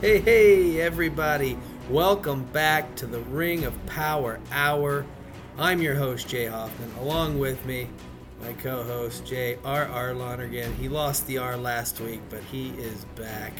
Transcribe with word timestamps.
Hey, 0.00 0.20
hey, 0.20 0.80
everybody. 0.80 1.58
Welcome 1.90 2.44
back 2.44 2.94
to 2.94 3.06
the 3.06 3.18
Ring 3.18 3.64
of 3.64 3.74
Power 3.86 4.38
Hour. 4.52 5.04
I'm 5.58 5.82
your 5.82 5.96
host, 5.96 6.28
Jay 6.28 6.46
Hoffman. 6.46 6.92
Along 7.00 7.40
with 7.40 7.66
me, 7.66 7.88
my 8.40 8.52
co 8.52 8.84
host, 8.84 9.26
J.R.R. 9.26 10.14
Lonergan. 10.14 10.72
He 10.76 10.88
lost 10.88 11.26
the 11.26 11.38
R 11.38 11.56
last 11.56 11.98
week, 11.98 12.20
but 12.30 12.44
he 12.44 12.68
is 12.78 13.06
back 13.16 13.52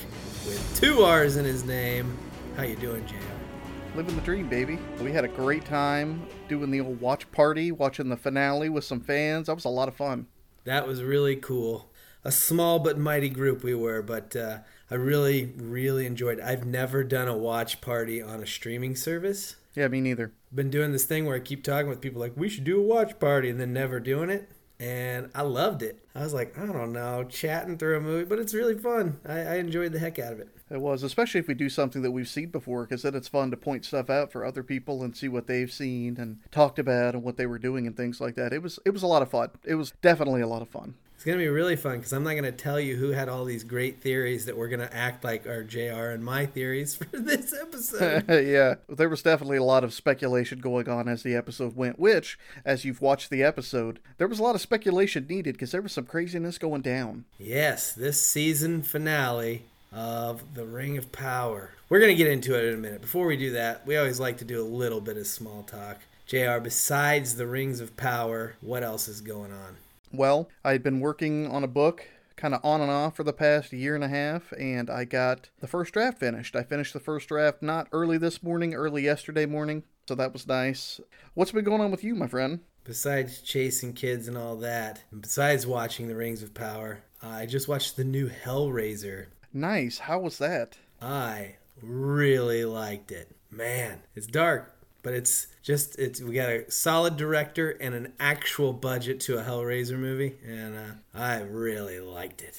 with 0.46 0.80
two 0.80 1.03
R's 1.03 1.36
in 1.36 1.45
his 1.45 1.64
name. 1.64 2.16
How 2.57 2.62
you 2.62 2.77
doing, 2.77 3.05
J.R.? 3.09 3.96
Living 3.96 4.14
the 4.14 4.22
dream, 4.22 4.49
baby. 4.49 4.79
We 5.00 5.11
had 5.11 5.25
a 5.25 5.29
great 5.29 5.64
time 5.64 6.25
doing 6.49 6.71
the 6.71 6.82
old 6.82 7.00
watch 7.00 7.29
party, 7.32 7.72
watching 7.72 8.11
the 8.11 8.16
finale 8.16 8.68
with 8.68 8.85
some 8.85 9.00
fans. 9.00 9.49
That 9.49 9.57
was 9.57 9.64
a 9.64 9.71
lot 9.71 9.89
of 9.89 9.96
fun. 9.96 10.29
That 10.63 10.86
was 10.86 11.02
really 11.02 11.35
cool. 11.35 11.91
A 12.22 12.30
small 12.30 12.79
but 12.79 12.96
mighty 12.96 13.29
group 13.29 13.64
we 13.64 13.75
were, 13.75 14.02
but 14.02 14.36
uh, 14.36 14.58
I 14.91 14.95
really, 14.95 15.53
really 15.57 16.07
enjoyed 16.07 16.39
it. 16.39 16.45
I've 16.45 16.67
never 16.67 17.05
done 17.05 17.29
a 17.29 17.37
watch 17.37 17.81
party 17.81 18.23
on 18.23 18.43
a 18.43 18.47
streaming 18.47 18.97
service. 18.97 19.57
Yeah, 19.75 19.89
me 19.89 20.01
neither. 20.01 20.33
Been 20.55 20.71
doing 20.71 20.93
this 20.93 21.05
thing 21.05 21.27
where 21.27 21.37
I 21.37 21.41
keep 21.41 21.63
talking 21.63 21.89
with 21.89 22.01
people 22.01 22.21
like, 22.21 22.33
we 22.37 22.49
should 22.49 22.64
do 22.64 22.81
a 22.81 22.83
watch 22.83 23.19
party, 23.19 23.51
and 23.51 23.61
then 23.61 23.73
never 23.73 24.01
doing 24.01 24.31
it. 24.31 24.49
And 24.81 25.31
I 25.35 25.43
loved 25.43 25.83
it. 25.83 26.05
I 26.14 26.21
was 26.21 26.33
like, 26.33 26.57
I 26.57 26.64
don't 26.67 26.93
know, 26.93 27.25
chatting 27.25 27.79
through 27.79 27.97
a 27.97 28.01
movie, 28.01 28.25
but 28.25 28.39
it's 28.39 28.55
really 28.55 28.79
fun. 28.79 29.19
I, 29.27 29.41
I 29.41 29.55
enjoyed 29.57 29.93
the 29.93 29.99
heck 29.99 30.19
out 30.19 30.33
of 30.33 30.41
it. 30.41 30.49
It 30.71 30.81
was, 30.81 31.03
especially 31.03 31.41
if 31.41 31.49
we 31.49 31.55
do 31.55 31.69
something 31.69 32.03
that 32.03 32.11
we've 32.11 32.28
seen 32.28 32.50
before, 32.50 32.84
because 32.84 33.03
then 33.03 33.14
it's 33.14 33.28
fun 33.28 33.50
to 33.50 33.56
point 33.56 33.84
stuff 33.84 34.09
out 34.09 34.31
for 34.31 34.45
other 34.45 34.62
people 34.62 35.03
and 35.03 35.17
see 35.17 35.28
what 35.28 35.47
they've 35.47 35.73
seen 35.73 36.17
and 36.19 36.39
talked 36.50 36.78
about 36.78 37.14
and 37.14 37.23
what 37.23 37.36
they 37.36 37.47
were 37.47 37.58
doing 37.58 37.86
and 37.86 37.97
things 37.97 38.20
like 38.20 38.36
that. 38.36 38.52
It 38.52 38.62
was 38.62 38.78
it 38.84 38.91
was 38.91 39.02
a 39.02 39.06
lot 39.06 39.23
of 39.23 39.30
fun. 39.30 39.50
It 39.64 39.77
was 39.77 39.92
definitely 40.02 40.42
a 40.42 40.47
lot 40.47 40.62
of 40.62 40.69
fun. 40.69 40.95
It's 41.19 41.24
gonna 41.24 41.38
be 41.38 41.48
really 41.48 41.74
fun 41.74 41.97
because 41.97 42.12
I'm 42.12 42.22
not 42.22 42.34
gonna 42.34 42.52
tell 42.52 42.78
you 42.78 42.94
who 42.94 43.11
had 43.11 43.28
all 43.28 43.44
these 43.44 43.64
great 43.64 44.00
theories 44.00 44.44
that 44.44 44.56
we're 44.56 44.69
gonna 44.69 44.88
act 44.92 45.24
like 45.24 45.48
our 45.48 45.64
Jr. 45.64 46.11
and 46.12 46.24
my 46.24 46.47
theories 46.47 46.94
for 46.94 47.06
this 47.06 47.52
episode. 47.61 48.24
yeah, 48.47 48.77
there 48.88 49.08
was 49.08 49.22
definitely 49.22 49.56
a 49.56 49.64
lot 49.64 49.83
of 49.83 49.92
speculation 49.92 50.61
going 50.61 50.89
on 50.89 51.08
as 51.08 51.24
the 51.24 51.34
episode 51.34 51.74
went. 51.74 51.98
Which, 51.98 52.39
as 52.64 52.84
you've 52.84 53.00
watched 53.00 53.30
the 53.30 53.42
episode, 53.42 53.98
there 54.19 54.28
was 54.28 54.39
a 54.39 54.44
lot 54.44 54.55
of 54.55 54.61
speculation 54.61 55.27
needed 55.28 55.56
because 55.56 55.72
there 55.72 55.83
was 55.83 55.91
some 55.91 56.06
craziness 56.06 56.56
going 56.56 56.83
down. 56.83 57.24
yes, 57.36 57.92
this 57.92 58.24
season 58.24 58.83
finale 58.83 59.64
of 59.92 60.55
the 60.55 60.66
Ring 60.66 60.96
of 60.98 61.11
Power. 61.11 61.72
We're 61.89 61.98
gonna 61.98 62.14
get 62.14 62.28
into 62.28 62.56
it 62.56 62.64
in 62.66 62.74
a 62.74 62.78
minute. 62.78 63.00
Before 63.00 63.27
we 63.27 63.36
do 63.36 63.50
that, 63.55 63.84
we 63.84 63.96
always 63.96 64.20
like 64.20 64.39
to 64.39 64.44
do 64.44 64.62
a 64.62 64.62
little 64.62 65.00
bit 65.00 65.16
of 65.16 65.27
small 65.27 65.64
talk. 65.64 65.98
Jr. 66.27 66.61
Besides 66.62 67.34
the 67.34 67.48
Rings 67.48 67.80
of 67.80 67.96
Power, 67.96 68.55
what 68.61 68.84
else 68.84 69.08
is 69.08 69.20
going 69.20 69.50
on? 69.50 69.78
Well, 70.12 70.48
I 70.64 70.73
had 70.73 70.83
been 70.83 71.01
working 71.01 71.47
on 71.47 71.64
a 71.64 71.69
book 71.69 72.06
kind 72.37 72.55
of 72.55 72.64
on 72.64 72.81
and 72.81 72.91
off 72.91 73.17
for 73.17 73.25
the 73.25 73.33
past 73.33 73.73
year 73.73 73.95
and 73.95 74.05
a 74.05 74.09
half, 74.09 74.53
and 74.53 74.89
I 74.89 75.05
got 75.05 75.51
the 75.61 75.67
first 75.67 75.92
draft 75.92 76.20
finished. 76.20 76.55
I 76.55 76.62
finished 76.62 76.92
the 76.92 77.01
first 77.01 77.28
draft 77.28 77.62
not 77.62 77.89
early 77.92 78.17
this 78.17 78.42
morning, 78.42 78.75
early 78.75 79.03
yesterday 79.03 79.45
morning, 79.45 79.83
so 80.06 80.14
that 80.14 80.33
was 80.33 80.47
nice. 80.47 81.01
What's 81.34 81.53
been 81.53 81.64
going 81.64 81.81
on 81.81 81.91
with 81.91 82.05
you, 82.05 82.14
my 82.14 82.29
friend? 82.29 82.61
Besides 82.84 83.42
chasing 83.42 83.92
kids 83.92 84.29
and 84.29 84.39
all 84.39 84.56
that, 84.56 85.03
and 85.11 85.20
besides 85.20 85.67
watching 85.67 86.09
the 86.09 86.17
Rings 86.17 86.42
of 86.42 86.55
Power, 86.55 87.01
I 87.20 87.45
just 87.45 87.69
watched 87.69 87.97
the 87.97 88.05
new 88.05 88.31
Hellraiser. 88.31 89.27
Nice. 89.53 89.98
How 89.98 90.20
was 90.20 90.39
that? 90.39 90.79
I 91.03 91.56
really 91.83 92.64
liked 92.64 93.11
it. 93.11 93.34
Man, 93.51 94.03
it's 94.14 94.27
dark, 94.27 94.75
but 95.02 95.12
it's 95.12 95.48
just 95.62 95.98
it's 95.98 96.20
we 96.20 96.34
got 96.34 96.48
a 96.48 96.70
solid 96.70 97.16
director 97.16 97.70
and 97.70 97.94
an 97.94 98.12
actual 98.18 98.72
budget 98.72 99.20
to 99.20 99.39
a 99.39 99.42
Hellraiser 99.42 99.98
movie, 99.98 100.36
and 100.46 100.77
uh, 100.77 100.92
I 101.14 101.40
really 101.42 102.00
liked 102.00 102.42
it. 102.42 102.58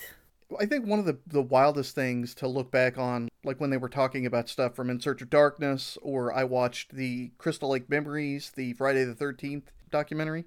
I 0.59 0.66
think 0.66 0.88
one 0.88 0.97
of 0.97 1.06
the, 1.06 1.18
the 1.28 1.44
wildest 1.44 1.94
things 1.94 2.34
to 2.36 2.47
look 2.47 2.72
back 2.72 2.97
on, 2.97 3.30
like 3.44 3.59
when 3.59 3.69
they 3.69 3.78
were 3.78 3.90
talking 3.90 4.25
about 4.25 4.50
stuff 4.50 4.75
from 4.75 4.90
In 4.90 5.00
Search 5.00 5.22
of 5.22 5.30
Darkness, 5.30 5.97
or 6.02 6.34
I 6.34 6.44
watched 6.44 6.96
the 6.96 7.31
Crystal 7.38 7.69
Lake 7.69 7.88
Memories, 7.88 8.52
the 8.56 8.74
Friday 8.74 9.03
the 9.03 9.14
13th 9.14 9.66
documentary, 9.91 10.46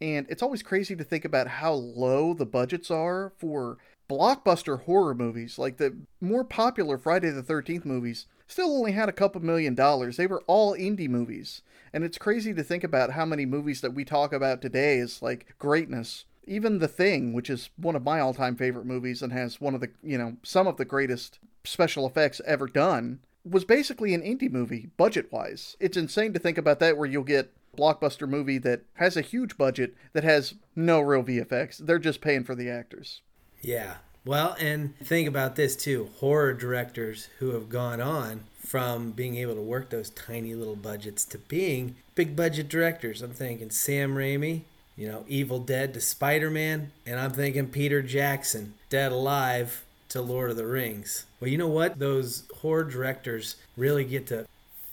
and 0.00 0.26
it's 0.30 0.42
always 0.42 0.62
crazy 0.62 0.96
to 0.96 1.04
think 1.04 1.24
about 1.24 1.48
how 1.48 1.72
low 1.74 2.32
the 2.32 2.46
budgets 2.46 2.90
are 2.90 3.32
for 3.38 3.76
blockbuster 4.08 4.82
horror 4.82 5.14
movies. 5.14 5.58
Like 5.58 5.76
the 5.76 5.96
more 6.20 6.44
popular 6.44 6.98
Friday 6.98 7.30
the 7.30 7.42
13th 7.42 7.84
movies 7.84 8.26
still 8.46 8.76
only 8.76 8.92
had 8.92 9.08
a 9.08 9.12
couple 9.12 9.40
million 9.40 9.74
dollars. 9.74 10.16
They 10.16 10.26
were 10.26 10.42
all 10.46 10.76
indie 10.76 11.08
movies. 11.08 11.62
And 11.92 12.04
it's 12.04 12.18
crazy 12.18 12.54
to 12.54 12.62
think 12.62 12.84
about 12.84 13.10
how 13.10 13.24
many 13.24 13.44
movies 13.44 13.80
that 13.82 13.94
we 13.94 14.04
talk 14.04 14.32
about 14.32 14.62
today 14.62 14.98
is 14.98 15.22
like 15.22 15.54
greatness. 15.58 16.24
Even 16.44 16.78
The 16.78 16.88
Thing, 16.88 17.32
which 17.32 17.50
is 17.50 17.70
one 17.76 17.94
of 17.94 18.02
my 18.02 18.18
all-time 18.18 18.56
favorite 18.56 18.86
movies 18.86 19.22
and 19.22 19.32
has 19.32 19.60
one 19.60 19.74
of 19.74 19.80
the, 19.80 19.90
you 20.02 20.18
know, 20.18 20.36
some 20.42 20.66
of 20.66 20.76
the 20.76 20.84
greatest 20.84 21.38
special 21.64 22.06
effects 22.06 22.40
ever 22.44 22.66
done, 22.66 23.20
was 23.44 23.64
basically 23.64 24.14
an 24.14 24.22
indie 24.22 24.50
movie 24.50 24.90
budget-wise. 24.96 25.76
It's 25.78 25.96
insane 25.96 26.32
to 26.32 26.40
think 26.40 26.58
about 26.58 26.80
that 26.80 26.96
where 26.96 27.08
you'll 27.08 27.22
get 27.22 27.52
blockbuster 27.76 28.28
movie 28.28 28.58
that 28.58 28.82
has 28.94 29.16
a 29.16 29.22
huge 29.22 29.56
budget 29.56 29.94
that 30.12 30.24
has 30.24 30.54
no 30.74 31.00
real 31.00 31.22
VFX. 31.22 31.78
They're 31.78 31.98
just 31.98 32.20
paying 32.20 32.44
for 32.44 32.54
the 32.54 32.68
actors. 32.68 33.22
Yeah. 33.60 33.96
Well, 34.24 34.56
and 34.60 34.96
think 34.98 35.26
about 35.26 35.56
this 35.56 35.74
too 35.74 36.10
horror 36.20 36.52
directors 36.54 37.28
who 37.38 37.50
have 37.50 37.68
gone 37.68 38.00
on 38.00 38.44
from 38.64 39.10
being 39.10 39.36
able 39.36 39.54
to 39.54 39.60
work 39.60 39.90
those 39.90 40.10
tiny 40.10 40.54
little 40.54 40.76
budgets 40.76 41.24
to 41.26 41.38
being 41.38 41.96
big 42.14 42.36
budget 42.36 42.68
directors. 42.68 43.20
I'm 43.20 43.32
thinking 43.32 43.70
Sam 43.70 44.14
Raimi, 44.14 44.62
you 44.96 45.08
know, 45.08 45.24
Evil 45.26 45.58
Dead 45.58 45.92
to 45.94 46.00
Spider 46.00 46.50
Man, 46.50 46.92
and 47.04 47.18
I'm 47.18 47.32
thinking 47.32 47.68
Peter 47.68 48.00
Jackson, 48.00 48.74
Dead 48.88 49.10
Alive 49.10 49.84
to 50.10 50.22
Lord 50.22 50.50
of 50.50 50.56
the 50.56 50.66
Rings. 50.66 51.26
Well, 51.40 51.50
you 51.50 51.58
know 51.58 51.68
what? 51.68 51.98
Those 51.98 52.44
horror 52.60 52.84
directors 52.84 53.56
really 53.76 54.04
get 54.04 54.28
to 54.28 54.46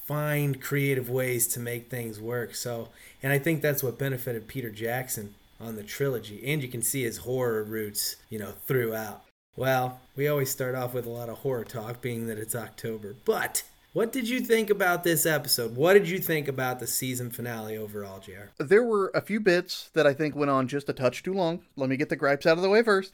find 0.05 0.59
creative 0.59 1.07
ways 1.07 1.47
to 1.49 1.59
make 1.59 1.87
things 1.87 2.19
work. 2.19 2.55
So, 2.55 2.89
and 3.21 3.31
I 3.31 3.37
think 3.37 3.61
that's 3.61 3.83
what 3.83 3.99
benefited 3.99 4.47
Peter 4.47 4.71
Jackson 4.71 5.35
on 5.59 5.75
the 5.75 5.83
trilogy. 5.83 6.41
And 6.45 6.61
you 6.61 6.69
can 6.69 6.81
see 6.81 7.03
his 7.03 7.17
horror 7.17 7.63
roots, 7.63 8.15
you 8.29 8.39
know, 8.39 8.53
throughout. 8.65 9.23
Well, 9.55 9.99
we 10.15 10.27
always 10.27 10.49
start 10.49 10.75
off 10.75 10.93
with 10.93 11.05
a 11.05 11.09
lot 11.09 11.29
of 11.29 11.39
horror 11.39 11.65
talk, 11.65 12.01
being 12.01 12.27
that 12.27 12.37
it's 12.37 12.55
October. 12.55 13.15
But 13.25 13.63
what 13.91 14.11
did 14.11 14.29
you 14.29 14.39
think 14.39 14.69
about 14.69 15.03
this 15.03 15.25
episode? 15.25 15.75
What 15.75 15.93
did 15.93 16.07
you 16.07 16.19
think 16.19 16.47
about 16.47 16.79
the 16.79 16.87
season 16.87 17.31
finale 17.31 17.75
overall, 17.75 18.19
JR? 18.19 18.51
There 18.57 18.83
were 18.83 19.11
a 19.15 19.21
few 19.21 19.39
bits 19.39 19.89
that 19.93 20.05
I 20.05 20.13
think 20.13 20.35
went 20.35 20.51
on 20.51 20.67
just 20.67 20.89
a 20.89 20.93
touch 20.93 21.23
too 21.23 21.33
long. 21.33 21.63
Let 21.75 21.89
me 21.89 21.97
get 21.97 22.09
the 22.09 22.15
gripes 22.15 22.45
out 22.45 22.57
of 22.57 22.61
the 22.61 22.69
way 22.69 22.83
first. 22.83 23.13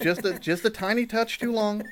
Just 0.00 0.24
a 0.24 0.38
just 0.38 0.64
a 0.64 0.70
tiny 0.70 1.06
touch 1.06 1.38
too 1.38 1.52
long. 1.52 1.84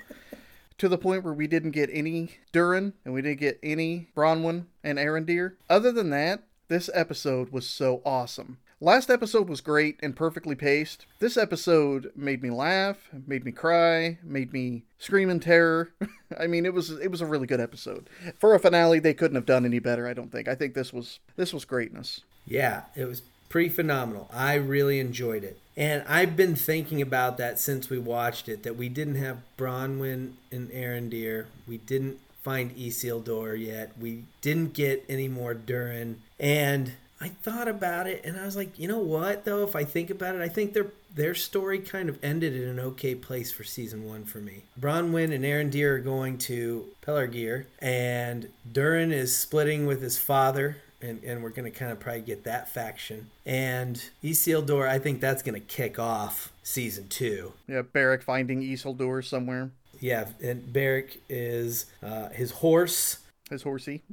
To 0.79 0.89
the 0.89 0.97
point 0.97 1.25
where 1.25 1.35
we 1.35 1.47
didn't 1.47 1.73
get 1.73 1.91
any 1.93 2.37
Durin 2.53 2.95
and 3.05 3.13
we 3.13 3.21
didn't 3.21 3.41
get 3.41 3.59
any 3.63 4.09
Bronwyn 4.17 4.65
and 4.83 4.97
Arondir. 4.97 5.57
Other 5.69 5.93
than 5.93 6.09
that, 6.11 6.45
this 6.69 6.89
episode 6.95 7.51
was 7.51 7.69
so 7.69 8.01
awesome. 8.07 8.59
Last 8.83 9.11
episode 9.11 9.51
was 9.51 9.61
great 9.61 9.99
and 10.03 10.17
perfectly 10.17 10.55
paced. 10.55 11.05
This 11.19 11.37
episode 11.37 12.13
made 12.17 12.43
me 12.43 12.49
laugh, 12.49 13.11
made 13.27 13.45
me 13.45 13.53
cry, 13.53 14.17
made 14.23 14.55
me 14.55 14.85
scream 14.99 15.29
in 15.29 15.39
terror. 15.39 15.93
I 16.41 16.47
mean, 16.47 16.65
it 16.65 16.73
was 16.73 16.91
it 16.91 17.11
was 17.11 17.21
a 17.21 17.27
really 17.27 17.47
good 17.47 17.61
episode. 17.61 18.09
For 18.39 18.55
a 18.55 18.59
finale, 18.59 18.99
they 18.99 19.13
couldn't 19.13 19.35
have 19.35 19.45
done 19.45 19.67
any 19.67 19.81
better, 19.81 20.09
I 20.09 20.15
don't 20.15 20.33
think. 20.33 20.49
I 20.49 20.55
think 20.55 20.73
this 20.73 20.95
was 20.95 21.19
this 21.37 21.53
was 21.53 21.67
greatness. 21.67 22.23
Yeah, 22.47 22.85
it 22.97 23.05
was 23.05 23.21
pretty 23.51 23.69
phenomenal. 23.69 24.31
I 24.33 24.55
really 24.55 24.99
enjoyed 24.99 25.45
it. 25.45 25.59
And 25.77 26.03
I've 26.09 26.35
been 26.35 26.57
thinking 26.57 27.03
about 27.03 27.37
that 27.37 27.59
since 27.59 27.91
we 27.91 27.99
watched 27.99 28.49
it 28.49 28.63
that 28.63 28.77
we 28.77 28.89
didn't 28.89 29.17
have 29.17 29.43
Bronwyn 29.59 30.33
and 30.51 30.71
Arondir. 30.71 31.47
We 31.69 31.77
didn't 31.77 32.19
find 32.43 32.75
Isildur 32.75 33.61
yet. 33.61 33.93
We 34.01 34.25
didn't 34.41 34.73
get 34.73 35.05
any 35.07 35.29
more 35.29 35.53
Durin. 35.53 36.23
And 36.39 36.93
I 37.21 37.29
thought 37.29 37.69
about 37.69 38.07
it 38.07 38.25
and 38.25 38.39
I 38.39 38.45
was 38.47 38.57
like, 38.57 38.79
you 38.79 38.89
know 38.89 38.99
what 38.99 39.45
though, 39.45 39.63
if 39.63 39.77
I 39.77 39.85
think 39.85 40.11
about 40.11 40.35
it, 40.35 40.41
I 40.41 40.49
think 40.49 40.73
their 40.73 40.87
their 41.15 41.35
story 41.35 41.81
kind 41.81 42.09
of 42.09 42.19
ended 42.23 42.55
in 42.55 42.69
an 42.69 42.81
okay 42.81 43.15
place 43.15 43.53
for 43.53 43.65
season 43.65 44.05
one 44.09 44.25
for 44.25 44.39
me. 44.39 44.63
Bronwyn 44.81 45.35
and 45.35 45.45
Arondir 45.45 45.97
are 45.97 45.99
going 45.99 46.39
to 46.39 46.87
Pelargir 47.03 47.67
and 47.81 48.49
Durin 48.71 49.13
is 49.13 49.37
splitting 49.37 49.87
with 49.87 50.01
his 50.01 50.19
father 50.19 50.79
and, 51.03 51.23
and 51.25 51.43
we're 51.43 51.51
going 51.51 51.71
to 51.71 51.79
kind 51.79 51.93
of 51.93 52.01
probably 52.01 52.23
get 52.23 52.45
that 52.45 52.69
faction. 52.69 53.31
And 53.45 54.03
Isildur, 54.23 54.89
I 54.89 54.99
think 54.99 55.21
that's 55.21 55.43
going 55.43 55.61
to 55.61 55.67
kick 55.67 55.99
off 55.99 56.53
season 56.63 57.09
two. 57.09 57.53
Yeah, 57.67 57.83
Berek 57.83 58.23
finding 58.23 58.63
Isildur 58.63 59.25
somewhere. 59.25 59.71
Yeah, 59.99 60.29
and 60.43 60.63
Berek 60.73 61.19
is 61.29 61.87
uh, 62.03 62.31
his 62.31 62.51
horse. 62.53 63.19
His 63.51 63.63
horsey. 63.63 64.03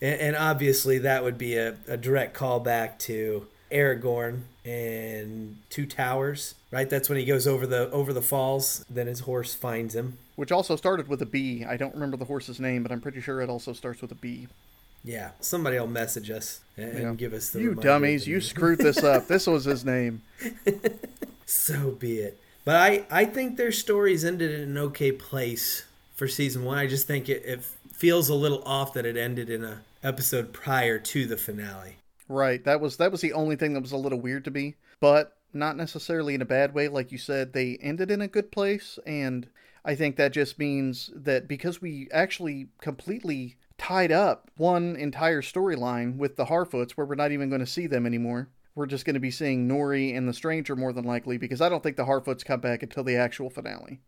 and, 0.00 0.20
and 0.20 0.36
obviously, 0.36 0.98
that 0.98 1.22
would 1.24 1.38
be 1.38 1.56
a, 1.56 1.76
a 1.88 1.96
direct 1.96 2.36
callback 2.36 2.98
to 3.00 3.46
Aragorn 3.70 4.42
and 4.64 5.58
Two 5.70 5.86
Towers, 5.86 6.54
right? 6.70 6.88
That's 6.88 7.08
when 7.08 7.18
he 7.18 7.24
goes 7.24 7.46
over 7.46 7.66
the 7.66 7.90
over 7.90 8.12
the 8.12 8.22
falls. 8.22 8.84
Then 8.88 9.06
his 9.06 9.20
horse 9.20 9.54
finds 9.54 9.94
him. 9.94 10.18
Which 10.36 10.50
also 10.50 10.74
started 10.76 11.08
with 11.08 11.22
a 11.22 11.26
B. 11.26 11.64
I 11.64 11.76
don't 11.76 11.94
remember 11.94 12.16
the 12.16 12.24
horse's 12.24 12.58
name, 12.58 12.82
but 12.82 12.90
I'm 12.90 13.00
pretty 13.00 13.20
sure 13.20 13.40
it 13.40 13.48
also 13.48 13.72
starts 13.72 14.00
with 14.02 14.10
a 14.10 14.16
B. 14.16 14.48
Yeah, 15.04 15.30
somebody 15.38 15.78
will 15.78 15.86
message 15.86 16.30
us 16.30 16.60
and, 16.78 16.98
Yeah. 16.98 17.12
give 17.14 17.34
us 17.34 17.50
the 17.50 17.60
You 17.60 17.74
dummies, 17.74 18.26
you 18.26 18.40
screwed 18.40 18.78
this 18.78 19.02
up. 19.04 19.26
This 19.28 19.46
was 19.46 19.64
his 19.64 19.84
name. 19.84 20.22
So 21.46 21.90
be 21.90 22.18
it. 22.18 22.40
But 22.64 22.76
I, 22.76 23.04
I 23.10 23.24
think 23.26 23.56
their 23.56 23.70
stories 23.72 24.24
ended 24.24 24.50
in 24.50 24.62
an 24.62 24.78
okay 24.78 25.12
place 25.12 25.84
for 26.14 26.26
season 26.26 26.64
one. 26.64 26.78
I 26.78 26.86
just 26.86 27.06
think 27.06 27.28
it, 27.28 27.44
it 27.44 27.60
feels 27.94 28.28
a 28.28 28.34
little 28.34 28.62
off 28.64 28.92
that 28.94 29.06
it 29.06 29.16
ended 29.16 29.48
in 29.48 29.64
a 29.64 29.82
episode 30.02 30.52
prior 30.52 30.98
to 30.98 31.26
the 31.26 31.36
finale. 31.36 31.96
Right. 32.28 32.62
That 32.64 32.80
was 32.80 32.96
that 32.96 33.12
was 33.12 33.20
the 33.20 33.32
only 33.32 33.56
thing 33.56 33.74
that 33.74 33.82
was 33.82 33.92
a 33.92 33.96
little 33.96 34.20
weird 34.20 34.44
to 34.44 34.50
me, 34.50 34.74
but 35.00 35.36
not 35.52 35.76
necessarily 35.76 36.34
in 36.34 36.42
a 36.42 36.46
bad 36.46 36.74
way. 36.74 36.88
Like 36.88 37.12
you 37.12 37.18
said, 37.18 37.52
they 37.52 37.78
ended 37.80 38.10
in 38.10 38.20
a 38.20 38.28
good 38.28 38.50
place, 38.50 38.98
and 39.06 39.48
I 39.84 39.94
think 39.94 40.16
that 40.16 40.32
just 40.32 40.58
means 40.58 41.10
that 41.14 41.46
because 41.46 41.80
we 41.80 42.08
actually 42.12 42.68
completely 42.80 43.56
tied 43.78 44.10
up 44.10 44.50
one 44.56 44.96
entire 44.96 45.42
storyline 45.42 46.16
with 46.16 46.36
the 46.36 46.46
Harfoots, 46.46 46.92
where 46.92 47.06
we're 47.06 47.14
not 47.14 47.32
even 47.32 47.48
going 47.48 47.60
to 47.60 47.66
see 47.66 47.86
them 47.86 48.06
anymore. 48.06 48.48
We're 48.74 48.86
just 48.86 49.04
going 49.04 49.14
to 49.14 49.20
be 49.20 49.30
seeing 49.30 49.68
Nori 49.68 50.16
and 50.16 50.28
the 50.28 50.32
Stranger 50.32 50.74
more 50.74 50.92
than 50.92 51.04
likely, 51.04 51.38
because 51.38 51.60
I 51.60 51.68
don't 51.68 51.82
think 51.82 51.96
the 51.96 52.04
Harfoots 52.04 52.44
come 52.44 52.60
back 52.60 52.82
until 52.82 53.04
the 53.04 53.16
actual 53.16 53.50
finale. 53.50 54.00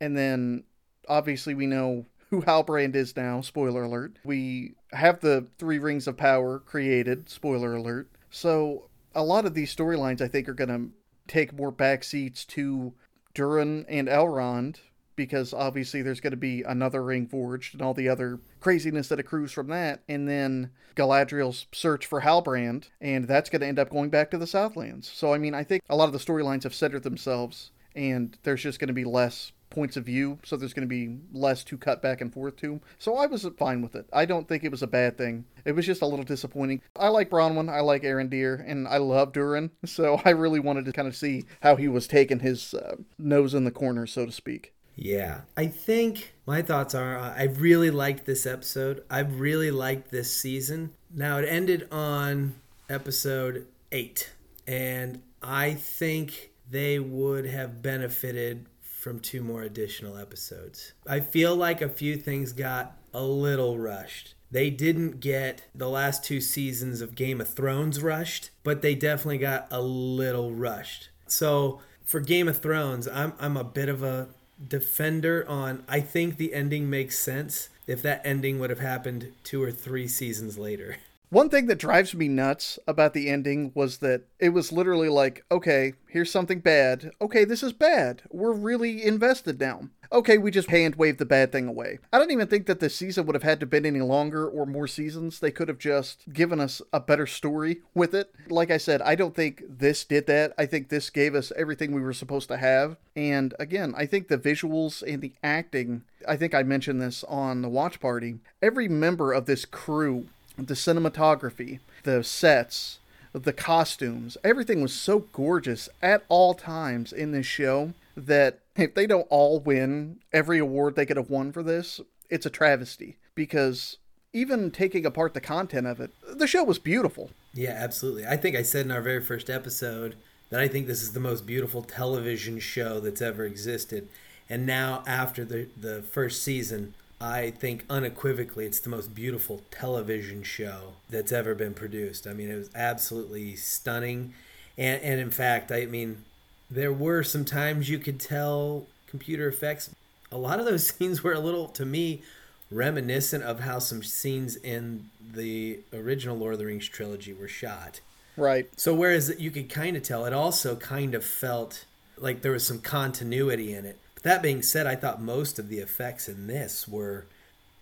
And 0.00 0.16
then 0.16 0.64
obviously 1.08 1.54
we 1.54 1.66
know 1.66 2.06
who 2.30 2.42
Halbrand 2.42 2.94
is 2.94 3.16
now, 3.16 3.40
spoiler 3.40 3.84
alert. 3.84 4.16
We 4.24 4.74
have 4.92 5.20
the 5.20 5.46
three 5.58 5.78
rings 5.78 6.06
of 6.06 6.16
power 6.16 6.60
created, 6.60 7.28
spoiler 7.28 7.74
alert. 7.74 8.08
So 8.30 8.88
a 9.14 9.22
lot 9.22 9.44
of 9.44 9.54
these 9.54 9.74
storylines 9.74 10.20
I 10.20 10.28
think 10.28 10.48
are 10.48 10.54
going 10.54 10.68
to 10.68 10.90
take 11.26 11.52
more 11.52 11.72
back 11.72 12.04
seats 12.04 12.44
to 12.44 12.92
Durin 13.34 13.84
and 13.88 14.08
Elrond 14.08 14.76
because 15.16 15.52
obviously 15.52 16.02
there's 16.02 16.20
going 16.20 16.30
to 16.30 16.36
be 16.36 16.62
another 16.62 17.02
ring 17.04 17.26
forged 17.26 17.74
and 17.74 17.82
all 17.82 17.92
the 17.92 18.08
other 18.08 18.40
craziness 18.60 19.08
that 19.08 19.20
accrues 19.20 19.52
from 19.52 19.66
that 19.68 20.00
and 20.08 20.28
then 20.28 20.70
Galadriel's 20.96 21.66
search 21.72 22.06
for 22.06 22.22
Halbrand 22.22 22.88
and 23.00 23.26
that's 23.26 23.50
going 23.50 23.60
to 23.60 23.66
end 23.66 23.78
up 23.78 23.90
going 23.90 24.08
back 24.08 24.30
to 24.30 24.38
the 24.38 24.46
Southlands. 24.46 25.10
So 25.12 25.34
I 25.34 25.38
mean, 25.38 25.54
I 25.54 25.62
think 25.62 25.82
a 25.90 25.96
lot 25.96 26.06
of 26.06 26.12
the 26.12 26.18
storylines 26.18 26.62
have 26.62 26.74
centered 26.74 27.02
themselves 27.02 27.70
and 27.94 28.38
there's 28.44 28.62
just 28.62 28.78
going 28.78 28.88
to 28.88 28.94
be 28.94 29.04
less 29.04 29.52
points 29.70 29.96
of 29.96 30.04
view, 30.04 30.38
so 30.44 30.56
there's 30.56 30.74
going 30.74 30.88
to 30.88 30.88
be 30.88 31.18
less 31.32 31.64
to 31.64 31.78
cut 31.78 32.02
back 32.02 32.20
and 32.20 32.32
forth 32.32 32.56
to. 32.56 32.80
So 32.98 33.16
I 33.16 33.26
was 33.26 33.46
fine 33.56 33.82
with 33.82 33.94
it. 33.94 34.06
I 34.12 34.24
don't 34.24 34.48
think 34.48 34.64
it 34.64 34.70
was 34.70 34.82
a 34.82 34.86
bad 34.86 35.16
thing. 35.16 35.44
It 35.64 35.72
was 35.72 35.86
just 35.86 36.02
a 36.02 36.06
little 36.06 36.24
disappointing. 36.24 36.82
I 36.96 37.08
like 37.08 37.30
Bronwyn, 37.30 37.70
I 37.70 37.80
like 37.80 38.02
Arondir, 38.02 38.64
and 38.66 38.86
I 38.88 38.98
love 38.98 39.32
Durin, 39.32 39.70
so 39.84 40.20
I 40.24 40.30
really 40.30 40.60
wanted 40.60 40.84
to 40.86 40.92
kind 40.92 41.08
of 41.08 41.16
see 41.16 41.44
how 41.62 41.76
he 41.76 41.88
was 41.88 42.06
taking 42.06 42.40
his 42.40 42.74
uh, 42.74 42.96
nose 43.18 43.54
in 43.54 43.64
the 43.64 43.70
corner, 43.70 44.06
so 44.06 44.26
to 44.26 44.32
speak. 44.32 44.74
Yeah, 44.96 45.42
I 45.56 45.66
think 45.66 46.34
my 46.44 46.60
thoughts 46.60 46.94
are 46.94 47.16
uh, 47.16 47.34
I 47.34 47.44
really 47.44 47.90
liked 47.90 48.26
this 48.26 48.44
episode. 48.44 49.02
I 49.08 49.20
really 49.20 49.70
liked 49.70 50.10
this 50.10 50.36
season. 50.36 50.92
Now 51.14 51.38
it 51.38 51.46
ended 51.48 51.88
on 51.90 52.56
episode 52.88 53.66
eight, 53.92 54.32
and 54.66 55.22
I 55.42 55.72
think 55.74 56.50
they 56.70 56.98
would 56.98 57.46
have 57.46 57.82
benefited 57.82 58.66
from 59.00 59.18
two 59.18 59.42
more 59.42 59.62
additional 59.62 60.18
episodes. 60.18 60.92
I 61.08 61.20
feel 61.20 61.56
like 61.56 61.80
a 61.80 61.88
few 61.88 62.16
things 62.16 62.52
got 62.52 62.98
a 63.14 63.22
little 63.22 63.78
rushed. 63.78 64.34
They 64.50 64.68
didn't 64.68 65.20
get 65.20 65.62
the 65.74 65.88
last 65.88 66.22
two 66.22 66.42
seasons 66.42 67.00
of 67.00 67.14
Game 67.14 67.40
of 67.40 67.48
Thrones 67.48 68.02
rushed, 68.02 68.50
but 68.62 68.82
they 68.82 68.94
definitely 68.94 69.38
got 69.38 69.68
a 69.70 69.80
little 69.80 70.52
rushed. 70.52 71.08
So 71.26 71.80
for 72.04 72.20
Game 72.20 72.46
of 72.46 72.58
Thrones, 72.58 73.08
I'm 73.08 73.32
I'm 73.40 73.56
a 73.56 73.64
bit 73.64 73.88
of 73.88 74.02
a 74.02 74.28
defender 74.68 75.46
on 75.48 75.82
I 75.88 76.00
think 76.00 76.36
the 76.36 76.52
ending 76.52 76.90
makes 76.90 77.18
sense 77.18 77.70
if 77.86 78.02
that 78.02 78.20
ending 78.22 78.58
would 78.58 78.68
have 78.68 78.80
happened 78.80 79.32
two 79.44 79.62
or 79.62 79.72
three 79.72 80.08
seasons 80.08 80.58
later. 80.58 80.98
One 81.30 81.48
thing 81.48 81.66
that 81.66 81.78
drives 81.78 82.12
me 82.12 82.26
nuts 82.26 82.80
about 82.88 83.14
the 83.14 83.28
ending 83.28 83.70
was 83.72 83.98
that 83.98 84.22
it 84.40 84.48
was 84.48 84.72
literally 84.72 85.08
like, 85.08 85.44
okay, 85.48 85.92
here's 86.08 86.28
something 86.28 86.58
bad. 86.58 87.12
Okay, 87.20 87.44
this 87.44 87.62
is 87.62 87.72
bad. 87.72 88.22
We're 88.32 88.52
really 88.52 89.04
invested 89.04 89.60
now. 89.60 89.90
Okay, 90.10 90.38
we 90.38 90.50
just 90.50 90.70
hand 90.70 90.96
wave 90.96 91.18
the 91.18 91.24
bad 91.24 91.52
thing 91.52 91.68
away. 91.68 92.00
I 92.12 92.18
don't 92.18 92.32
even 92.32 92.48
think 92.48 92.66
that 92.66 92.80
the 92.80 92.90
season 92.90 93.26
would 93.26 93.36
have 93.36 93.44
had 93.44 93.60
to 93.60 93.66
been 93.66 93.86
any 93.86 94.00
longer 94.00 94.44
or 94.44 94.66
more 94.66 94.88
seasons. 94.88 95.38
They 95.38 95.52
could 95.52 95.68
have 95.68 95.78
just 95.78 96.32
given 96.32 96.58
us 96.58 96.82
a 96.92 96.98
better 96.98 97.28
story 97.28 97.82
with 97.94 98.12
it. 98.12 98.34
Like 98.48 98.72
I 98.72 98.78
said, 98.78 99.00
I 99.00 99.14
don't 99.14 99.36
think 99.36 99.62
this 99.68 100.04
did 100.04 100.26
that. 100.26 100.52
I 100.58 100.66
think 100.66 100.88
this 100.88 101.10
gave 101.10 101.36
us 101.36 101.52
everything 101.54 101.92
we 101.92 102.00
were 102.00 102.12
supposed 102.12 102.48
to 102.48 102.56
have. 102.56 102.96
And 103.14 103.54
again, 103.60 103.94
I 103.96 104.04
think 104.04 104.26
the 104.26 104.36
visuals 104.36 105.00
and 105.00 105.22
the 105.22 105.34
acting, 105.44 106.02
I 106.26 106.36
think 106.36 106.56
I 106.56 106.64
mentioned 106.64 107.00
this 107.00 107.22
on 107.28 107.62
the 107.62 107.68
watch 107.68 108.00
party. 108.00 108.40
Every 108.60 108.88
member 108.88 109.32
of 109.32 109.46
this 109.46 109.64
crew 109.64 110.26
the 110.66 110.74
cinematography, 110.74 111.80
the 112.02 112.22
sets, 112.22 112.98
the 113.32 113.52
costumes, 113.52 114.36
everything 114.42 114.82
was 114.82 114.92
so 114.92 115.20
gorgeous 115.32 115.88
at 116.02 116.24
all 116.28 116.54
times 116.54 117.12
in 117.12 117.32
this 117.32 117.46
show 117.46 117.92
that 118.16 118.60
if 118.76 118.94
they 118.94 119.06
don't 119.06 119.26
all 119.30 119.60
win 119.60 120.18
every 120.32 120.58
award 120.58 120.96
they 120.96 121.06
could 121.06 121.16
have 121.16 121.30
won 121.30 121.52
for 121.52 121.62
this, 121.62 122.00
it's 122.28 122.46
a 122.46 122.50
travesty 122.50 123.16
because 123.34 123.98
even 124.32 124.70
taking 124.70 125.04
apart 125.04 125.34
the 125.34 125.40
content 125.40 125.86
of 125.86 126.00
it, 126.00 126.10
the 126.38 126.46
show 126.46 126.64
was 126.64 126.78
beautiful. 126.78 127.30
Yeah, 127.52 127.70
absolutely. 127.70 128.26
I 128.26 128.36
think 128.36 128.56
I 128.56 128.62
said 128.62 128.86
in 128.86 128.92
our 128.92 129.00
very 129.00 129.20
first 129.20 129.50
episode 129.50 130.14
that 130.50 130.60
I 130.60 130.68
think 130.68 130.86
this 130.86 131.02
is 131.02 131.12
the 131.12 131.20
most 131.20 131.46
beautiful 131.46 131.82
television 131.82 132.58
show 132.58 133.00
that's 133.00 133.22
ever 133.22 133.44
existed. 133.44 134.08
And 134.48 134.66
now 134.66 135.02
after 135.06 135.44
the 135.44 135.68
the 135.76 136.02
first 136.02 136.42
season, 136.42 136.94
I 137.20 137.50
think 137.50 137.84
unequivocally 137.90 138.64
it's 138.64 138.80
the 138.80 138.88
most 138.88 139.14
beautiful 139.14 139.60
television 139.70 140.42
show 140.42 140.94
that's 141.10 141.32
ever 141.32 141.54
been 141.54 141.74
produced. 141.74 142.26
I 142.26 142.32
mean, 142.32 142.50
it 142.50 142.56
was 142.56 142.70
absolutely 142.74 143.56
stunning. 143.56 144.32
And, 144.78 145.02
and 145.02 145.20
in 145.20 145.30
fact, 145.30 145.70
I 145.70 145.84
mean, 145.84 146.24
there 146.70 146.92
were 146.92 147.22
some 147.22 147.44
times 147.44 147.90
you 147.90 147.98
could 147.98 148.18
tell 148.18 148.86
computer 149.06 149.48
effects. 149.48 149.90
A 150.32 150.38
lot 150.38 150.60
of 150.60 150.64
those 150.64 150.86
scenes 150.94 151.22
were 151.22 151.34
a 151.34 151.40
little, 151.40 151.68
to 151.68 151.84
me, 151.84 152.22
reminiscent 152.70 153.44
of 153.44 153.60
how 153.60 153.80
some 153.80 154.02
scenes 154.02 154.56
in 154.56 155.10
the 155.34 155.80
original 155.92 156.38
Lord 156.38 156.54
of 156.54 156.58
the 156.58 156.66
Rings 156.66 156.88
trilogy 156.88 157.34
were 157.34 157.48
shot. 157.48 158.00
Right. 158.36 158.70
So, 158.76 158.94
whereas 158.94 159.34
you 159.38 159.50
could 159.50 159.68
kind 159.68 159.96
of 159.96 160.02
tell, 160.02 160.24
it 160.24 160.32
also 160.32 160.76
kind 160.76 161.14
of 161.14 161.24
felt 161.24 161.84
like 162.16 162.42
there 162.42 162.52
was 162.52 162.66
some 162.66 162.78
continuity 162.78 163.74
in 163.74 163.84
it. 163.84 163.98
That 164.22 164.42
being 164.42 164.62
said, 164.62 164.86
I 164.86 164.96
thought 164.96 165.22
most 165.22 165.58
of 165.58 165.68
the 165.68 165.78
effects 165.78 166.28
in 166.28 166.46
this 166.46 166.86
were 166.86 167.26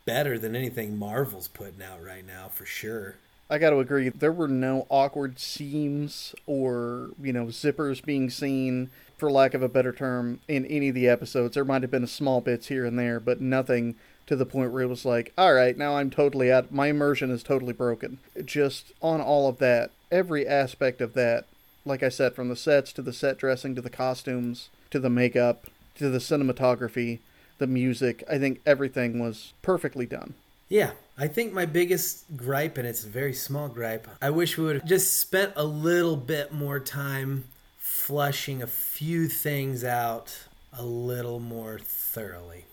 better 0.05 0.39
than 0.39 0.55
anything 0.55 0.99
Marvel's 0.99 1.49
putting 1.49 1.83
out 1.83 2.03
right 2.03 2.27
now, 2.27 2.49
for 2.49 2.65
sure. 2.65 3.17
I 3.51 3.59
got 3.59 3.71
to 3.71 3.79
agree. 3.79 4.09
There 4.11 4.33
were 4.33 4.49
no 4.49 4.87
awkward 4.89 5.39
seams 5.39 6.35
or, 6.47 7.11
you 7.21 7.33
know, 7.33 7.47
zippers 7.47 8.05
being 8.05 8.31
seen, 8.31 8.91
for 9.17 9.31
lack 9.31 9.55
of 9.55 9.63
a 9.63 9.69
better 9.69 9.93
term, 9.93 10.41
in 10.47 10.65
any 10.67 10.91
of 10.91 10.95
the 10.95 11.09
episodes. 11.09 11.55
There 11.55 11.65
might 11.65 11.83
have 11.83 11.91
been 11.91 12.07
small 12.07 12.41
bits 12.41 12.69
here 12.69 12.85
and 12.85 12.99
there, 12.99 13.19
but 13.19 13.41
nothing 13.41 13.97
to 14.27 14.37
the 14.37 14.47
point 14.47 14.71
where 14.71 14.83
it 14.83 14.89
was 14.89 15.07
like, 15.07 15.33
all 15.39 15.55
right, 15.55 15.77
now 15.77 15.97
I'm 15.97 16.11
totally 16.11 16.53
out. 16.53 16.71
My 16.71 16.89
immersion 16.89 17.31
is 17.31 17.43
totally 17.43 17.73
broken. 17.73 18.19
Just 18.45 18.93
on 19.01 19.21
all 19.23 19.49
of 19.49 19.59
that, 19.59 19.91
every 20.13 20.47
aspect 20.47 21.01
of 21.01 21.15
that, 21.15 21.47
like 21.87 22.03
I 22.03 22.11
said, 22.11 22.35
from 22.35 22.49
the 22.49 22.57
sets 22.57 22.93
to 22.93 23.03
the 23.03 23.15
set 23.15 23.39
dressing 23.39 23.75
to 23.75 23.81
the 23.81 23.91
costumes 23.91 24.69
to 24.91 25.01
the 25.01 25.11
makeup, 25.11 25.65
to 25.99 26.09
the 26.09 26.19
cinematography, 26.19 27.19
the 27.59 27.67
music. 27.67 28.25
I 28.31 28.39
think 28.39 28.61
everything 28.65 29.19
was 29.19 29.53
perfectly 29.63 30.07
done. 30.07 30.35
Yeah, 30.69 30.93
I 31.17 31.29
think 31.29 31.53
my 31.53 31.65
biggest 31.65 32.37
gripe, 32.37 32.77
and 32.77 32.87
it's 32.87 33.05
a 33.05 33.09
very 33.09 33.33
small 33.33 33.69
gripe, 33.69 34.07
I 34.21 34.31
wish 34.31 34.59
we 34.59 34.65
would 34.65 34.77
have 34.77 34.85
just 34.85 35.19
spent 35.19 35.53
a 35.57 35.65
little 35.65 36.17
bit 36.17 36.53
more 36.53 36.79
time 36.79 37.45
flushing 37.79 38.63
a 38.63 38.67
few 38.67 39.29
things 39.29 39.83
out 39.83 40.47
a 40.73 40.85
little 40.85 41.41
more 41.41 41.79
thoroughly. 41.79 42.67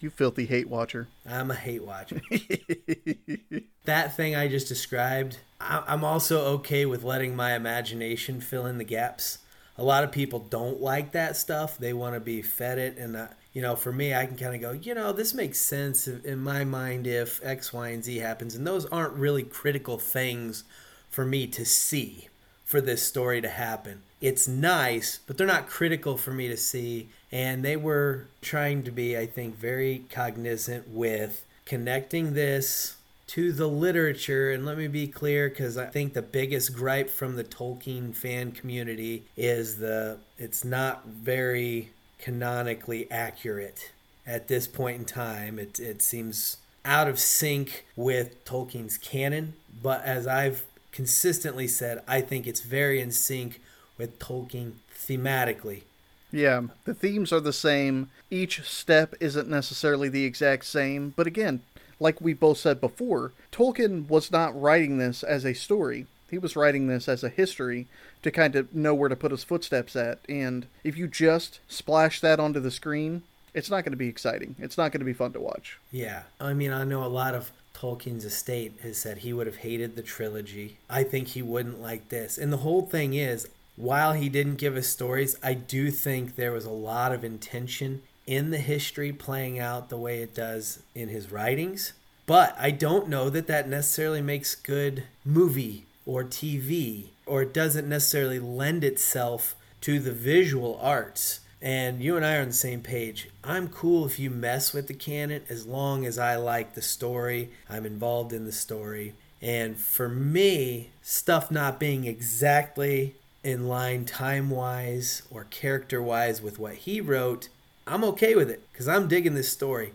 You 0.00 0.10
filthy 0.10 0.46
hate 0.46 0.68
watcher. 0.68 1.08
I'm 1.28 1.50
a 1.50 1.54
hate 1.54 1.84
watcher. 1.84 2.22
that 3.84 4.16
thing 4.16 4.34
I 4.34 4.48
just 4.48 4.66
described, 4.66 5.38
I'm 5.60 6.02
also 6.02 6.40
okay 6.56 6.86
with 6.86 7.04
letting 7.04 7.36
my 7.36 7.54
imagination 7.54 8.40
fill 8.40 8.66
in 8.66 8.78
the 8.78 8.84
gaps 8.84 9.38
a 9.78 9.84
lot 9.84 10.04
of 10.04 10.12
people 10.12 10.38
don't 10.38 10.80
like 10.80 11.12
that 11.12 11.36
stuff. 11.36 11.78
They 11.78 11.92
want 11.92 12.14
to 12.14 12.20
be 12.20 12.42
fed 12.42 12.78
it. 12.78 12.98
And, 12.98 13.16
uh, 13.16 13.28
you 13.52 13.62
know, 13.62 13.76
for 13.76 13.92
me, 13.92 14.14
I 14.14 14.26
can 14.26 14.36
kind 14.36 14.54
of 14.54 14.60
go, 14.60 14.72
you 14.72 14.94
know, 14.94 15.12
this 15.12 15.34
makes 15.34 15.58
sense 15.58 16.06
in 16.06 16.38
my 16.38 16.64
mind 16.64 17.06
if 17.06 17.40
X, 17.42 17.72
Y, 17.72 17.88
and 17.88 18.04
Z 18.04 18.16
happens. 18.18 18.54
And 18.54 18.66
those 18.66 18.86
aren't 18.86 19.14
really 19.14 19.42
critical 19.42 19.98
things 19.98 20.64
for 21.10 21.24
me 21.24 21.46
to 21.48 21.64
see 21.64 22.28
for 22.64 22.80
this 22.80 23.02
story 23.02 23.40
to 23.40 23.48
happen. 23.48 24.02
It's 24.20 24.48
nice, 24.48 25.18
but 25.26 25.36
they're 25.36 25.46
not 25.46 25.68
critical 25.68 26.16
for 26.16 26.32
me 26.32 26.48
to 26.48 26.56
see. 26.56 27.08
And 27.30 27.64
they 27.64 27.76
were 27.76 28.28
trying 28.40 28.82
to 28.84 28.90
be, 28.90 29.16
I 29.16 29.26
think, 29.26 29.58
very 29.58 30.04
cognizant 30.10 30.88
with 30.88 31.44
connecting 31.64 32.34
this 32.34 32.96
to 33.32 33.50
the 33.50 33.66
literature. 33.66 34.50
And 34.50 34.66
let 34.66 34.76
me 34.76 34.88
be 34.88 35.06
clear 35.06 35.48
because 35.48 35.78
I 35.78 35.86
think 35.86 36.12
the 36.12 36.20
biggest 36.20 36.74
gripe 36.74 37.08
from 37.08 37.36
the 37.36 37.44
Tolkien 37.44 38.14
fan 38.14 38.52
community 38.52 39.24
is 39.38 39.78
the 39.78 40.18
it's 40.36 40.66
not 40.66 41.06
very 41.06 41.90
canonically 42.18 43.10
accurate 43.10 43.90
at 44.26 44.48
this 44.48 44.66
point 44.68 44.98
in 44.98 45.04
time. 45.06 45.58
It, 45.58 45.80
it 45.80 46.02
seems 46.02 46.58
out 46.84 47.08
of 47.08 47.18
sync 47.18 47.86
with 47.96 48.44
Tolkien's 48.44 48.98
canon, 48.98 49.54
but 49.82 50.04
as 50.04 50.26
I've 50.26 50.64
consistently 50.90 51.66
said, 51.66 52.02
I 52.06 52.20
think 52.20 52.46
it's 52.46 52.60
very 52.60 53.00
in 53.00 53.12
sync 53.12 53.62
with 53.96 54.18
Tolkien 54.18 54.72
thematically. 54.94 55.84
Yeah, 56.30 56.62
the 56.84 56.94
themes 56.94 57.32
are 57.32 57.40
the 57.40 57.52
same. 57.52 58.10
Each 58.30 58.62
step 58.62 59.14
isn't 59.20 59.48
necessarily 59.48 60.08
the 60.10 60.24
exact 60.24 60.64
same, 60.66 61.14
but 61.16 61.26
again, 61.26 61.62
like 62.02 62.20
we 62.20 62.34
both 62.34 62.58
said 62.58 62.80
before, 62.80 63.32
Tolkien 63.50 64.08
was 64.08 64.30
not 64.30 64.60
writing 64.60 64.98
this 64.98 65.22
as 65.22 65.44
a 65.44 65.54
story. 65.54 66.06
He 66.30 66.38
was 66.38 66.56
writing 66.56 66.86
this 66.86 67.08
as 67.08 67.22
a 67.22 67.28
history 67.28 67.86
to 68.22 68.30
kind 68.30 68.56
of 68.56 68.74
know 68.74 68.94
where 68.94 69.08
to 69.08 69.16
put 69.16 69.30
his 69.30 69.44
footsteps 69.44 69.94
at. 69.96 70.18
And 70.28 70.66
if 70.82 70.96
you 70.96 71.06
just 71.06 71.60
splash 71.68 72.20
that 72.20 72.40
onto 72.40 72.60
the 72.60 72.70
screen, 72.70 73.22
it's 73.54 73.70
not 73.70 73.84
going 73.84 73.92
to 73.92 73.98
be 73.98 74.08
exciting. 74.08 74.56
It's 74.58 74.78
not 74.78 74.92
going 74.92 75.00
to 75.00 75.06
be 75.06 75.12
fun 75.12 75.32
to 75.34 75.40
watch. 75.40 75.78
Yeah. 75.90 76.22
I 76.40 76.54
mean, 76.54 76.72
I 76.72 76.84
know 76.84 77.04
a 77.04 77.06
lot 77.06 77.34
of 77.34 77.52
Tolkien's 77.74 78.24
estate 78.24 78.78
has 78.82 78.96
said 78.96 79.18
he 79.18 79.32
would 79.32 79.46
have 79.46 79.56
hated 79.56 79.94
the 79.96 80.02
trilogy. 80.02 80.78
I 80.88 81.02
think 81.02 81.28
he 81.28 81.42
wouldn't 81.42 81.82
like 81.82 82.08
this. 82.08 82.38
And 82.38 82.52
the 82.52 82.58
whole 82.58 82.82
thing 82.82 83.14
is, 83.14 83.48
while 83.76 84.12
he 84.12 84.28
didn't 84.28 84.56
give 84.56 84.76
us 84.76 84.86
stories, 84.86 85.36
I 85.42 85.54
do 85.54 85.90
think 85.90 86.36
there 86.36 86.52
was 86.52 86.64
a 86.64 86.70
lot 86.70 87.12
of 87.12 87.24
intention 87.24 88.02
in 88.26 88.50
the 88.50 88.58
history 88.58 89.12
playing 89.12 89.58
out 89.58 89.88
the 89.88 89.96
way 89.96 90.22
it 90.22 90.34
does 90.34 90.82
in 90.94 91.08
his 91.08 91.32
writings. 91.32 91.92
But 92.26 92.54
I 92.58 92.70
don't 92.70 93.08
know 93.08 93.28
that 93.30 93.48
that 93.48 93.68
necessarily 93.68 94.22
makes 94.22 94.54
good 94.54 95.04
movie 95.24 95.86
or 96.06 96.24
TV, 96.24 97.06
or 97.26 97.42
it 97.42 97.54
doesn't 97.54 97.88
necessarily 97.88 98.38
lend 98.38 98.84
itself 98.84 99.54
to 99.82 99.98
the 99.98 100.12
visual 100.12 100.78
arts. 100.80 101.40
And 101.60 102.02
you 102.02 102.16
and 102.16 102.24
I 102.24 102.36
are 102.36 102.42
on 102.42 102.48
the 102.48 102.54
same 102.54 102.80
page. 102.80 103.28
I'm 103.44 103.68
cool 103.68 104.04
if 104.04 104.18
you 104.18 104.30
mess 104.30 104.72
with 104.72 104.88
the 104.88 104.94
canon 104.94 105.42
as 105.48 105.66
long 105.66 106.04
as 106.04 106.18
I 106.18 106.34
like 106.36 106.74
the 106.74 106.82
story, 106.82 107.50
I'm 107.70 107.86
involved 107.86 108.32
in 108.32 108.44
the 108.44 108.52
story. 108.52 109.14
And 109.40 109.76
for 109.76 110.08
me, 110.08 110.90
stuff 111.02 111.50
not 111.50 111.78
being 111.78 112.04
exactly 112.04 113.14
in 113.44 113.68
line 113.68 114.04
time 114.04 114.50
wise 114.50 115.22
or 115.30 115.44
character 115.44 116.00
wise 116.02 116.40
with 116.40 116.58
what 116.58 116.74
he 116.74 117.00
wrote, 117.00 117.48
I'm 117.86 118.04
okay 118.04 118.34
with 118.34 118.50
it 118.50 118.62
because 118.72 118.88
I'm 118.88 119.08
digging 119.08 119.34
this 119.34 119.50
story. 119.50 119.92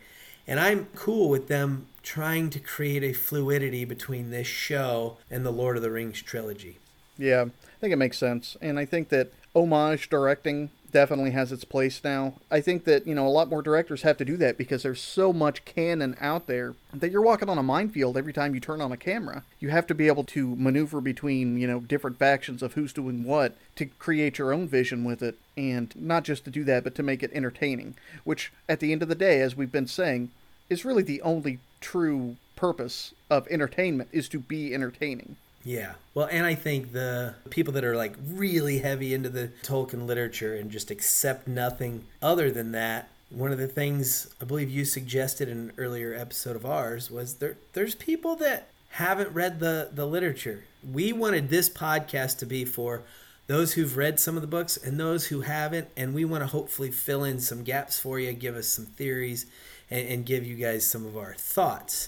And 0.47 0.59
I'm 0.59 0.87
cool 0.95 1.29
with 1.29 1.47
them 1.47 1.87
trying 2.03 2.49
to 2.51 2.59
create 2.59 3.03
a 3.03 3.11
fluidity 3.11 3.83
between 3.83 4.29
this 4.29 4.47
show 4.47 5.17
and 5.29 5.45
the 5.45 5.51
Lord 5.51 5.75
of 5.75 5.83
the 5.83 5.91
Rings 5.91 6.21
trilogy. 6.21 6.77
Yeah, 7.17 7.41
I 7.43 7.79
think 7.81 7.91
it 7.91 7.97
makes 7.97 8.17
sense. 8.17 8.55
And 8.61 8.79
I 8.79 8.85
think 8.85 9.09
that 9.09 9.33
homage 9.53 10.09
directing 10.09 10.69
definitely 10.97 11.29
has 11.29 11.51
its 11.51 11.63
place 11.63 12.03
now. 12.03 12.33
I 12.49 12.59
think 12.59 12.85
that, 12.85 13.05
you 13.05 13.13
know, 13.13 13.27
a 13.27 13.29
lot 13.29 13.51
more 13.51 13.61
directors 13.61 14.01
have 14.01 14.17
to 14.17 14.25
do 14.25 14.35
that 14.37 14.57
because 14.57 14.81
there's 14.81 14.99
so 14.99 15.31
much 15.31 15.63
canon 15.63 16.17
out 16.19 16.47
there 16.47 16.73
that 16.91 17.11
you're 17.11 17.21
walking 17.21 17.49
on 17.49 17.59
a 17.59 17.63
minefield 17.63 18.17
every 18.17 18.33
time 18.33 18.55
you 18.55 18.59
turn 18.59 18.81
on 18.81 18.91
a 18.91 18.97
camera. 18.97 19.43
You 19.59 19.69
have 19.69 19.85
to 19.87 19.93
be 19.93 20.07
able 20.07 20.23
to 20.23 20.55
maneuver 20.55 20.99
between, 20.99 21.55
you 21.59 21.67
know, 21.67 21.81
different 21.81 22.17
factions 22.17 22.63
of 22.63 22.73
who's 22.73 22.93
doing 22.93 23.23
what 23.23 23.55
to 23.75 23.85
create 23.85 24.39
your 24.39 24.51
own 24.51 24.67
vision 24.67 25.03
with 25.03 25.21
it 25.21 25.37
and 25.55 25.93
not 25.95 26.23
just 26.23 26.45
to 26.45 26.49
do 26.49 26.63
that 26.63 26.83
but 26.83 26.95
to 26.95 27.03
make 27.03 27.21
it 27.21 27.29
entertaining, 27.31 27.93
which 28.23 28.51
at 28.67 28.79
the 28.79 28.91
end 28.91 29.03
of 29.03 29.07
the 29.07 29.13
day 29.13 29.39
as 29.39 29.55
we've 29.55 29.71
been 29.71 29.85
saying 29.85 30.31
is 30.67 30.83
really 30.83 31.03
the 31.03 31.21
only 31.21 31.59
true 31.79 32.37
purpose 32.55 33.13
of 33.29 33.47
entertainment 33.49 34.09
is 34.11 34.27
to 34.29 34.39
be 34.39 34.73
entertaining. 34.73 35.35
Yeah. 35.67 35.95
Well, 36.13 36.29
and 36.31 36.45
I 36.45 36.55
think 36.55 36.93
the 36.93 37.35
people 37.49 37.73
that 37.73 37.83
are 37.83 37.97
like 37.97 38.15
really 38.25 38.77
heavy 38.77 39.13
into 39.13 39.27
the 39.27 39.49
Tolkien 39.63 40.07
literature 40.07 40.55
and 40.55 40.71
just 40.71 40.89
accept 40.89 41.45
nothing 41.45 42.05
other 42.21 42.49
than 42.49 42.71
that. 42.71 43.09
One 43.29 43.51
of 43.51 43.57
the 43.57 43.67
things 43.67 44.33
I 44.41 44.45
believe 44.45 44.69
you 44.69 44.85
suggested 44.85 45.49
in 45.49 45.57
an 45.57 45.71
earlier 45.77 46.13
episode 46.13 46.55
of 46.55 46.65
ours 46.65 47.11
was 47.11 47.35
there 47.35 47.57
there's 47.73 47.95
people 47.95 48.37
that 48.37 48.69
haven't 48.91 49.31
read 49.31 49.59
the 49.59 49.89
the 49.91 50.05
literature. 50.05 50.63
We 50.89 51.11
wanted 51.11 51.49
this 51.49 51.67
podcast 51.67 52.37
to 52.37 52.45
be 52.45 52.63
for 52.63 53.01
those 53.47 53.73
who've 53.73 53.97
read 53.97 54.21
some 54.21 54.37
of 54.37 54.41
the 54.41 54.47
books 54.47 54.77
and 54.77 54.97
those 54.97 55.25
who 55.27 55.41
haven't, 55.41 55.89
and 55.97 56.13
we 56.13 56.23
want 56.23 56.43
to 56.43 56.47
hopefully 56.47 56.91
fill 56.91 57.25
in 57.25 57.41
some 57.41 57.65
gaps 57.65 57.99
for 57.99 58.21
you, 58.21 58.31
give 58.31 58.55
us 58.55 58.67
some 58.67 58.85
theories, 58.85 59.45
and, 59.91 60.07
and 60.07 60.25
give 60.25 60.45
you 60.45 60.55
guys 60.55 60.87
some 60.87 61.05
of 61.05 61.17
our 61.17 61.33
thoughts. 61.33 62.07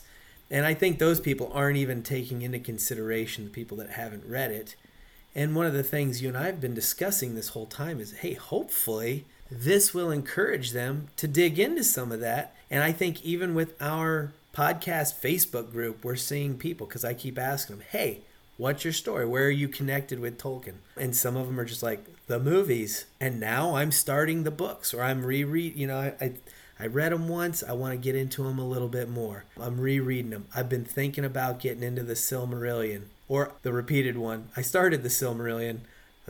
And 0.51 0.65
I 0.65 0.73
think 0.73 0.97
those 0.97 1.19
people 1.19 1.51
aren't 1.53 1.77
even 1.77 2.01
taking 2.01 2.41
into 2.41 2.59
consideration 2.59 3.45
the 3.45 3.49
people 3.51 3.77
that 3.77 3.91
haven't 3.91 4.25
read 4.25 4.51
it. 4.51 4.75
And 5.35 5.55
one 5.55 5.65
of 5.65 5.73
the 5.73 5.83
things 5.83 6.21
you 6.21 6.29
and 6.29 6.37
I 6.37 6.47
have 6.47 6.59
been 6.59 6.73
discussing 6.73 7.35
this 7.35 7.49
whole 7.49 7.67
time 7.67 7.99
is 7.99 8.11
hey, 8.13 8.33
hopefully 8.33 9.25
this 9.51 9.93
will 9.93 10.11
encourage 10.11 10.71
them 10.71 11.07
to 11.17 11.27
dig 11.27 11.59
into 11.59 11.83
some 11.83 12.11
of 12.11 12.19
that. 12.19 12.55
And 12.69 12.83
I 12.83 12.91
think 12.91 13.23
even 13.23 13.53
with 13.53 13.79
our 13.81 14.33
podcast 14.53 15.19
Facebook 15.19 15.71
group, 15.71 16.03
we're 16.03 16.15
seeing 16.15 16.57
people 16.57 16.87
because 16.87 17.05
I 17.05 17.13
keep 17.13 17.37
asking 17.37 17.77
them, 17.77 17.85
hey, 17.91 18.21
what's 18.57 18.83
your 18.83 18.93
story? 18.93 19.25
Where 19.25 19.45
are 19.45 19.51
you 19.51 19.67
connected 19.67 20.19
with 20.19 20.39
Tolkien? 20.39 20.75
And 20.97 21.15
some 21.15 21.35
of 21.35 21.47
them 21.47 21.59
are 21.59 21.65
just 21.65 21.83
like, 21.83 22.05
the 22.29 22.39
movies. 22.39 23.05
And 23.19 23.39
now 23.39 23.75
I'm 23.75 23.91
starting 23.91 24.43
the 24.43 24.51
books 24.51 24.93
or 24.93 25.01
I'm 25.01 25.25
reread, 25.25 25.75
you 25.75 25.87
know, 25.87 25.97
I, 25.97 26.13
I 26.23 26.33
I 26.79 26.87
read 26.87 27.11
them 27.11 27.27
once. 27.27 27.61
I 27.61 27.73
want 27.73 27.93
to 27.93 27.97
get 27.97 28.15
into 28.15 28.43
them 28.43 28.57
a 28.57 28.67
little 28.67 28.87
bit 28.87 29.09
more. 29.09 29.45
I'm 29.59 29.79
rereading 29.79 30.31
them. 30.31 30.47
I've 30.55 30.69
been 30.69 30.85
thinking 30.85 31.25
about 31.25 31.59
getting 31.59 31.83
into 31.83 32.03
the 32.03 32.13
Silmarillion 32.13 33.03
or 33.27 33.51
the 33.63 33.73
repeated 33.73 34.17
one. 34.17 34.49
I 34.55 34.61
started 34.61 35.03
the 35.03 35.09
Silmarillion. 35.09 35.79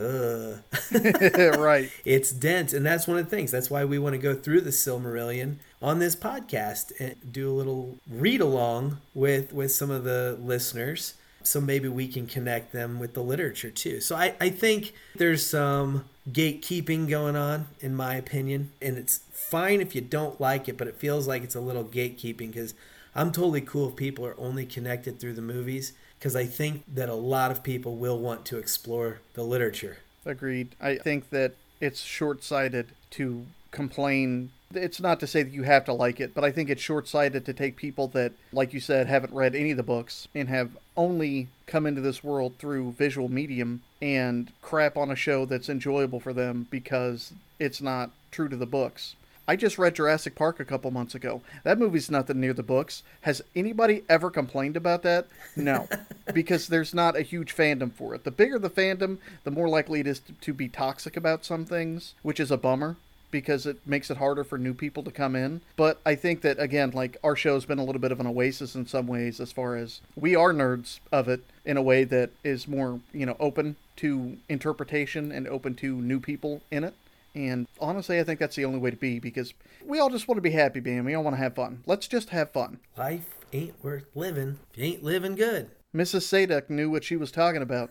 right. 0.00 1.90
It's 2.06 2.32
dense, 2.32 2.72
and 2.72 2.86
that's 2.86 3.06
one 3.06 3.18
of 3.18 3.28
the 3.28 3.36
things. 3.36 3.50
That's 3.50 3.70
why 3.70 3.84
we 3.84 3.98
want 3.98 4.14
to 4.14 4.18
go 4.18 4.34
through 4.34 4.62
the 4.62 4.70
Silmarillion 4.70 5.56
on 5.82 5.98
this 5.98 6.16
podcast 6.16 6.92
and 6.98 7.16
do 7.30 7.50
a 7.50 7.52
little 7.52 7.98
read 8.08 8.40
along 8.40 8.98
with 9.12 9.52
with 9.52 9.72
some 9.72 9.90
of 9.90 10.04
the 10.04 10.38
listeners 10.40 11.14
so 11.42 11.60
maybe 11.60 11.88
we 11.88 12.06
can 12.08 12.26
connect 12.26 12.72
them 12.72 12.98
with 12.98 13.14
the 13.14 13.22
literature 13.22 13.70
too. 13.70 14.00
So 14.00 14.16
I, 14.16 14.34
I 14.40 14.50
think 14.50 14.92
there's 15.14 15.44
some 15.44 16.04
gatekeeping 16.30 17.08
going 17.08 17.36
on, 17.36 17.66
in 17.80 17.94
my 17.94 18.14
opinion. 18.14 18.72
And 18.80 18.96
it's 18.96 19.20
fine 19.32 19.80
if 19.80 19.94
you 19.94 20.00
don't 20.00 20.40
like 20.40 20.68
it, 20.68 20.76
but 20.76 20.88
it 20.88 20.96
feels 20.96 21.26
like 21.26 21.42
it's 21.42 21.54
a 21.54 21.60
little 21.60 21.84
gatekeeping 21.84 22.52
because 22.52 22.74
I'm 23.14 23.32
totally 23.32 23.60
cool 23.60 23.88
if 23.88 23.96
people 23.96 24.24
are 24.26 24.38
only 24.38 24.66
connected 24.66 25.18
through 25.18 25.34
the 25.34 25.42
movies 25.42 25.92
because 26.18 26.36
I 26.36 26.44
think 26.44 26.84
that 26.94 27.08
a 27.08 27.14
lot 27.14 27.50
of 27.50 27.62
people 27.62 27.96
will 27.96 28.18
want 28.18 28.44
to 28.46 28.58
explore 28.58 29.20
the 29.34 29.42
literature. 29.42 29.98
Agreed. 30.26 30.76
I 30.80 30.96
think 30.96 31.30
that 31.30 31.54
it's 31.80 32.02
short 32.02 32.44
sighted 32.44 32.88
to 33.12 33.46
complain 33.70 34.50
it's 34.74 35.00
not 35.00 35.20
to 35.20 35.26
say 35.26 35.42
that 35.42 35.52
you 35.52 35.64
have 35.64 35.84
to 35.86 35.92
like 35.92 36.20
it, 36.20 36.34
but 36.34 36.44
I 36.44 36.52
think 36.52 36.70
it's 36.70 36.82
short 36.82 37.08
sighted 37.08 37.44
to 37.46 37.52
take 37.52 37.76
people 37.76 38.08
that, 38.08 38.32
like 38.52 38.72
you 38.72 38.80
said, 38.80 39.06
haven't 39.06 39.34
read 39.34 39.54
any 39.54 39.72
of 39.72 39.76
the 39.76 39.82
books 39.82 40.28
and 40.34 40.48
have 40.48 40.76
only 40.96 41.48
come 41.66 41.86
into 41.86 42.00
this 42.00 42.22
world 42.22 42.54
through 42.58 42.92
visual 42.92 43.28
medium 43.28 43.82
and 44.00 44.52
crap 44.62 44.96
on 44.96 45.10
a 45.10 45.16
show 45.16 45.44
that's 45.44 45.68
enjoyable 45.68 46.20
for 46.20 46.32
them 46.32 46.66
because 46.70 47.32
it's 47.58 47.80
not 47.80 48.10
true 48.30 48.48
to 48.48 48.56
the 48.56 48.66
books. 48.66 49.16
I 49.48 49.56
just 49.56 49.78
read 49.78 49.96
Jurassic 49.96 50.36
Park 50.36 50.60
a 50.60 50.64
couple 50.64 50.92
months 50.92 51.16
ago. 51.16 51.42
That 51.64 51.78
movie's 51.78 52.08
nothing 52.08 52.38
near 52.38 52.52
the 52.52 52.62
books. 52.62 53.02
Has 53.22 53.42
anybody 53.56 54.04
ever 54.08 54.30
complained 54.30 54.76
about 54.76 55.02
that? 55.02 55.26
No, 55.56 55.88
because 56.32 56.68
there's 56.68 56.94
not 56.94 57.16
a 57.16 57.22
huge 57.22 57.56
fandom 57.56 57.92
for 57.92 58.14
it. 58.14 58.22
The 58.22 58.30
bigger 58.30 58.60
the 58.60 58.70
fandom, 58.70 59.18
the 59.42 59.50
more 59.50 59.68
likely 59.68 59.98
it 59.98 60.06
is 60.06 60.20
to 60.42 60.54
be 60.54 60.68
toxic 60.68 61.16
about 61.16 61.44
some 61.44 61.64
things, 61.64 62.14
which 62.22 62.38
is 62.38 62.52
a 62.52 62.56
bummer 62.56 62.96
because 63.30 63.66
it 63.66 63.78
makes 63.86 64.10
it 64.10 64.16
harder 64.16 64.44
for 64.44 64.58
new 64.58 64.74
people 64.74 65.02
to 65.02 65.10
come 65.10 65.36
in. 65.36 65.60
But 65.76 66.00
I 66.04 66.14
think 66.14 66.42
that 66.42 66.58
again, 66.58 66.90
like 66.90 67.16
our 67.22 67.36
show's 67.36 67.64
been 67.64 67.78
a 67.78 67.84
little 67.84 68.00
bit 68.00 68.12
of 68.12 68.20
an 68.20 68.26
oasis 68.26 68.74
in 68.74 68.86
some 68.86 69.06
ways 69.06 69.40
as 69.40 69.52
far 69.52 69.76
as 69.76 70.00
we 70.16 70.34
are 70.34 70.52
nerds 70.52 71.00
of 71.12 71.28
it 71.28 71.42
in 71.64 71.76
a 71.76 71.82
way 71.82 72.04
that 72.04 72.30
is 72.44 72.66
more, 72.66 73.00
you 73.12 73.26
know, 73.26 73.36
open 73.38 73.76
to 73.96 74.38
interpretation 74.48 75.30
and 75.30 75.46
open 75.46 75.74
to 75.76 76.00
new 76.00 76.20
people 76.20 76.62
in 76.70 76.84
it. 76.84 76.94
And 77.34 77.66
honestly, 77.80 78.18
I 78.18 78.24
think 78.24 78.40
that's 78.40 78.56
the 78.56 78.64
only 78.64 78.78
way 78.78 78.90
to 78.90 78.96
be 78.96 79.18
because 79.18 79.54
we 79.84 80.00
all 80.00 80.10
just 80.10 80.26
want 80.26 80.38
to 80.38 80.42
be 80.42 80.50
happy, 80.50 80.80
man. 80.80 81.04
We 81.04 81.14
all 81.14 81.22
want 81.22 81.36
to 81.36 81.42
have 81.42 81.54
fun. 81.54 81.82
Let's 81.86 82.08
just 82.08 82.30
have 82.30 82.50
fun. 82.50 82.80
Life 82.96 83.28
ain't 83.52 83.82
worth 83.82 84.06
living 84.14 84.58
if 84.72 84.78
you 84.78 84.84
ain't 84.84 85.04
living 85.04 85.36
good. 85.36 85.70
Mrs. 85.94 86.22
Sadek 86.22 86.70
knew 86.70 86.90
what 86.90 87.04
she 87.04 87.16
was 87.16 87.30
talking 87.30 87.62
about. 87.62 87.90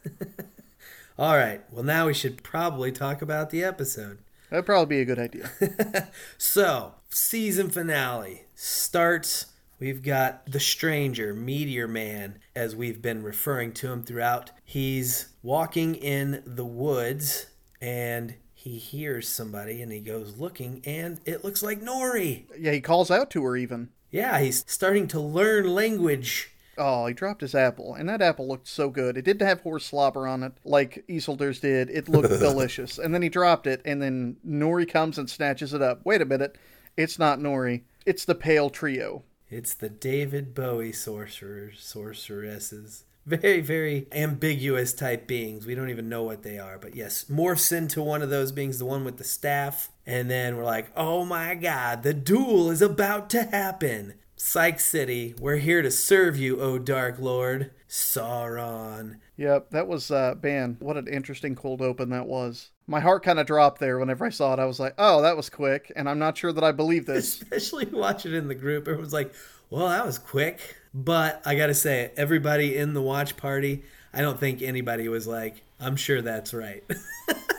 all 1.17 1.35
right. 1.35 1.61
Well, 1.71 1.83
now 1.83 2.07
we 2.07 2.13
should 2.13 2.43
probably 2.43 2.91
talk 2.91 3.21
about 3.21 3.49
the 3.49 3.63
episode. 3.63 4.19
That'd 4.49 4.65
probably 4.65 4.97
be 4.97 5.01
a 5.01 5.05
good 5.05 5.19
idea. 5.19 6.09
so, 6.37 6.95
season 7.09 7.69
finale 7.69 8.45
starts. 8.55 9.47
We've 9.79 10.03
got 10.03 10.45
the 10.45 10.59
stranger, 10.59 11.33
Meteor 11.33 11.87
Man, 11.87 12.39
as 12.55 12.75
we've 12.75 13.01
been 13.01 13.23
referring 13.23 13.73
to 13.73 13.91
him 13.91 14.03
throughout. 14.03 14.51
He's 14.65 15.29
walking 15.41 15.95
in 15.95 16.43
the 16.45 16.65
woods 16.65 17.45
and 17.79 18.35
he 18.53 18.77
hears 18.77 19.29
somebody 19.29 19.81
and 19.81 19.91
he 19.91 20.01
goes 20.01 20.37
looking 20.37 20.81
and 20.85 21.21
it 21.25 21.45
looks 21.45 21.63
like 21.63 21.81
Nori. 21.81 22.43
Yeah, 22.59 22.73
he 22.73 22.81
calls 22.81 23.09
out 23.09 23.29
to 23.31 23.43
her 23.43 23.55
even. 23.55 23.89
Yeah, 24.11 24.39
he's 24.39 24.65
starting 24.67 25.07
to 25.09 25.19
learn 25.19 25.73
language 25.73 26.51
Oh, 26.79 27.05
he 27.05 27.13
dropped 27.13 27.41
his 27.41 27.53
apple, 27.53 27.93
and 27.93 28.07
that 28.09 28.21
apple 28.21 28.47
looked 28.47 28.67
so 28.67 28.89
good. 28.89 29.17
It 29.17 29.25
didn't 29.25 29.45
have 29.47 29.61
horse 29.61 29.85
slobber 29.85 30.27
on 30.27 30.41
it 30.43 30.53
like 30.63 31.03
Isildur's 31.09 31.59
did. 31.59 31.89
It 31.89 32.07
looked 32.09 32.29
delicious. 32.39 32.97
And 32.97 33.13
then 33.13 33.21
he 33.21 33.29
dropped 33.29 33.67
it, 33.67 33.81
and 33.85 34.01
then 34.01 34.37
Nori 34.47 34.89
comes 34.89 35.17
and 35.17 35.29
snatches 35.29 35.73
it 35.73 35.81
up. 35.81 36.01
Wait 36.05 36.21
a 36.21 36.25
minute. 36.25 36.57
It's 36.97 37.19
not 37.19 37.39
Nori. 37.39 37.81
It's 38.05 38.25
the 38.25 38.35
Pale 38.35 38.71
Trio. 38.71 39.23
It's 39.49 39.73
the 39.73 39.89
David 39.89 40.53
Bowie 40.55 40.91
sorcerers, 40.91 41.79
sorceresses. 41.81 43.03
very, 43.25 43.61
very 43.61 44.07
ambiguous 44.11 44.93
type 44.93 45.27
beings. 45.27 45.65
We 45.65 45.75
don't 45.75 45.89
even 45.89 46.07
know 46.09 46.23
what 46.23 46.43
they 46.43 46.57
are. 46.59 46.77
But 46.77 46.95
yes, 46.95 47.25
morphs 47.25 47.71
into 47.71 48.01
one 48.01 48.21
of 48.21 48.29
those 48.29 48.51
beings, 48.51 48.79
the 48.79 48.85
one 48.85 49.03
with 49.03 49.17
the 49.17 49.23
staff. 49.23 49.89
And 50.05 50.29
then 50.31 50.55
we're 50.57 50.63
like, 50.65 50.91
oh 50.95 51.25
my 51.25 51.55
god, 51.55 52.03
the 52.03 52.13
duel 52.13 52.69
is 52.71 52.81
about 52.81 53.29
to 53.31 53.43
happen. 53.43 54.15
Psych 54.41 54.79
City, 54.79 55.35
we're 55.37 55.57
here 55.57 55.81
to 55.81 55.91
serve 55.91 56.37
you, 56.37 56.61
O 56.61 56.79
Dark 56.79 57.19
Lord. 57.19 57.71
Sauron. 57.89 59.17
Yep, 59.35 59.71
that 59.71 59.85
was, 59.85 60.11
uh, 60.11 60.35
man, 60.41 60.77
what 60.79 60.95
an 60.95 61.09
interesting 61.09 61.55
cold 61.55 61.81
open 61.81 62.09
that 62.11 62.25
was. 62.25 62.69
My 62.87 63.01
heart 63.01 63.21
kind 63.21 63.37
of 63.37 63.45
dropped 63.45 63.81
there 63.81 63.99
whenever 63.99 64.25
I 64.25 64.29
saw 64.29 64.53
it. 64.53 64.59
I 64.59 64.65
was 64.65 64.79
like, 64.79 64.93
oh, 64.97 65.21
that 65.23 65.35
was 65.35 65.49
quick. 65.49 65.91
And 65.93 66.07
I'm 66.09 66.19
not 66.19 66.37
sure 66.37 66.53
that 66.53 66.63
I 66.63 66.71
believe 66.71 67.05
this. 67.05 67.41
Especially 67.41 67.85
watching 67.87 68.33
it 68.33 68.37
in 68.37 68.47
the 68.47 68.55
group. 68.55 68.87
it 68.87 68.97
was 68.97 69.11
like, 69.11 69.33
well, 69.69 69.89
that 69.89 70.05
was 70.05 70.17
quick. 70.17 70.77
But 70.93 71.41
I 71.45 71.55
got 71.55 71.67
to 71.67 71.75
say, 71.75 72.11
everybody 72.15 72.77
in 72.77 72.93
the 72.93 73.01
watch 73.01 73.35
party, 73.35 73.83
I 74.13 74.21
don't 74.21 74.39
think 74.39 74.61
anybody 74.61 75.09
was 75.09 75.27
like, 75.27 75.63
I'm 75.81 75.97
sure 75.97 76.21
that's 76.21 76.53
right. 76.53 76.83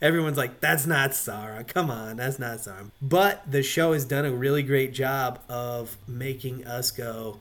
Everyone's 0.00 0.36
like, 0.36 0.60
that's 0.60 0.86
not 0.86 1.10
Sauron. 1.10 1.66
Come 1.66 1.90
on, 1.90 2.16
that's 2.16 2.38
not 2.38 2.58
Sauron. 2.58 2.90
But 3.00 3.50
the 3.50 3.62
show 3.62 3.92
has 3.92 4.04
done 4.04 4.24
a 4.24 4.32
really 4.32 4.62
great 4.62 4.92
job 4.92 5.40
of 5.48 5.96
making 6.06 6.66
us 6.66 6.90
go, 6.90 7.40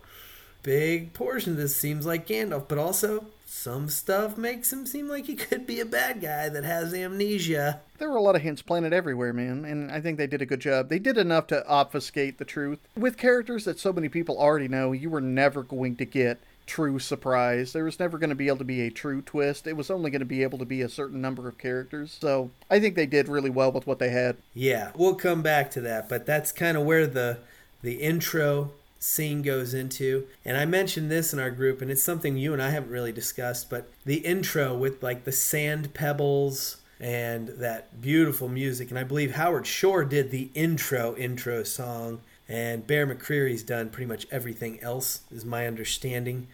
big 0.63 1.13
portion 1.13 1.53
of 1.53 1.57
this 1.57 1.75
seems 1.75 2.05
like 2.05 2.27
Gandalf, 2.27 2.67
but 2.67 2.77
also 2.77 3.25
some 3.45 3.87
stuff 3.87 4.37
makes 4.37 4.73
him 4.73 4.85
seem 4.85 5.07
like 5.07 5.25
he 5.25 5.35
could 5.35 5.65
be 5.65 5.79
a 5.79 5.85
bad 5.85 6.21
guy 6.21 6.49
that 6.49 6.63
has 6.63 6.93
amnesia. 6.93 7.81
There 7.97 8.09
were 8.09 8.17
a 8.17 8.21
lot 8.21 8.35
of 8.35 8.41
hints 8.41 8.61
planted 8.61 8.91
everywhere, 8.91 9.31
man, 9.31 9.63
and 9.63 9.91
I 9.91 10.01
think 10.01 10.17
they 10.17 10.27
did 10.27 10.41
a 10.41 10.45
good 10.45 10.59
job. 10.59 10.89
They 10.89 10.99
did 10.99 11.17
enough 11.17 11.47
to 11.47 11.65
obfuscate 11.67 12.37
the 12.37 12.45
truth. 12.45 12.79
With 12.97 13.17
characters 13.17 13.65
that 13.65 13.79
so 13.79 13.93
many 13.93 14.09
people 14.09 14.37
already 14.37 14.67
know, 14.67 14.91
you 14.91 15.09
were 15.09 15.21
never 15.21 15.63
going 15.63 15.95
to 15.97 16.05
get 16.05 16.39
true 16.65 16.99
surprise. 16.99 17.73
There 17.73 17.83
was 17.83 17.99
never 17.99 18.17
going 18.17 18.29
to 18.29 18.35
be 18.35 18.47
able 18.47 18.57
to 18.57 18.63
be 18.63 18.81
a 18.81 18.91
true 18.91 19.21
twist. 19.21 19.67
It 19.67 19.77
was 19.77 19.89
only 19.89 20.11
going 20.11 20.19
to 20.19 20.25
be 20.25 20.43
able 20.43 20.57
to 20.59 20.65
be 20.65 20.81
a 20.81 20.89
certain 20.89 21.21
number 21.21 21.47
of 21.47 21.57
characters. 21.57 22.17
So 22.19 22.51
I 22.69 22.79
think 22.79 22.95
they 22.95 23.05
did 23.05 23.27
really 23.27 23.49
well 23.49 23.71
with 23.71 23.87
what 23.87 23.99
they 23.99 24.09
had. 24.09 24.37
Yeah, 24.53 24.91
we'll 24.95 25.15
come 25.15 25.41
back 25.41 25.71
to 25.71 25.81
that, 25.81 26.09
but 26.09 26.25
that's 26.25 26.51
kind 26.51 26.77
of 26.77 26.83
where 26.83 27.07
the 27.07 27.39
the 27.81 28.01
intro 28.01 28.71
scene 28.99 29.41
goes 29.43 29.73
into. 29.73 30.25
And 30.43 30.57
I 30.57 30.65
mentioned 30.65 31.11
this 31.11 31.31
in 31.31 31.39
our 31.39 31.51
group, 31.51 31.81
and 31.81 31.91
it's 31.91 32.01
something 32.01 32.37
you 32.37 32.53
and 32.53 32.61
I 32.61 32.71
haven't 32.71 32.89
really 32.89 33.11
discussed, 33.11 33.69
but 33.69 33.89
the 34.05 34.17
intro 34.17 34.75
with 34.75 35.03
like 35.03 35.23
the 35.23 35.31
sand 35.31 35.93
pebbles 35.93 36.77
and 36.99 37.49
that 37.49 38.01
beautiful 38.01 38.47
music. 38.47 38.89
And 38.89 38.97
I 38.97 39.03
believe 39.03 39.35
Howard 39.35 39.67
Shore 39.67 40.03
did 40.03 40.31
the 40.31 40.49
intro 40.53 41.15
intro 41.15 41.63
song, 41.63 42.21
and 42.47 42.85
Bear 42.85 43.07
McCreary's 43.07 43.63
done 43.63 43.89
pretty 43.89 44.07
much 44.07 44.27
everything 44.31 44.79
else, 44.81 45.21
is 45.31 45.45
my 45.45 45.67
understanding 45.67 46.47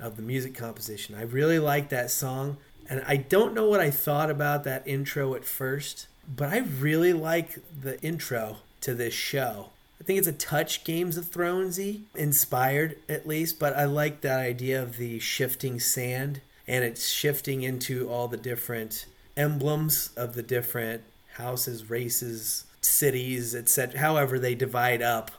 of 0.00 0.16
the 0.16 0.22
music 0.22 0.54
composition. 0.54 1.14
I 1.14 1.22
really 1.22 1.58
like 1.58 1.88
that 1.90 2.10
song, 2.10 2.56
and 2.88 3.02
I 3.06 3.16
don't 3.16 3.54
know 3.54 3.68
what 3.68 3.80
I 3.80 3.90
thought 3.90 4.30
about 4.30 4.64
that 4.64 4.86
intro 4.86 5.34
at 5.34 5.44
first, 5.44 6.06
but 6.26 6.48
I 6.48 6.58
really 6.58 7.12
like 7.12 7.58
the 7.78 8.00
intro 8.02 8.58
to 8.80 8.94
this 8.94 9.14
show. 9.14 9.70
I 10.00 10.04
think 10.04 10.18
it's 10.18 10.28
a 10.28 10.32
touch 10.32 10.84
Games 10.84 11.16
of 11.16 11.30
Thronesy 11.30 12.02
inspired 12.14 12.98
at 13.08 13.26
least, 13.26 13.58
but 13.58 13.74
I 13.74 13.84
like 13.84 14.20
that 14.20 14.40
idea 14.40 14.82
of 14.82 14.96
the 14.96 15.18
shifting 15.18 15.80
sand 15.80 16.40
and 16.66 16.84
it's 16.84 17.08
shifting 17.08 17.62
into 17.62 18.08
all 18.08 18.28
the 18.28 18.36
different 18.36 19.06
emblems 19.36 20.10
of 20.16 20.34
the 20.34 20.42
different 20.42 21.02
houses, 21.34 21.90
races, 21.90 22.64
cities, 22.84 23.54
etc. 23.54 23.98
However 23.98 24.38
they 24.38 24.54
divide 24.54 25.02
up, 25.02 25.30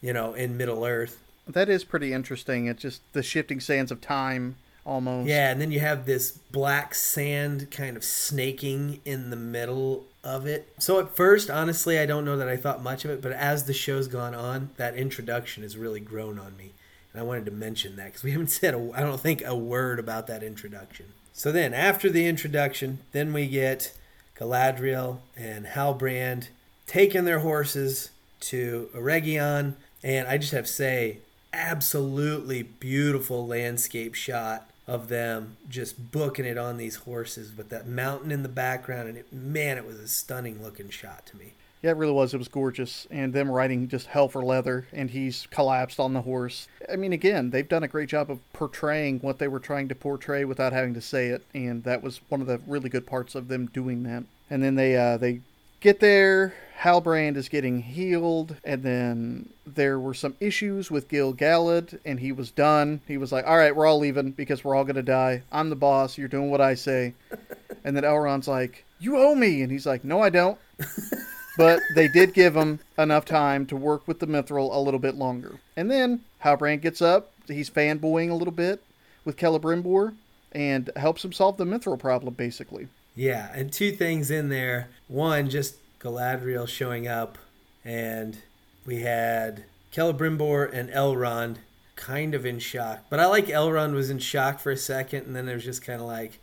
you 0.00 0.12
know, 0.12 0.34
in 0.34 0.56
Middle 0.56 0.84
Earth. 0.84 1.20
That 1.46 1.68
is 1.68 1.84
pretty 1.84 2.12
interesting. 2.12 2.66
It's 2.66 2.82
just 2.82 3.02
the 3.12 3.22
shifting 3.22 3.60
sands 3.60 3.90
of 3.90 4.00
time 4.00 4.56
almost. 4.84 5.28
Yeah, 5.28 5.50
and 5.50 5.60
then 5.60 5.70
you 5.70 5.80
have 5.80 6.06
this 6.06 6.30
black 6.30 6.94
sand 6.94 7.70
kind 7.70 7.96
of 7.96 8.04
snaking 8.04 9.00
in 9.04 9.30
the 9.30 9.36
middle 9.36 10.04
of 10.22 10.46
it. 10.46 10.72
So 10.78 11.00
at 11.00 11.14
first, 11.14 11.50
honestly, 11.50 11.98
I 11.98 12.06
don't 12.06 12.24
know 12.24 12.36
that 12.36 12.48
I 12.48 12.56
thought 12.56 12.82
much 12.82 13.04
of 13.04 13.10
it, 13.10 13.22
but 13.22 13.32
as 13.32 13.64
the 13.64 13.72
show's 13.72 14.08
gone 14.08 14.34
on, 14.34 14.70
that 14.76 14.94
introduction 14.94 15.62
has 15.62 15.76
really 15.76 16.00
grown 16.00 16.38
on 16.38 16.56
me. 16.56 16.72
And 17.12 17.20
I 17.20 17.24
wanted 17.24 17.44
to 17.46 17.50
mention 17.50 17.96
that 17.96 18.06
because 18.06 18.22
we 18.22 18.30
haven't 18.32 18.48
said, 18.48 18.74
a, 18.74 18.90
I 18.94 19.00
don't 19.00 19.20
think, 19.20 19.42
a 19.44 19.56
word 19.56 19.98
about 19.98 20.26
that 20.28 20.42
introduction. 20.42 21.06
So 21.32 21.52
then, 21.52 21.72
after 21.72 22.10
the 22.10 22.26
introduction, 22.26 22.98
then 23.12 23.32
we 23.32 23.46
get 23.46 23.94
Galadriel 24.36 25.18
and 25.36 25.66
Halbrand 25.66 26.48
taking 26.90 27.24
their 27.24 27.38
horses 27.38 28.10
to 28.40 28.90
Eregion. 28.96 29.74
And 30.02 30.26
I 30.26 30.38
just 30.38 30.50
have 30.50 30.66
to 30.66 30.72
say, 30.72 31.18
absolutely 31.52 32.64
beautiful 32.64 33.46
landscape 33.46 34.14
shot 34.14 34.68
of 34.88 35.08
them 35.08 35.56
just 35.68 36.10
booking 36.10 36.44
it 36.44 36.58
on 36.58 36.78
these 36.78 36.96
horses 36.96 37.56
with 37.56 37.68
that 37.68 37.86
mountain 37.86 38.32
in 38.32 38.42
the 38.42 38.48
background 38.48 39.08
and 39.08 39.16
it, 39.18 39.32
man 39.32 39.78
it 39.78 39.86
was 39.86 40.00
a 40.00 40.08
stunning 40.08 40.60
looking 40.60 40.88
shot 40.88 41.24
to 41.26 41.36
me. 41.36 41.52
Yeah 41.80 41.90
it 41.90 41.96
really 41.96 42.12
was. 42.12 42.34
It 42.34 42.38
was 42.38 42.48
gorgeous 42.48 43.06
and 43.08 43.32
them 43.32 43.48
riding 43.50 43.86
just 43.86 44.08
hell 44.08 44.28
for 44.28 44.44
leather 44.44 44.88
and 44.92 45.10
he's 45.10 45.46
collapsed 45.50 46.00
on 46.00 46.12
the 46.12 46.22
horse. 46.22 46.66
I 46.92 46.96
mean 46.96 47.12
again 47.12 47.50
they've 47.50 47.68
done 47.68 47.84
a 47.84 47.88
great 47.88 48.08
job 48.08 48.32
of 48.32 48.40
portraying 48.52 49.20
what 49.20 49.38
they 49.38 49.48
were 49.48 49.60
trying 49.60 49.86
to 49.88 49.94
portray 49.94 50.44
without 50.44 50.72
having 50.72 50.94
to 50.94 51.00
say 51.00 51.28
it 51.28 51.44
and 51.54 51.84
that 51.84 52.02
was 52.02 52.20
one 52.28 52.40
of 52.40 52.48
the 52.48 52.60
really 52.66 52.88
good 52.88 53.06
parts 53.06 53.36
of 53.36 53.46
them 53.46 53.66
doing 53.66 54.02
that. 54.04 54.24
And 54.48 54.60
then 54.60 54.74
they 54.74 54.96
uh, 54.96 55.18
they 55.18 55.40
get 55.80 56.00
there 56.00 56.54
Halbrand 56.80 57.36
is 57.36 57.50
getting 57.50 57.82
healed, 57.82 58.56
and 58.64 58.82
then 58.82 59.50
there 59.66 60.00
were 60.00 60.14
some 60.14 60.34
issues 60.40 60.90
with 60.90 61.08
Gil 61.08 61.34
Galad, 61.34 62.00
and 62.06 62.18
he 62.18 62.32
was 62.32 62.50
done. 62.50 63.02
He 63.06 63.18
was 63.18 63.32
like, 63.32 63.46
"All 63.46 63.58
right, 63.58 63.76
we're 63.76 63.86
all 63.86 63.98
leaving 63.98 64.30
because 64.30 64.64
we're 64.64 64.74
all 64.74 64.84
gonna 64.84 65.02
die. 65.02 65.42
I'm 65.52 65.68
the 65.68 65.76
boss. 65.76 66.16
You're 66.16 66.28
doing 66.28 66.50
what 66.50 66.62
I 66.62 66.74
say." 66.74 67.12
and 67.84 67.94
then 67.94 68.04
Elrond's 68.04 68.48
like, 68.48 68.86
"You 68.98 69.18
owe 69.18 69.34
me," 69.34 69.60
and 69.60 69.70
he's 69.70 69.84
like, 69.84 70.04
"No, 70.04 70.22
I 70.22 70.30
don't." 70.30 70.58
but 71.58 71.80
they 71.94 72.08
did 72.08 72.32
give 72.32 72.56
him 72.56 72.80
enough 72.96 73.26
time 73.26 73.66
to 73.66 73.76
work 73.76 74.08
with 74.08 74.18
the 74.18 74.26
Mithril 74.26 74.74
a 74.74 74.80
little 74.80 75.00
bit 75.00 75.16
longer. 75.16 75.60
And 75.76 75.90
then 75.90 76.20
Halbrand 76.42 76.80
gets 76.80 77.02
up. 77.02 77.30
He's 77.46 77.68
fanboying 77.68 78.30
a 78.30 78.34
little 78.34 78.54
bit 78.54 78.82
with 79.26 79.36
Celebrimbor 79.36 80.14
and 80.52 80.90
helps 80.96 81.26
him 81.26 81.32
solve 81.32 81.58
the 81.58 81.66
Mithril 81.66 81.98
problem, 81.98 82.32
basically. 82.32 82.88
Yeah, 83.14 83.50
and 83.54 83.72
two 83.72 83.92
things 83.92 84.30
in 84.30 84.48
there. 84.48 84.88
One, 85.08 85.50
just 85.50 85.76
Galadriel 85.98 86.66
showing 86.68 87.06
up, 87.06 87.38
and 87.84 88.38
we 88.86 89.00
had 89.00 89.64
Celebrimbor 89.92 90.72
and 90.72 90.88
Elrond 90.90 91.56
kind 91.96 92.34
of 92.34 92.46
in 92.46 92.58
shock. 92.58 93.04
But 93.10 93.20
I 93.20 93.26
like 93.26 93.46
Elrond 93.46 93.92
was 93.92 94.10
in 94.10 94.18
shock 94.18 94.58
for 94.58 94.72
a 94.72 94.76
second, 94.76 95.26
and 95.26 95.36
then 95.36 95.48
it 95.48 95.54
was 95.54 95.64
just 95.64 95.84
kind 95.84 96.00
of 96.00 96.06
like, 96.06 96.38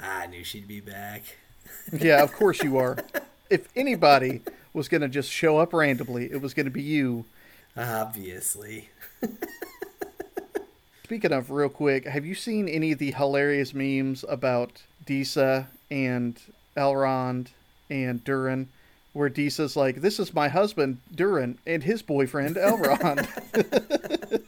I 0.00 0.26
knew 0.26 0.42
she'd 0.42 0.68
be 0.68 0.80
back. 0.80 1.22
yeah, 1.92 2.22
of 2.22 2.32
course 2.32 2.62
you 2.62 2.78
are. 2.78 2.96
if 3.50 3.68
anybody 3.76 4.40
was 4.72 4.88
going 4.88 5.02
to 5.02 5.08
just 5.08 5.30
show 5.30 5.58
up 5.58 5.72
randomly, 5.72 6.30
it 6.30 6.40
was 6.40 6.54
going 6.54 6.66
to 6.66 6.70
be 6.72 6.82
you. 6.82 7.26
Obviously. 7.76 8.90
Speaking 11.04 11.32
of, 11.32 11.50
real 11.50 11.68
quick, 11.68 12.06
have 12.06 12.24
you 12.24 12.34
seen 12.34 12.68
any 12.68 12.92
of 12.92 12.98
the 12.98 13.10
hilarious 13.12 13.74
memes 13.74 14.24
about 14.28 14.82
Disa 15.04 15.68
and 15.92 16.40
Elrond 16.76 17.48
and 17.90 18.24
Durin? 18.24 18.68
where 19.12 19.28
Disa's 19.28 19.76
like, 19.76 20.00
"This 20.00 20.18
is 20.18 20.34
my 20.34 20.48
husband 20.48 20.98
Durin 21.14 21.58
and 21.66 21.82
his 21.82 22.02
boyfriend 22.02 22.56
Elrond." 22.56 23.28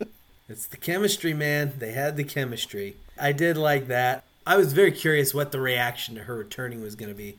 it's 0.48 0.66
the 0.66 0.76
chemistry, 0.76 1.34
man. 1.34 1.74
They 1.78 1.92
had 1.92 2.16
the 2.16 2.24
chemistry. 2.24 2.96
I 3.18 3.32
did 3.32 3.56
like 3.56 3.86
that. 3.88 4.24
I 4.46 4.56
was 4.56 4.72
very 4.72 4.92
curious 4.92 5.34
what 5.34 5.52
the 5.52 5.60
reaction 5.60 6.14
to 6.16 6.24
her 6.24 6.34
returning 6.34 6.80
was 6.82 6.96
going 6.96 7.10
to 7.10 7.16
be, 7.16 7.38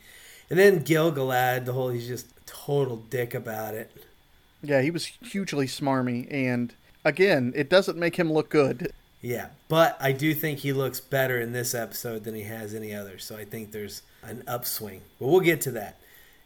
and 0.49 0.57
then 0.57 0.83
Gil-galad, 0.83 1.65
the 1.65 1.73
whole 1.73 1.89
he's 1.89 2.07
just 2.07 2.27
total 2.45 2.97
dick 2.97 3.33
about 3.33 3.73
it. 3.73 3.91
Yeah, 4.63 4.81
he 4.81 4.91
was 4.91 5.05
hugely 5.05 5.65
smarmy, 5.65 6.31
and 6.31 6.73
again, 7.03 7.51
it 7.55 7.69
doesn't 7.69 7.97
make 7.97 8.15
him 8.15 8.31
look 8.31 8.49
good. 8.49 8.93
Yeah, 9.21 9.47
but 9.67 9.97
I 9.99 10.13
do 10.13 10.34
think 10.34 10.60
he 10.60 10.73
looks 10.73 10.99
better 10.99 11.39
in 11.39 11.51
this 11.51 11.75
episode 11.75 12.23
than 12.23 12.34
he 12.34 12.43
has 12.43 12.73
any 12.73 12.93
other. 12.93 13.19
So 13.19 13.38
I 13.38 13.45
think 13.45 13.71
there's 13.71 14.01
an 14.23 14.43
upswing. 14.47 15.01
But 15.19 15.27
we'll 15.27 15.41
get 15.41 15.62
to 15.62 15.71
that. 15.71 15.99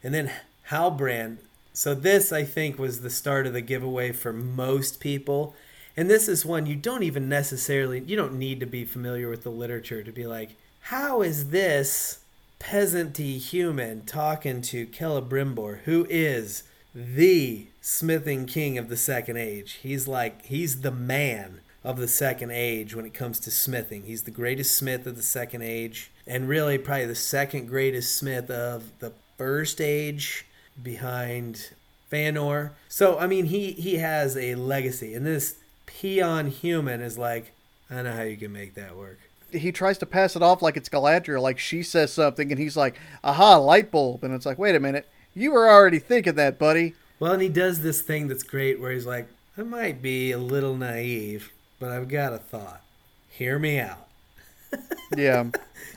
And 0.03 0.13
then 0.13 0.31
Halbrand. 0.69 1.37
So 1.73 1.93
this, 1.93 2.31
I 2.31 2.43
think, 2.43 2.77
was 2.77 3.01
the 3.01 3.09
start 3.09 3.47
of 3.47 3.53
the 3.53 3.61
giveaway 3.61 4.11
for 4.11 4.33
most 4.33 4.99
people. 4.99 5.55
And 5.95 6.09
this 6.09 6.27
is 6.27 6.45
one 6.45 6.65
you 6.65 6.75
don't 6.75 7.03
even 7.03 7.29
necessarily, 7.29 8.01
you 8.01 8.17
don't 8.17 8.37
need 8.37 8.59
to 8.59 8.65
be 8.65 8.83
familiar 8.83 9.29
with 9.29 9.43
the 9.43 9.49
literature 9.49 10.03
to 10.03 10.11
be 10.11 10.27
like, 10.27 10.51
how 10.81 11.21
is 11.21 11.49
this 11.49 12.19
peasanty 12.59 13.37
human 13.37 14.05
talking 14.05 14.61
to 14.61 14.85
Celebrimbor, 14.87 15.79
who 15.83 16.05
is 16.09 16.63
the 16.93 17.67
smithing 17.81 18.45
king 18.45 18.77
of 18.77 18.89
the 18.89 18.97
second 18.97 19.37
age? 19.37 19.79
He's 19.81 20.07
like, 20.07 20.45
he's 20.45 20.81
the 20.81 20.91
man 20.91 21.61
of 21.85 21.97
the 21.97 22.07
second 22.07 22.51
age 22.51 22.95
when 22.95 23.05
it 23.05 23.13
comes 23.13 23.39
to 23.39 23.51
smithing. 23.51 24.03
He's 24.03 24.23
the 24.23 24.31
greatest 24.31 24.75
smith 24.75 25.05
of 25.05 25.15
the 25.15 25.23
second 25.23 25.61
age, 25.61 26.11
and 26.25 26.49
really 26.49 26.79
probably 26.79 27.05
the 27.05 27.15
second 27.15 27.67
greatest 27.67 28.17
smith 28.17 28.49
of 28.49 28.91
the 28.99 29.13
first 29.37 29.79
age 29.79 30.47
behind 30.81 31.69
Fëanor. 32.11 32.71
So 32.89 33.19
I 33.19 33.27
mean 33.27 33.45
he 33.45 33.71
he 33.73 33.97
has 33.97 34.35
a 34.35 34.55
legacy 34.55 35.13
and 35.13 35.25
this 35.25 35.55
peon 35.85 36.47
human 36.47 37.01
is 37.01 37.17
like, 37.17 37.53
I 37.89 37.95
don't 37.95 38.05
know 38.05 38.13
how 38.13 38.23
you 38.23 38.37
can 38.37 38.51
make 38.51 38.73
that 38.73 38.97
work. 38.97 39.19
He 39.51 39.71
tries 39.71 39.99
to 39.99 40.05
pass 40.05 40.35
it 40.35 40.41
off 40.41 40.61
like 40.61 40.75
it's 40.75 40.89
Galadriel, 40.89 41.41
like 41.41 41.59
she 41.59 41.83
says 41.83 42.11
something, 42.11 42.51
and 42.51 42.59
he's 42.59 42.75
like, 42.75 42.99
"Aha, 43.23 43.57
light 43.57 43.91
bulb!" 43.91 44.23
And 44.23 44.33
it's 44.33 44.45
like, 44.45 44.57
"Wait 44.57 44.75
a 44.75 44.79
minute, 44.79 45.07
you 45.33 45.51
were 45.51 45.69
already 45.69 45.99
thinking 45.99 46.35
that, 46.35 46.57
buddy." 46.57 46.95
Well, 47.19 47.33
and 47.33 47.41
he 47.41 47.47
does 47.47 47.81
this 47.81 48.01
thing 48.01 48.27
that's 48.27 48.43
great, 48.43 48.81
where 48.81 48.91
he's 48.91 49.05
like, 49.05 49.27
"I 49.57 49.61
might 49.61 50.01
be 50.01 50.31
a 50.31 50.39
little 50.39 50.75
naive, 50.75 51.53
but 51.79 51.91
I've 51.91 52.07
got 52.07 52.33
a 52.33 52.37
thought. 52.37 52.81
Hear 53.29 53.59
me 53.59 53.79
out." 53.79 54.07
yeah, 55.17 55.45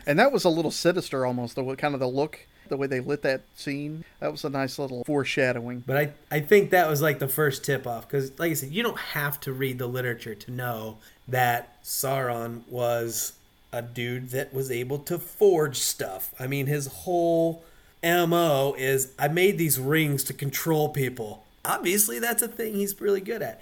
and 0.07 0.19
that 0.19 0.33
was 0.33 0.45
a 0.45 0.49
little 0.49 0.71
sinister, 0.71 1.25
almost 1.27 1.57
the 1.57 1.75
kind 1.77 1.95
of 1.95 2.01
the 2.01 2.09
look 2.09 2.47
the 2.69 2.77
way 2.77 2.87
they 2.87 3.01
lit 3.01 3.23
that 3.23 3.43
scene. 3.57 4.05
That 4.21 4.31
was 4.31 4.45
a 4.45 4.51
nice 4.51 4.79
little 4.79 5.05
foreshadowing. 5.05 5.85
But 5.87 5.97
I, 5.97 6.13
I 6.31 6.41
think 6.41 6.71
that 6.71 6.89
was 6.89 7.03
like 7.03 7.19
the 7.19 7.29
first 7.29 7.65
tip 7.65 7.87
off 7.87 8.07
because, 8.07 8.39
like 8.39 8.51
I 8.51 8.55
said, 8.55 8.71
you 8.71 8.83
don't 8.83 8.99
have 8.99 9.41
to 9.41 9.53
read 9.53 9.79
the 9.79 9.87
literature 9.87 10.35
to 10.35 10.51
know 10.51 10.99
that 11.27 11.83
Sauron 11.83 12.67
was 12.69 13.35
a 13.73 13.83
dude 13.83 14.31
that 14.31 14.53
was 14.55 14.71
able 14.71 14.99
to 15.01 15.19
forge 15.19 15.79
stuff. 15.79 16.35
I 16.39 16.47
mean, 16.47 16.67
his 16.67 16.87
whole 16.87 17.65
MO 18.03 18.75
is 18.79 19.13
I 19.19 19.29
made 19.29 19.59
these 19.59 19.79
rings 19.79 20.25
to 20.25 20.33
control 20.33 20.89
people. 20.89 21.45
Obviously, 21.65 22.19
that's 22.19 22.43
a 22.43 22.49
thing 22.49 22.75
he's 22.75 22.99
really 23.01 23.21
good 23.21 23.43
at. 23.43 23.61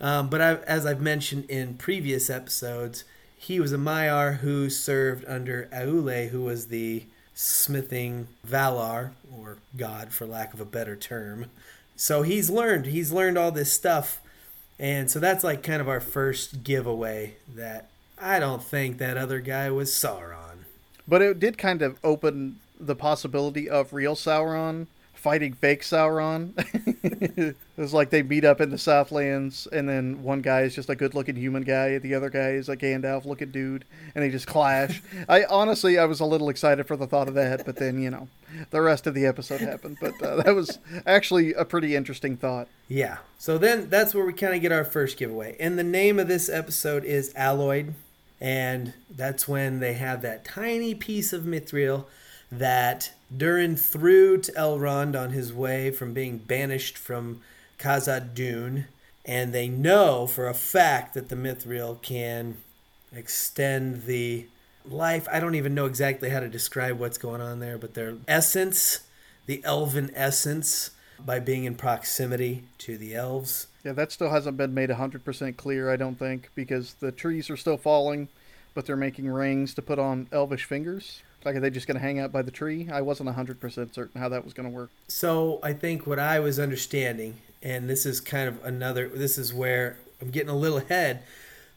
Um, 0.00 0.28
but 0.28 0.40
I, 0.40 0.54
as 0.62 0.86
I've 0.86 1.00
mentioned 1.00 1.44
in 1.50 1.74
previous 1.74 2.30
episodes, 2.30 3.04
he 3.36 3.60
was 3.60 3.72
a 3.72 3.78
Maiar 3.78 4.38
who 4.38 4.70
served 4.70 5.24
under 5.26 5.68
Aule, 5.72 6.28
who 6.28 6.42
was 6.42 6.66
the 6.66 7.04
smithing 7.34 8.28
Valar, 8.46 9.10
or 9.34 9.58
God 9.76 10.12
for 10.12 10.26
lack 10.26 10.52
of 10.54 10.60
a 10.60 10.64
better 10.64 10.96
term. 10.96 11.46
So 11.96 12.22
he's 12.22 12.50
learned, 12.50 12.86
he's 12.86 13.12
learned 13.12 13.38
all 13.38 13.52
this 13.52 13.72
stuff. 13.72 14.20
And 14.78 15.10
so 15.10 15.20
that's 15.20 15.44
like 15.44 15.62
kind 15.62 15.80
of 15.80 15.88
our 15.88 16.00
first 16.00 16.64
giveaway 16.64 17.36
that 17.54 17.88
I 18.18 18.38
don't 18.38 18.62
think 18.62 18.98
that 18.98 19.16
other 19.16 19.40
guy 19.40 19.70
was 19.70 19.90
Sauron. 19.90 20.64
But 21.06 21.22
it 21.22 21.38
did 21.38 21.58
kind 21.58 21.82
of 21.82 21.98
open 22.02 22.58
the 22.78 22.94
possibility 22.94 23.68
of 23.68 23.92
real 23.92 24.16
Sauron 24.16 24.86
fighting 25.20 25.52
fake 25.52 25.82
Sauron. 25.82 26.52
it 27.38 27.56
was 27.76 27.92
like 27.92 28.08
they 28.08 28.22
meet 28.22 28.44
up 28.44 28.60
in 28.60 28.70
the 28.70 28.78
Southlands, 28.78 29.68
and 29.70 29.86
then 29.88 30.22
one 30.22 30.40
guy 30.40 30.62
is 30.62 30.74
just 30.74 30.88
a 30.88 30.94
good-looking 30.94 31.36
human 31.36 31.62
guy, 31.62 31.98
the 31.98 32.14
other 32.14 32.30
guy 32.30 32.50
is 32.52 32.68
a 32.70 32.76
Gandalf-looking 32.76 33.50
dude, 33.50 33.84
and 34.14 34.24
they 34.24 34.30
just 34.30 34.46
clash. 34.46 35.02
I 35.28 35.44
honestly, 35.44 35.98
I 35.98 36.06
was 36.06 36.20
a 36.20 36.24
little 36.24 36.48
excited 36.48 36.86
for 36.86 36.96
the 36.96 37.06
thought 37.06 37.28
of 37.28 37.34
that, 37.34 37.66
but 37.66 37.76
then 37.76 38.00
you 38.02 38.10
know, 38.10 38.28
the 38.70 38.80
rest 38.80 39.06
of 39.06 39.14
the 39.14 39.26
episode 39.26 39.60
happened. 39.60 39.98
But 40.00 40.20
uh, 40.22 40.42
that 40.42 40.54
was 40.54 40.78
actually 41.06 41.52
a 41.52 41.64
pretty 41.66 41.94
interesting 41.94 42.36
thought. 42.36 42.68
Yeah. 42.88 43.18
So 43.38 43.58
then 43.58 43.90
that's 43.90 44.14
where 44.14 44.24
we 44.24 44.32
kind 44.32 44.54
of 44.54 44.62
get 44.62 44.72
our 44.72 44.84
first 44.84 45.18
giveaway, 45.18 45.56
and 45.60 45.78
the 45.78 45.84
name 45.84 46.18
of 46.18 46.28
this 46.28 46.48
episode 46.48 47.04
is 47.04 47.32
Alloyed, 47.36 47.94
and 48.40 48.94
that's 49.10 49.46
when 49.46 49.80
they 49.80 49.92
have 49.94 50.22
that 50.22 50.46
tiny 50.46 50.94
piece 50.94 51.34
of 51.34 51.42
mithril 51.42 52.06
that 52.50 53.12
Durin 53.34 53.76
threw 53.76 54.38
to 54.38 54.52
Elrond 54.52 55.20
on 55.20 55.30
his 55.30 55.52
way 55.52 55.90
from 55.90 56.12
being 56.12 56.38
banished 56.38 56.98
from 56.98 57.40
Khazad 57.78 58.34
Dûm, 58.34 58.86
and 59.24 59.52
they 59.52 59.68
know 59.68 60.26
for 60.26 60.48
a 60.48 60.54
fact 60.54 61.14
that 61.14 61.28
the 61.28 61.36
Mithril 61.36 62.00
can 62.02 62.56
extend 63.14 64.04
the 64.04 64.46
life. 64.84 65.28
I 65.30 65.40
don't 65.40 65.54
even 65.54 65.74
know 65.74 65.86
exactly 65.86 66.30
how 66.30 66.40
to 66.40 66.48
describe 66.48 66.98
what's 66.98 67.18
going 67.18 67.40
on 67.40 67.60
there, 67.60 67.78
but 67.78 67.94
their 67.94 68.16
essence, 68.26 69.00
the 69.46 69.62
elven 69.64 70.10
essence, 70.14 70.90
by 71.24 71.38
being 71.38 71.64
in 71.64 71.74
proximity 71.74 72.64
to 72.78 72.96
the 72.96 73.14
elves. 73.14 73.66
Yeah, 73.84 73.92
that 73.92 74.12
still 74.12 74.30
hasn't 74.30 74.56
been 74.56 74.74
made 74.74 74.90
100% 74.90 75.56
clear, 75.56 75.90
I 75.90 75.96
don't 75.96 76.18
think, 76.18 76.50
because 76.54 76.94
the 76.94 77.12
trees 77.12 77.50
are 77.50 77.56
still 77.56 77.76
falling, 77.76 78.28
but 78.74 78.86
they're 78.86 78.96
making 78.96 79.28
rings 79.28 79.74
to 79.74 79.82
put 79.82 79.98
on 79.98 80.28
elvish 80.32 80.64
fingers. 80.64 81.22
Like, 81.44 81.56
are 81.56 81.60
they 81.60 81.70
just 81.70 81.86
going 81.86 81.96
to 81.96 82.02
hang 82.02 82.18
out 82.18 82.32
by 82.32 82.42
the 82.42 82.50
tree? 82.50 82.88
I 82.92 83.00
wasn't 83.00 83.30
100% 83.30 83.94
certain 83.94 84.20
how 84.20 84.28
that 84.28 84.44
was 84.44 84.52
going 84.52 84.68
to 84.68 84.74
work. 84.74 84.90
So, 85.08 85.58
I 85.62 85.72
think 85.72 86.06
what 86.06 86.18
I 86.18 86.38
was 86.40 86.58
understanding, 86.58 87.38
and 87.62 87.88
this 87.88 88.04
is 88.04 88.20
kind 88.20 88.48
of 88.48 88.62
another, 88.64 89.08
this 89.08 89.38
is 89.38 89.54
where 89.54 89.96
I'm 90.20 90.30
getting 90.30 90.50
a 90.50 90.56
little 90.56 90.78
ahead, 90.78 91.22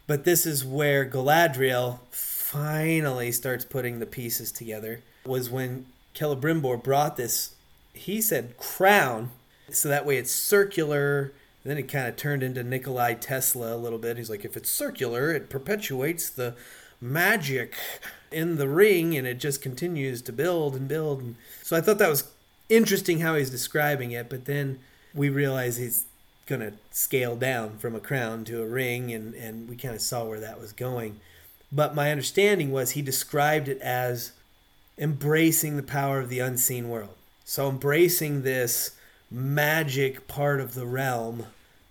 but 0.06 0.26
this 0.26 0.45
is 0.45 0.65
where 0.65 1.06
Galadriel 1.10 1.99
finally 2.12 3.32
starts 3.32 3.63
putting 3.63 3.99
the 3.99 4.06
pieces 4.06 4.52
together, 4.52 5.02
was 5.26 5.49
when 5.49 5.86
Celebrimbor 6.13 6.84
brought 6.84 7.15
this, 7.15 7.56
he 7.93 8.21
said 8.21 8.58
crown, 8.58 9.32
so 9.69 9.88
that 9.88 10.06
way 10.06 10.17
it's 10.17 10.32
circular. 10.32 11.32
Then 11.63 11.78
it 11.78 11.84
kind 11.84 12.08
of 12.08 12.17
turned 12.17 12.43
into 12.43 12.62
Nikolai 12.62 13.13
Tesla 13.13 13.73
a 13.73 13.78
little 13.78 13.97
bit. 13.97 14.17
He's 14.17 14.30
like, 14.30 14.43
if 14.43 14.58
it's 14.58 14.69
circular, 14.69 15.32
it 15.32 15.49
perpetuates 15.49 16.30
the 16.30 16.56
magic 16.99 17.73
in 18.34 18.58
the 18.58 18.67
ring 18.67 19.15
and 19.15 19.28
it 19.28 19.39
just 19.39 19.62
continues 19.62 20.22
to 20.24 20.32
build 20.32 20.76
and 20.76 20.88
build. 20.88 21.22
And 21.22 21.36
so 21.62 21.78
I 21.78 21.82
thought 21.82 22.00
that 22.00 22.10
was 22.10 22.32
interesting 22.69 23.19
how 23.19 23.36
he's 23.36 23.50
describing 23.50 24.12
it, 24.12 24.30
but 24.30 24.46
then 24.46 24.80
we 25.13 25.30
realize 25.30 25.78
he's 25.78 26.06
going 26.46 26.62
to 26.62 26.74
scale 26.91 27.36
down 27.36 27.78
from 27.78 27.96
a 27.96 28.00
crown 28.00 28.43
to 28.46 28.62
a 28.62 28.65
ring, 28.65 29.13
and, 29.13 29.34
and 29.36 29.69
we 29.69 29.76
kind 29.76 29.96
of 29.96 30.02
saw 30.02 30.26
where 30.26 30.39
that 30.39 30.60
was 30.60 30.74
going. 30.74 31.19
But 31.72 31.96
my 31.96 32.12
understanding 32.12 32.72
was 32.72 32.91
he 32.91 33.02
described 33.02 33.67
it 33.67 33.80
as 33.82 34.34
embracing 34.98 35.78
the 35.78 35.84
power 35.84 36.19
of 36.19 36.30
the 36.30 36.39
unseen 36.39 36.89
world. 36.89 37.15
So 37.46 37.69
embracing 37.69 38.43
this 38.43 38.91
magic 39.32 40.28
part 40.28 40.60
of 40.60 40.76
the 40.76 40.86
realm 40.86 41.48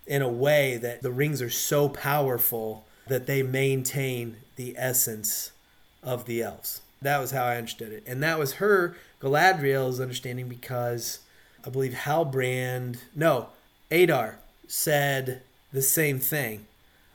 in 0.07 0.23
a 0.23 0.29
way 0.29 0.77
that 0.77 1.03
the 1.03 1.11
rings 1.11 1.43
are 1.43 1.51
so 1.51 1.89
powerful 1.89 2.85
that 3.09 3.27
they 3.27 3.43
maintain 3.43 4.37
the 4.57 4.75
essence 4.77 5.51
of 6.03 6.27
the 6.27 6.43
elves. 6.43 6.81
That 7.01 7.19
was 7.19 7.33
how 7.33 7.45
I 7.45 7.57
understood 7.57 7.93
it. 7.93 8.05
And 8.07 8.23
that 8.23 8.39
was 8.39 8.55
her, 8.55 8.97
Galadriel's 9.21 10.01
understanding 10.01 10.49
because 10.49 11.21
I 11.65 11.71
believe 11.71 11.93
Halbrand, 11.93 12.99
no, 13.15 13.49
Adar 13.91 14.39
said 14.67 15.43
the 15.73 15.83
same 15.83 16.19
thing 16.19 16.67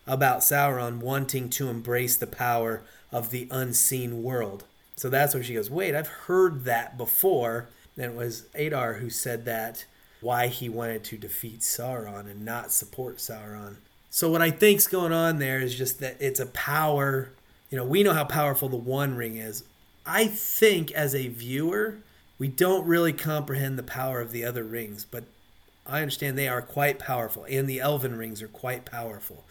about 0.06 0.40
Sauron 0.40 1.00
wanting 1.00 1.50
to 1.50 1.70
embrace 1.70 2.16
the 2.16 2.28
power 2.28 2.82
of 3.12 3.32
the 3.32 3.48
unseen 3.52 4.24
world. 4.24 4.64
So 4.96 5.10
that's 5.10 5.34
where 5.34 5.44
she 5.44 5.54
goes, 5.54 5.70
wait, 5.70 5.96
I've 5.96 6.08
heard 6.08 6.64
that 6.66 6.98
before. 6.98 7.68
And 7.96 8.06
it 8.06 8.16
was 8.16 8.48
Adar 8.56 8.96
who 8.96 9.10
said 9.10 9.46
that, 9.46 9.86
why 10.22 10.48
he 10.48 10.68
wanted 10.70 11.04
to 11.04 11.18
defeat 11.18 11.60
Sauron 11.60 12.30
and 12.30 12.44
not 12.44 12.72
support 12.72 13.18
Sauron. 13.18 13.76
So 14.10 14.32
what 14.32 14.42
I 14.42 14.50
think's 14.50 14.88
going 14.88 15.12
on 15.12 15.38
there 15.38 15.60
is 15.60 15.76
just 15.76 16.00
that 16.00 16.18
it's 16.20 16.40
a 16.40 16.48
power 16.48 17.30
you 17.70 17.78
know, 17.78 17.86
we 17.86 18.04
know 18.04 18.14
how 18.14 18.24
powerful 18.24 18.70
the 18.70 18.78
One 18.78 19.16
Ring 19.16 19.36
is. 19.36 19.64
I 20.06 20.28
think 20.28 20.92
as 20.92 21.14
a 21.14 21.28
viewer, 21.28 21.98
we 22.40 22.48
don't 22.48 22.88
really 22.88 23.14
comprehend 23.14 23.78
the 23.78 23.84
power 23.84 24.22
of 24.22 24.32
the 24.32 24.46
other 24.46 24.64
rings, 24.64 25.06
but 25.06 25.26
I 25.86 26.02
understand 26.02 26.38
they 26.38 26.48
are 26.48 26.62
quite 26.62 27.00
powerful, 27.00 27.46
and 27.50 27.68
the 27.68 27.80
Elven 27.80 28.18
rings 28.18 28.42
are 28.42 28.48
quite 28.48 28.86
powerful. 28.86 29.44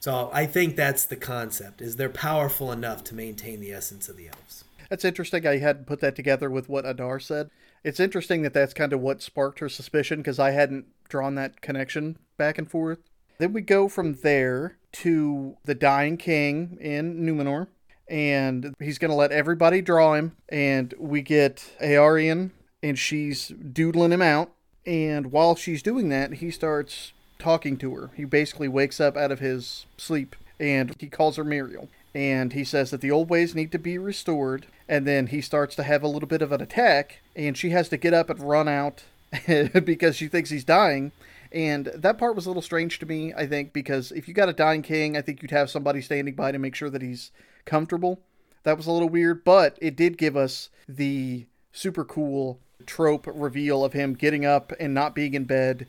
So 0.00 0.30
I 0.32 0.46
think 0.46 0.76
that's 0.76 1.04
the 1.04 1.16
concept: 1.16 1.82
is 1.82 1.96
they're 1.96 2.08
powerful 2.08 2.72
enough 2.72 3.04
to 3.04 3.14
maintain 3.14 3.60
the 3.60 3.72
essence 3.72 4.08
of 4.08 4.16
the 4.16 4.28
elves. 4.28 4.64
That's 4.88 5.04
interesting. 5.04 5.46
I 5.46 5.58
hadn't 5.58 5.86
put 5.86 6.00
that 6.00 6.16
together 6.16 6.48
with 6.48 6.68
what 6.68 6.86
Adar 6.86 7.20
said. 7.20 7.50
It's 7.84 8.00
interesting 8.00 8.42
that 8.42 8.54
that's 8.54 8.74
kind 8.74 8.92
of 8.92 9.00
what 9.00 9.22
sparked 9.22 9.58
her 9.58 9.68
suspicion 9.68 10.20
because 10.20 10.38
I 10.38 10.52
hadn't 10.52 10.86
drawn 11.08 11.34
that 11.34 11.60
connection 11.60 12.18
back 12.36 12.58
and 12.58 12.70
forth. 12.70 12.98
Then 13.38 13.52
we 13.52 13.60
go 13.60 13.88
from 13.88 14.14
there 14.14 14.77
to 14.92 15.56
the 15.64 15.74
Dying 15.74 16.16
King 16.16 16.78
in 16.80 17.24
Numenor, 17.24 17.68
and 18.08 18.74
he's 18.78 18.98
going 18.98 19.10
to 19.10 19.16
let 19.16 19.32
everybody 19.32 19.80
draw 19.82 20.14
him. 20.14 20.36
And 20.48 20.94
we 20.98 21.22
get 21.22 21.72
Eärien, 21.82 22.50
and 22.82 22.98
she's 22.98 23.48
doodling 23.48 24.12
him 24.12 24.22
out. 24.22 24.50
And 24.86 25.30
while 25.32 25.54
she's 25.54 25.82
doing 25.82 26.08
that, 26.08 26.34
he 26.34 26.50
starts 26.50 27.12
talking 27.38 27.76
to 27.78 27.94
her. 27.94 28.10
He 28.16 28.24
basically 28.24 28.68
wakes 28.68 29.00
up 29.00 29.16
out 29.16 29.30
of 29.30 29.40
his 29.40 29.86
sleep 29.96 30.34
and 30.60 30.94
he 30.98 31.08
calls 31.08 31.36
her 31.36 31.44
Míriel. 31.44 31.88
And 32.14 32.52
he 32.52 32.64
says 32.64 32.90
that 32.90 33.00
the 33.00 33.10
old 33.10 33.28
ways 33.28 33.54
need 33.54 33.70
to 33.72 33.78
be 33.78 33.98
restored. 33.98 34.66
And 34.88 35.06
then 35.06 35.28
he 35.28 35.40
starts 35.40 35.76
to 35.76 35.82
have 35.82 36.02
a 36.02 36.08
little 36.08 36.28
bit 36.28 36.42
of 36.42 36.52
an 36.52 36.62
attack, 36.62 37.20
and 37.36 37.56
she 37.56 37.70
has 37.70 37.88
to 37.90 37.96
get 37.96 38.14
up 38.14 38.30
and 38.30 38.40
run 38.40 38.66
out 38.66 39.04
because 39.84 40.16
she 40.16 40.26
thinks 40.26 40.50
he's 40.50 40.64
dying. 40.64 41.12
And 41.52 41.86
that 41.94 42.18
part 42.18 42.36
was 42.36 42.46
a 42.46 42.50
little 42.50 42.62
strange 42.62 42.98
to 42.98 43.06
me, 43.06 43.32
I 43.34 43.46
think, 43.46 43.72
because 43.72 44.12
if 44.12 44.28
you 44.28 44.34
got 44.34 44.48
a 44.48 44.54
dying 44.54 44.82
king, 44.82 45.16
I 45.16 45.22
think 45.22 45.42
you'd 45.42 45.50
have 45.50 45.70
somebody 45.70 46.02
standing 46.02 46.34
by 46.34 46.52
to 46.52 46.58
make 46.58 46.74
sure 46.74 46.90
that 46.90 47.02
he's 47.02 47.30
comfortable. 47.64 48.20
That 48.64 48.76
was 48.76 48.86
a 48.86 48.92
little 48.92 49.08
weird, 49.08 49.44
but 49.44 49.78
it 49.80 49.96
did 49.96 50.18
give 50.18 50.36
us 50.36 50.68
the 50.88 51.46
super 51.72 52.04
cool 52.04 52.60
trope 52.86 53.26
reveal 53.32 53.84
of 53.84 53.92
him 53.92 54.14
getting 54.14 54.44
up 54.44 54.72
and 54.78 54.92
not 54.92 55.14
being 55.14 55.34
in 55.34 55.44
bed. 55.44 55.86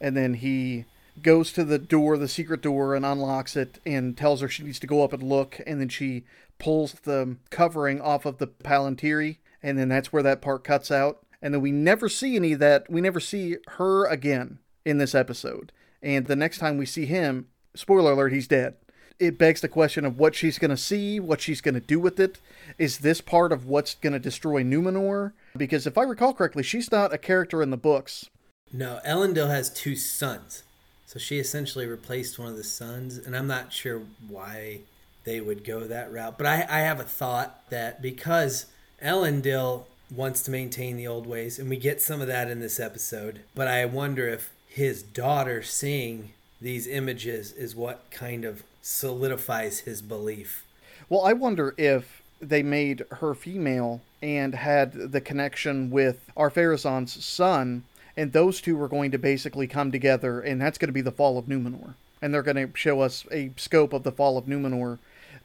And 0.00 0.16
then 0.16 0.34
he 0.34 0.84
goes 1.22 1.52
to 1.52 1.64
the 1.64 1.78
door, 1.78 2.16
the 2.16 2.28
secret 2.28 2.60
door, 2.60 2.94
and 2.94 3.04
unlocks 3.04 3.56
it 3.56 3.80
and 3.86 4.16
tells 4.16 4.40
her 4.40 4.48
she 4.48 4.62
needs 4.62 4.78
to 4.80 4.86
go 4.86 5.02
up 5.02 5.12
and 5.12 5.22
look. 5.22 5.60
And 5.66 5.80
then 5.80 5.88
she 5.88 6.24
pulls 6.58 6.92
the 6.92 7.36
covering 7.50 8.00
off 8.00 8.26
of 8.26 8.38
the 8.38 8.46
Palantiri. 8.46 9.38
And 9.62 9.78
then 9.78 9.88
that's 9.88 10.12
where 10.12 10.22
that 10.22 10.42
part 10.42 10.64
cuts 10.64 10.90
out. 10.90 11.20
And 11.40 11.54
then 11.54 11.60
we 11.60 11.72
never 11.72 12.08
see 12.08 12.36
any 12.36 12.52
of 12.52 12.60
that. 12.60 12.90
We 12.90 13.00
never 13.00 13.20
see 13.20 13.56
her 13.68 14.06
again 14.06 14.58
in 14.88 14.98
this 14.98 15.14
episode. 15.14 15.72
And 16.02 16.26
the 16.26 16.36
next 16.36 16.58
time 16.58 16.78
we 16.78 16.86
see 16.86 17.06
him, 17.06 17.48
spoiler 17.74 18.12
alert, 18.12 18.32
he's 18.32 18.48
dead. 18.48 18.74
it 19.18 19.38
begs 19.38 19.60
the 19.60 19.68
question 19.68 20.04
of 20.04 20.18
what 20.18 20.34
she's 20.34 20.58
going 20.58 20.70
to 20.70 20.76
see, 20.76 21.18
what 21.18 21.40
she's 21.40 21.60
going 21.60 21.74
to 21.74 21.80
do 21.80 21.98
with 21.98 22.20
it. 22.20 22.38
Is 22.78 22.98
this 22.98 23.20
part 23.20 23.52
of 23.52 23.66
what's 23.66 23.94
going 23.94 24.12
to 24.12 24.18
destroy 24.18 24.62
Numenor? 24.62 25.32
Because 25.56 25.86
if 25.86 25.98
I 25.98 26.02
recall 26.02 26.32
correctly, 26.34 26.62
she's 26.62 26.92
not 26.92 27.12
a 27.12 27.18
character 27.18 27.62
in 27.62 27.70
the 27.70 27.76
books. 27.76 28.30
No, 28.72 29.00
Elendil 29.06 29.48
has 29.48 29.70
two 29.70 29.96
sons. 29.96 30.62
So 31.06 31.18
she 31.18 31.38
essentially 31.38 31.86
replaced 31.86 32.38
one 32.38 32.48
of 32.48 32.56
the 32.56 32.64
sons, 32.64 33.16
and 33.16 33.34
I'm 33.34 33.46
not 33.46 33.72
sure 33.72 34.02
why 34.28 34.80
they 35.24 35.40
would 35.40 35.64
go 35.64 35.80
that 35.80 36.12
route. 36.12 36.36
But 36.36 36.46
I, 36.46 36.66
I 36.68 36.80
have 36.80 37.00
a 37.00 37.04
thought 37.04 37.68
that 37.70 38.02
because 38.02 38.66
Elendil 39.02 39.84
wants 40.14 40.42
to 40.42 40.50
maintain 40.50 40.96
the 40.96 41.06
old 41.06 41.26
ways, 41.26 41.58
and 41.58 41.68
we 41.68 41.76
get 41.76 42.02
some 42.02 42.20
of 42.20 42.28
that 42.28 42.50
in 42.50 42.60
this 42.60 42.78
episode, 42.78 43.40
but 43.54 43.68
I 43.68 43.84
wonder 43.86 44.28
if 44.28 44.50
his 44.78 45.02
daughter 45.02 45.60
seeing 45.60 46.30
these 46.60 46.86
images 46.86 47.50
is 47.50 47.74
what 47.74 48.08
kind 48.12 48.44
of 48.44 48.62
solidifies 48.80 49.80
his 49.80 50.00
belief. 50.00 50.64
Well, 51.08 51.26
I 51.26 51.32
wonder 51.32 51.74
if 51.76 52.22
they 52.40 52.62
made 52.62 53.04
her 53.10 53.34
female 53.34 54.00
and 54.22 54.54
had 54.54 54.92
the 55.10 55.20
connection 55.20 55.90
with 55.90 56.30
Ar-Pharazôn's 56.36 57.24
son, 57.24 57.82
and 58.16 58.32
those 58.32 58.60
two 58.60 58.76
were 58.76 58.86
going 58.86 59.10
to 59.10 59.18
basically 59.18 59.66
come 59.66 59.90
together, 59.90 60.40
and 60.40 60.60
that's 60.60 60.78
going 60.78 60.88
to 60.88 60.92
be 60.92 61.00
the 61.00 61.10
fall 61.10 61.38
of 61.38 61.46
Numenor. 61.46 61.94
And 62.22 62.32
they're 62.32 62.42
going 62.44 62.68
to 62.68 62.70
show 62.78 63.00
us 63.00 63.26
a 63.32 63.50
scope 63.56 63.92
of 63.92 64.04
the 64.04 64.12
fall 64.12 64.38
of 64.38 64.46
Numenor 64.46 64.98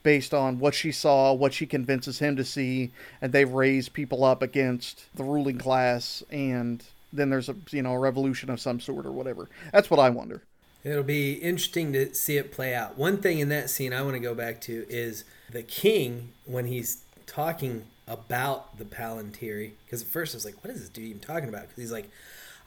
based 0.03 0.35
on 0.35 0.59
what 0.59 0.75
she 0.75 0.91
saw, 0.91 1.33
what 1.33 1.55
she 1.55 1.65
convinces 1.65 2.19
him 2.19 2.35
to 2.35 2.45
see, 2.45 2.91
and 3.19 3.33
they've 3.33 3.49
raised 3.49 3.93
people 3.93 4.23
up 4.23 4.43
against 4.43 5.05
the 5.15 5.23
ruling 5.23 5.57
class, 5.57 6.21
and 6.29 6.83
then 7.13 7.29
there's 7.29 7.49
a 7.49 7.55
you 7.71 7.81
know 7.81 7.93
a 7.93 7.99
revolution 7.99 8.49
of 8.49 8.59
some 8.59 8.79
sort 8.79 9.05
or 9.05 9.11
whatever. 9.11 9.49
That's 9.71 9.89
what 9.89 9.99
I 9.99 10.09
wonder. 10.09 10.43
It'll 10.83 11.03
be 11.03 11.35
interesting 11.35 11.93
to 11.93 12.13
see 12.13 12.35
it 12.35 12.51
play 12.51 12.75
out. 12.75 12.97
One 12.97 13.17
thing 13.17 13.39
in 13.39 13.47
that 13.49 13.69
scene 13.69 13.93
I 13.93 14.01
want 14.01 14.15
to 14.15 14.19
go 14.19 14.35
back 14.35 14.59
to 14.61 14.85
is 14.89 15.23
the 15.49 15.63
king 15.63 16.33
when 16.45 16.65
he's 16.65 17.03
talking 17.25 17.85
about 18.07 18.77
the 18.77 18.85
Palantiri. 18.85 19.71
Because 19.85 20.01
at 20.01 20.07
first 20.07 20.35
I 20.35 20.37
was 20.37 20.45
like, 20.45 20.61
what 20.63 20.71
is 20.73 20.81
this 20.81 20.89
dude 20.89 21.05
even 21.05 21.21
talking 21.21 21.49
about? 21.49 21.63
Because 21.63 21.77
he's 21.77 21.91
like, 21.91 22.09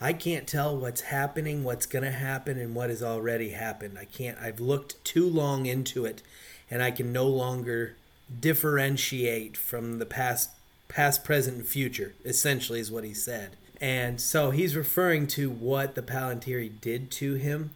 I 0.00 0.12
can't 0.12 0.46
tell 0.46 0.76
what's 0.76 1.02
happening, 1.02 1.64
what's 1.64 1.87
going 1.87 2.04
to 2.04 2.11
happen, 2.11 2.59
and 2.59 2.74
what 2.74 2.90
has 2.90 3.02
already 3.02 3.50
happened. 3.50 3.98
I 3.98 4.04
can't, 4.04 4.38
I've 4.38 4.61
looked 4.61 5.02
too 5.04 5.28
long 5.28 5.66
into 5.66 6.04
it, 6.04 6.22
and 6.70 6.82
I 6.82 6.90
can 6.90 7.12
no 7.12 7.26
longer 7.26 7.96
differentiate 8.40 9.56
from 9.56 9.98
the 9.98 10.06
past, 10.06 10.50
past, 10.88 11.24
present, 11.24 11.56
and 11.59 11.66
future, 11.66 12.14
essentially, 12.24 12.80
is 12.80 12.90
what 12.90 13.04
he 13.04 13.14
said. 13.14 13.56
And 13.80 14.20
so 14.20 14.50
he's 14.50 14.76
referring 14.76 15.26
to 15.28 15.50
what 15.50 15.94
the 15.94 16.02
Palantiri 16.02 16.80
did 16.80 17.10
to 17.12 17.34
him 17.34 17.70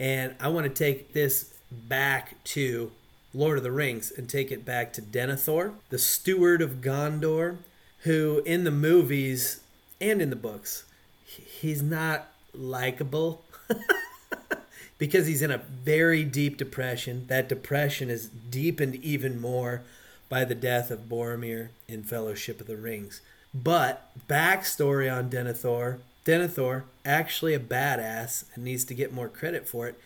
and 0.00 0.34
I 0.40 0.48
want 0.48 0.64
to 0.64 0.72
take 0.72 1.12
this 1.12 1.52
back 1.70 2.42
to 2.44 2.90
Lord 3.34 3.58
of 3.58 3.64
the 3.64 3.70
Rings 3.70 4.10
and 4.10 4.26
take 4.26 4.50
it 4.50 4.64
back 4.64 4.94
to 4.94 5.02
Denethor, 5.02 5.74
the 5.90 5.98
steward 5.98 6.62
of 6.62 6.80
Gondor, 6.80 7.58
who 8.00 8.42
in 8.46 8.64
the 8.64 8.70
movies 8.70 9.60
and 10.00 10.22
in 10.22 10.30
the 10.30 10.36
books, 10.36 10.84
he's 11.26 11.82
not 11.82 12.28
likable 12.54 13.44
because 14.98 15.26
he's 15.26 15.42
in 15.42 15.50
a 15.50 15.58
very 15.58 16.24
deep 16.24 16.56
depression. 16.56 17.26
That 17.26 17.50
depression 17.50 18.08
is 18.08 18.28
deepened 18.28 18.96
even 18.96 19.38
more 19.38 19.82
by 20.30 20.46
the 20.46 20.54
death 20.54 20.90
of 20.90 21.10
Boromir 21.10 21.68
in 21.86 22.04
Fellowship 22.04 22.58
of 22.58 22.66
the 22.66 22.78
Rings. 22.78 23.20
But 23.52 24.10
backstory 24.28 25.12
on 25.12 25.30
Denethor 25.30 25.98
Denethor, 26.24 26.84
actually 27.04 27.54
a 27.54 27.60
badass 27.60 28.44
and 28.54 28.64
needs 28.64 28.84
to 28.84 28.94
get 28.94 29.12
more 29.12 29.28
credit 29.28 29.66
for 29.66 29.88
it. 29.88 29.98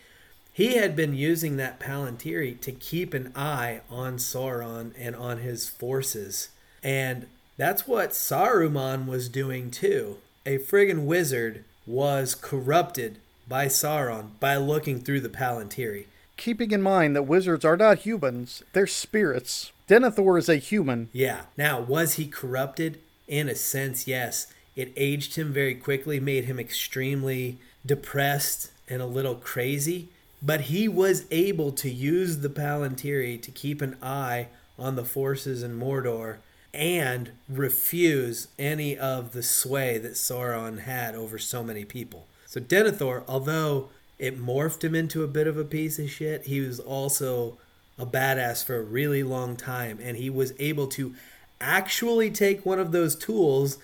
He 0.51 0.75
had 0.75 0.95
been 0.95 1.13
using 1.13 1.57
that 1.57 1.79
Palantiri 1.79 2.59
to 2.61 2.71
keep 2.71 3.13
an 3.13 3.33
eye 3.35 3.81
on 3.89 4.17
Sauron 4.17 4.93
and 4.97 5.15
on 5.15 5.39
his 5.39 5.67
forces. 5.67 6.49
And 6.81 7.27
that's 7.57 7.87
what 7.87 8.11
Saruman 8.11 9.05
was 9.07 9.27
doing 9.27 9.69
too. 9.69 10.17
A 10.45 10.57
friggin' 10.57 11.05
wizard 11.05 11.65
was 11.85 12.33
corrupted 12.33 13.17
by 13.47 13.65
Sauron 13.65 14.29
by 14.39 14.55
looking 14.55 15.01
through 15.01 15.21
the 15.21 15.29
Palantiri. 15.29 16.05
Keeping 16.37 16.71
in 16.71 16.81
mind 16.81 17.15
that 17.15 17.23
wizards 17.23 17.65
are 17.65 17.77
not 17.77 17.99
humans, 17.99 18.63
they're 18.73 18.87
spirits. 18.87 19.71
Denethor 19.87 20.39
is 20.39 20.49
a 20.49 20.55
human. 20.55 21.09
Yeah. 21.13 21.41
Now, 21.57 21.81
was 21.81 22.13
he 22.13 22.27
corrupted? 22.27 22.99
In 23.27 23.49
a 23.49 23.55
sense, 23.55 24.07
yes. 24.07 24.47
It 24.75 24.91
aged 24.95 25.35
him 25.35 25.53
very 25.53 25.75
quickly, 25.75 26.19
made 26.19 26.45
him 26.45 26.59
extremely 26.59 27.57
depressed 27.85 28.71
and 28.89 29.01
a 29.01 29.05
little 29.05 29.35
crazy. 29.35 30.09
But 30.41 30.61
he 30.61 30.87
was 30.87 31.25
able 31.31 31.71
to 31.73 31.89
use 31.89 32.39
the 32.39 32.49
Palantiri 32.49 33.41
to 33.41 33.51
keep 33.51 33.81
an 33.81 33.97
eye 34.01 34.47
on 34.77 34.95
the 34.95 35.05
forces 35.05 35.63
in 35.63 35.79
Mordor 35.79 36.37
and 36.73 37.31
refuse 37.47 38.49
any 38.59 38.97
of 38.97 39.31
the 39.31 39.41
sway 39.41 39.97
that 39.97 40.13
Sauron 40.13 40.79
had 40.79 41.15
over 41.15 41.39
so 41.39 41.63
many 41.63 41.85
people. 41.85 42.27
So 42.45 42.59
Denethor, 42.59 43.23
although 43.27 43.89
it 44.19 44.39
morphed 44.39 44.83
him 44.83 44.93
into 44.93 45.23
a 45.23 45.27
bit 45.27 45.47
of 45.47 45.57
a 45.57 45.63
piece 45.63 45.97
of 45.99 46.09
shit, 46.09 46.43
he 46.43 46.59
was 46.59 46.79
also 46.79 47.57
a 47.97 48.05
badass 48.05 48.63
for 48.63 48.75
a 48.75 48.81
really 48.81 49.23
long 49.23 49.55
time 49.55 49.99
and 50.01 50.17
he 50.17 50.29
was 50.29 50.53
able 50.59 50.87
to 50.87 51.15
actually 51.59 52.31
take 52.31 52.65
one 52.65 52.79
of 52.79 52.91
those 52.91 53.15
tools 53.15 53.77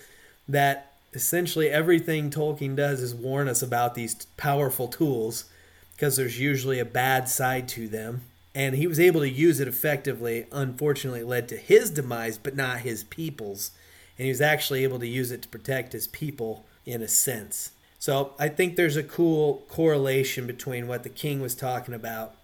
that 0.47 0.93
essentially 1.13 1.69
everything 1.69 2.29
Tolkien 2.29 2.75
does 2.75 3.01
is 3.01 3.13
warn 3.13 3.47
us 3.47 3.62
about 3.62 3.95
these 3.95 4.25
powerful 4.38 4.88
tools 4.88 5.45
because 5.91 6.15
there's 6.15 6.39
usually 6.39 6.79
a 6.79 6.86
bad 6.86 7.27
side 7.29 7.67
to 7.69 7.88
them. 7.88 8.21
And 8.53 8.75
he 8.75 8.88
was 8.88 8.99
able 8.99 9.21
to 9.21 9.29
use 9.29 9.60
it 9.60 9.67
effectively. 9.67 10.45
Unfortunately, 10.51 11.23
led 11.23 11.47
to 11.49 11.57
his 11.57 11.89
demise, 11.89 12.38
but 12.38 12.55
not 12.55 12.79
his 12.79 13.03
people's. 13.03 13.71
And 14.17 14.25
he 14.25 14.31
was 14.31 14.41
actually 14.41 14.84
able 14.84 14.99
to 14.99 15.07
use 15.07 15.31
it 15.31 15.43
to 15.43 15.47
protect 15.47 15.93
his 15.93 16.07
people 16.07 16.65
in 16.86 17.01
a 17.01 17.07
sense. 17.07 17.71
So 17.99 18.34
I 18.39 18.49
think 18.49 18.75
there's 18.75 18.97
a 18.97 19.03
cool 19.03 19.63
correlation 19.69 20.47
between 20.47 20.88
what 20.88 21.03
the 21.03 21.10
king 21.10 21.39
was 21.39 21.55
talking 21.55 21.93
about 21.93 22.36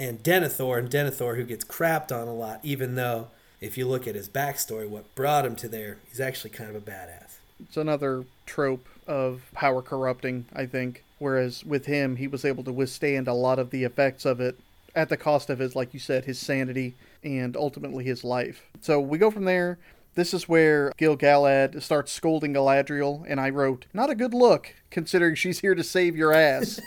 and 0.00 0.22
Denethor, 0.22 0.78
and 0.78 0.90
Denethor, 0.90 1.36
who 1.36 1.44
gets 1.44 1.62
crapped 1.62 2.10
on 2.10 2.26
a 2.26 2.32
lot, 2.32 2.60
even 2.62 2.94
though 2.94 3.28
if 3.60 3.76
you 3.76 3.86
look 3.86 4.06
at 4.06 4.14
his 4.14 4.28
backstory, 4.28 4.88
what 4.88 5.14
brought 5.14 5.44
him 5.44 5.56
to 5.56 5.68
there, 5.68 5.98
he's 6.08 6.20
actually 6.20 6.50
kind 6.50 6.70
of 6.70 6.76
a 6.76 6.80
badass. 6.80 7.36
It's 7.62 7.76
another 7.76 8.24
trope 8.46 8.86
of 9.06 9.42
power 9.52 9.82
corrupting, 9.82 10.46
I 10.54 10.66
think. 10.66 11.04
Whereas 11.18 11.64
with 11.64 11.84
him, 11.84 12.16
he 12.16 12.26
was 12.26 12.44
able 12.44 12.64
to 12.64 12.72
withstand 12.72 13.28
a 13.28 13.34
lot 13.34 13.58
of 13.58 13.70
the 13.70 13.84
effects 13.84 14.24
of 14.24 14.40
it 14.40 14.58
at 14.94 15.10
the 15.10 15.16
cost 15.16 15.50
of 15.50 15.58
his, 15.58 15.76
like 15.76 15.92
you 15.92 16.00
said, 16.00 16.24
his 16.24 16.38
sanity 16.38 16.94
and 17.22 17.56
ultimately 17.56 18.04
his 18.04 18.24
life. 18.24 18.64
So 18.80 18.98
we 18.98 19.18
go 19.18 19.30
from 19.30 19.44
there. 19.44 19.78
This 20.14 20.34
is 20.34 20.48
where 20.48 20.92
Gil-galad 20.96 21.82
starts 21.82 22.12
scolding 22.12 22.54
Galadriel, 22.54 23.24
and 23.28 23.38
I 23.38 23.50
wrote, 23.50 23.86
Not 23.92 24.10
a 24.10 24.14
good 24.14 24.34
look, 24.34 24.74
considering 24.90 25.34
she's 25.34 25.60
here 25.60 25.74
to 25.74 25.84
save 25.84 26.16
your 26.16 26.32
ass. 26.32 26.80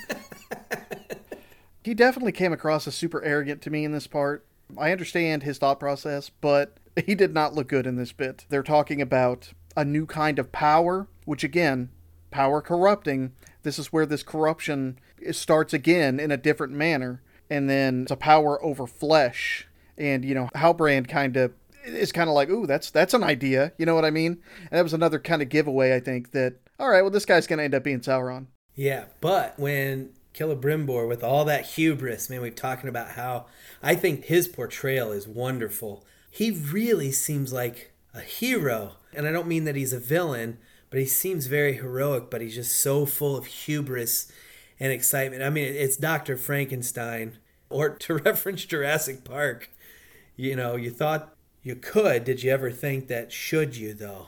he 1.84 1.94
definitely 1.94 2.34
came 2.34 2.52
across 2.52 2.88
as 2.88 2.96
super 2.96 3.24
arrogant 3.24 3.62
to 3.62 3.70
me 3.70 3.86
in 3.86 3.92
this 3.92 4.08
part. 4.08 4.44
I 4.78 4.92
understand 4.92 5.44
his 5.44 5.58
thought 5.58 5.80
process, 5.80 6.30
but 6.30 6.78
he 7.06 7.16
did 7.16 7.34
not 7.34 7.54
look 7.54 7.68
good 7.68 7.88
in 7.88 7.96
this 7.96 8.12
bit. 8.12 8.46
They're 8.50 8.64
talking 8.64 9.02
about 9.02 9.54
a 9.76 9.86
new 9.86 10.06
kind 10.06 10.40
of 10.40 10.52
power, 10.52 11.08
which 11.26 11.44
again, 11.44 11.90
power 12.32 12.62
corrupting. 12.62 13.34
This 13.64 13.80
is 13.80 13.94
where 13.94 14.06
this 14.06 14.24
corruption 14.24 15.00
starts 15.32 15.74
again 15.74 16.20
in 16.20 16.32
a 16.32 16.38
different 16.38 16.74
manner. 16.74 17.22
And 17.50 17.70
then 17.70 18.04
it's 18.04 18.12
a 18.12 18.18
power 18.18 18.64
over 18.64 18.88
flesh. 18.88 19.68
And, 19.98 20.26
you 20.26 20.34
know, 20.34 20.50
Halbrand 20.56 21.08
kind 21.08 21.38
of 21.38 21.54
is 21.86 22.12
kind 22.12 22.30
of 22.30 22.36
like, 22.36 22.50
ooh, 22.50 22.66
that's 22.66 22.90
that's 22.90 23.14
an 23.14 23.24
idea. 23.24 23.74
You 23.78 23.86
know 23.86 23.96
what 23.96 24.06
I 24.06 24.10
mean? 24.10 24.42
And 24.62 24.72
that 24.72 24.84
was 24.84 24.94
another 24.94 25.20
kind 25.20 25.42
of 25.42 25.50
giveaway, 25.50 25.96
I 25.96 26.00
think, 26.00 26.32
that, 26.32 26.56
all 26.80 26.90
right, 26.90 27.02
well, 27.02 27.12
this 27.12 27.26
guy's 27.26 27.48
going 27.48 27.58
to 27.58 27.64
end 27.64 27.76
up 27.76 27.84
being 27.84 28.00
Sauron. 28.00 28.48
Yeah, 28.76 29.06
but 29.22 29.58
when 29.60 30.14
Celebrimbor, 30.34 31.08
with 31.08 31.24
all 31.24 31.46
that 31.46 31.66
hubris, 31.66 32.30
man, 32.30 32.42
we've 32.42 32.56
talking 32.56 32.90
about 32.90 33.12
how 33.12 33.46
I 33.82 33.96
think 33.96 34.26
his 34.26 34.48
portrayal 34.48 35.12
is 35.12 35.28
wonderful. 35.28 36.06
He 36.30 36.52
really 36.52 37.12
seems 37.12 37.54
like 37.54 37.94
a 38.14 38.22
hero. 38.22 38.94
And 39.14 39.28
I 39.28 39.32
don't 39.32 39.48
mean 39.48 39.66
that 39.66 39.76
he's 39.76 39.94
a 39.94 40.00
villain, 40.00 40.58
but 40.90 41.00
he 41.00 41.06
seems 41.06 41.48
very 41.48 41.74
heroic, 41.74 42.30
but 42.30 42.42
he's 42.42 42.56
just 42.56 42.80
so 42.80 43.06
full 43.06 43.36
of 43.36 43.46
hubris 43.46 44.32
and 44.80 44.92
excitement. 44.92 45.44
I 45.44 45.50
mean, 45.50 45.66
it's 45.66 45.98
Dr. 45.98 46.38
Frankenstein, 46.38 47.38
or 47.70 47.90
to 47.98 48.16
reference 48.16 48.66
Jurassic 48.66 49.24
Park, 49.24 49.70
you 50.36 50.56
know, 50.56 50.76
you 50.76 50.92
thought 50.92 51.36
you 51.62 51.76
could. 51.76 52.24
Did 52.24 52.44
you 52.44 52.52
ever 52.52 52.72
think 52.72 53.08
that 53.08 53.32
should 53.32 53.76
you, 53.76 53.94
though? 53.94 54.28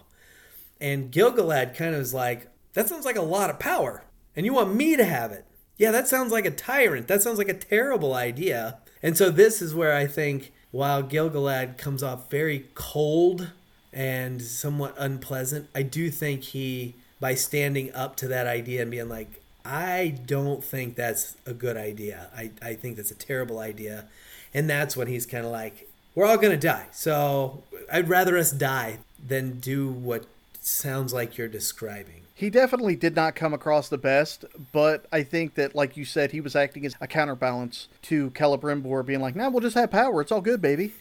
And 0.79 1.11
Gil-galad 1.11 1.75
kind 1.75 1.95
of 1.95 1.99
was 1.99 2.13
like, 2.13 2.47
that 2.73 2.89
sounds 2.89 3.05
like 3.05 3.15
a 3.15 3.21
lot 3.21 3.49
of 3.49 3.59
power, 3.59 4.03
and 4.35 4.45
you 4.45 4.53
want 4.53 4.75
me 4.75 4.95
to 4.95 5.05
have 5.05 5.31
it. 5.31 5.45
Yeah, 5.77 5.91
that 5.91 6.07
sounds 6.07 6.31
like 6.31 6.45
a 6.45 6.51
tyrant. 6.51 7.07
That 7.07 7.21
sounds 7.21 7.37
like 7.37 7.49
a 7.49 7.53
terrible 7.53 8.13
idea. 8.13 8.77
And 9.03 9.17
so 9.17 9.29
this 9.29 9.61
is 9.61 9.75
where 9.75 9.93
I 9.93 10.07
think 10.07 10.53
while 10.71 11.03
Gil-galad 11.03 11.77
comes 11.77 12.01
off 12.01 12.29
very 12.29 12.65
cold 12.75 13.51
and 13.93 14.41
somewhat 14.41 14.93
unpleasant. 14.97 15.69
I 15.73 15.81
do 15.83 16.11
think 16.11 16.43
he, 16.43 16.95
by 17.19 17.33
standing 17.33 17.93
up 17.93 18.17
to 18.17 18.27
that 18.27 18.45
idea 18.45 18.81
and 18.81 18.91
being 18.91 19.09
like, 19.09 19.41
I 19.63 20.19
don't 20.25 20.63
think 20.63 20.95
that's 20.95 21.35
a 21.45 21.53
good 21.53 21.77
idea. 21.77 22.29
I, 22.35 22.51
I 22.61 22.73
think 22.73 22.97
that's 22.97 23.11
a 23.11 23.15
terrible 23.15 23.59
idea. 23.59 24.05
And 24.53 24.69
that's 24.69 24.95
when 24.95 25.07
he's 25.07 25.25
kind 25.25 25.45
of 25.45 25.51
like, 25.51 25.89
we're 26.13 26.25
all 26.25 26.37
going 26.37 26.57
to 26.57 26.67
die. 26.67 26.87
So 26.91 27.63
I'd 27.91 28.09
rather 28.09 28.37
us 28.37 28.51
die 28.51 28.99
than 29.25 29.59
do 29.59 29.89
what 29.89 30.25
sounds 30.65 31.13
like 31.13 31.37
you're 31.37 31.47
describing. 31.47 32.21
He 32.33 32.49
definitely 32.49 32.95
did 32.95 33.15
not 33.15 33.35
come 33.35 33.53
across 33.53 33.87
the 33.87 33.97
best, 33.97 34.43
but 34.73 35.05
I 35.11 35.23
think 35.23 35.55
that, 35.55 35.73
like 35.73 35.95
you 35.95 36.03
said, 36.03 36.31
he 36.31 36.41
was 36.41 36.55
acting 36.55 36.85
as 36.85 36.95
a 36.99 37.07
counterbalance 37.07 37.87
to 38.03 38.29
Celebrimbor 38.31 39.05
being 39.05 39.21
like, 39.21 39.35
nah, 39.35 39.49
we'll 39.49 39.61
just 39.61 39.75
have 39.75 39.91
power. 39.91 40.21
It's 40.21 40.31
all 40.31 40.41
good, 40.41 40.61
baby. 40.61 40.93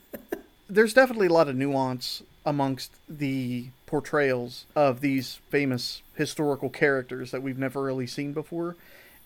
There's 0.68 0.92
definitely 0.92 1.28
a 1.28 1.32
lot 1.32 1.48
of 1.48 1.56
nuance 1.56 2.22
amongst 2.44 2.92
the 3.08 3.68
portrayals 3.86 4.66
of 4.74 5.00
these 5.00 5.40
famous 5.48 6.02
historical 6.14 6.68
characters 6.68 7.30
that 7.30 7.42
we've 7.42 7.58
never 7.58 7.82
really 7.82 8.06
seen 8.06 8.32
before. 8.32 8.76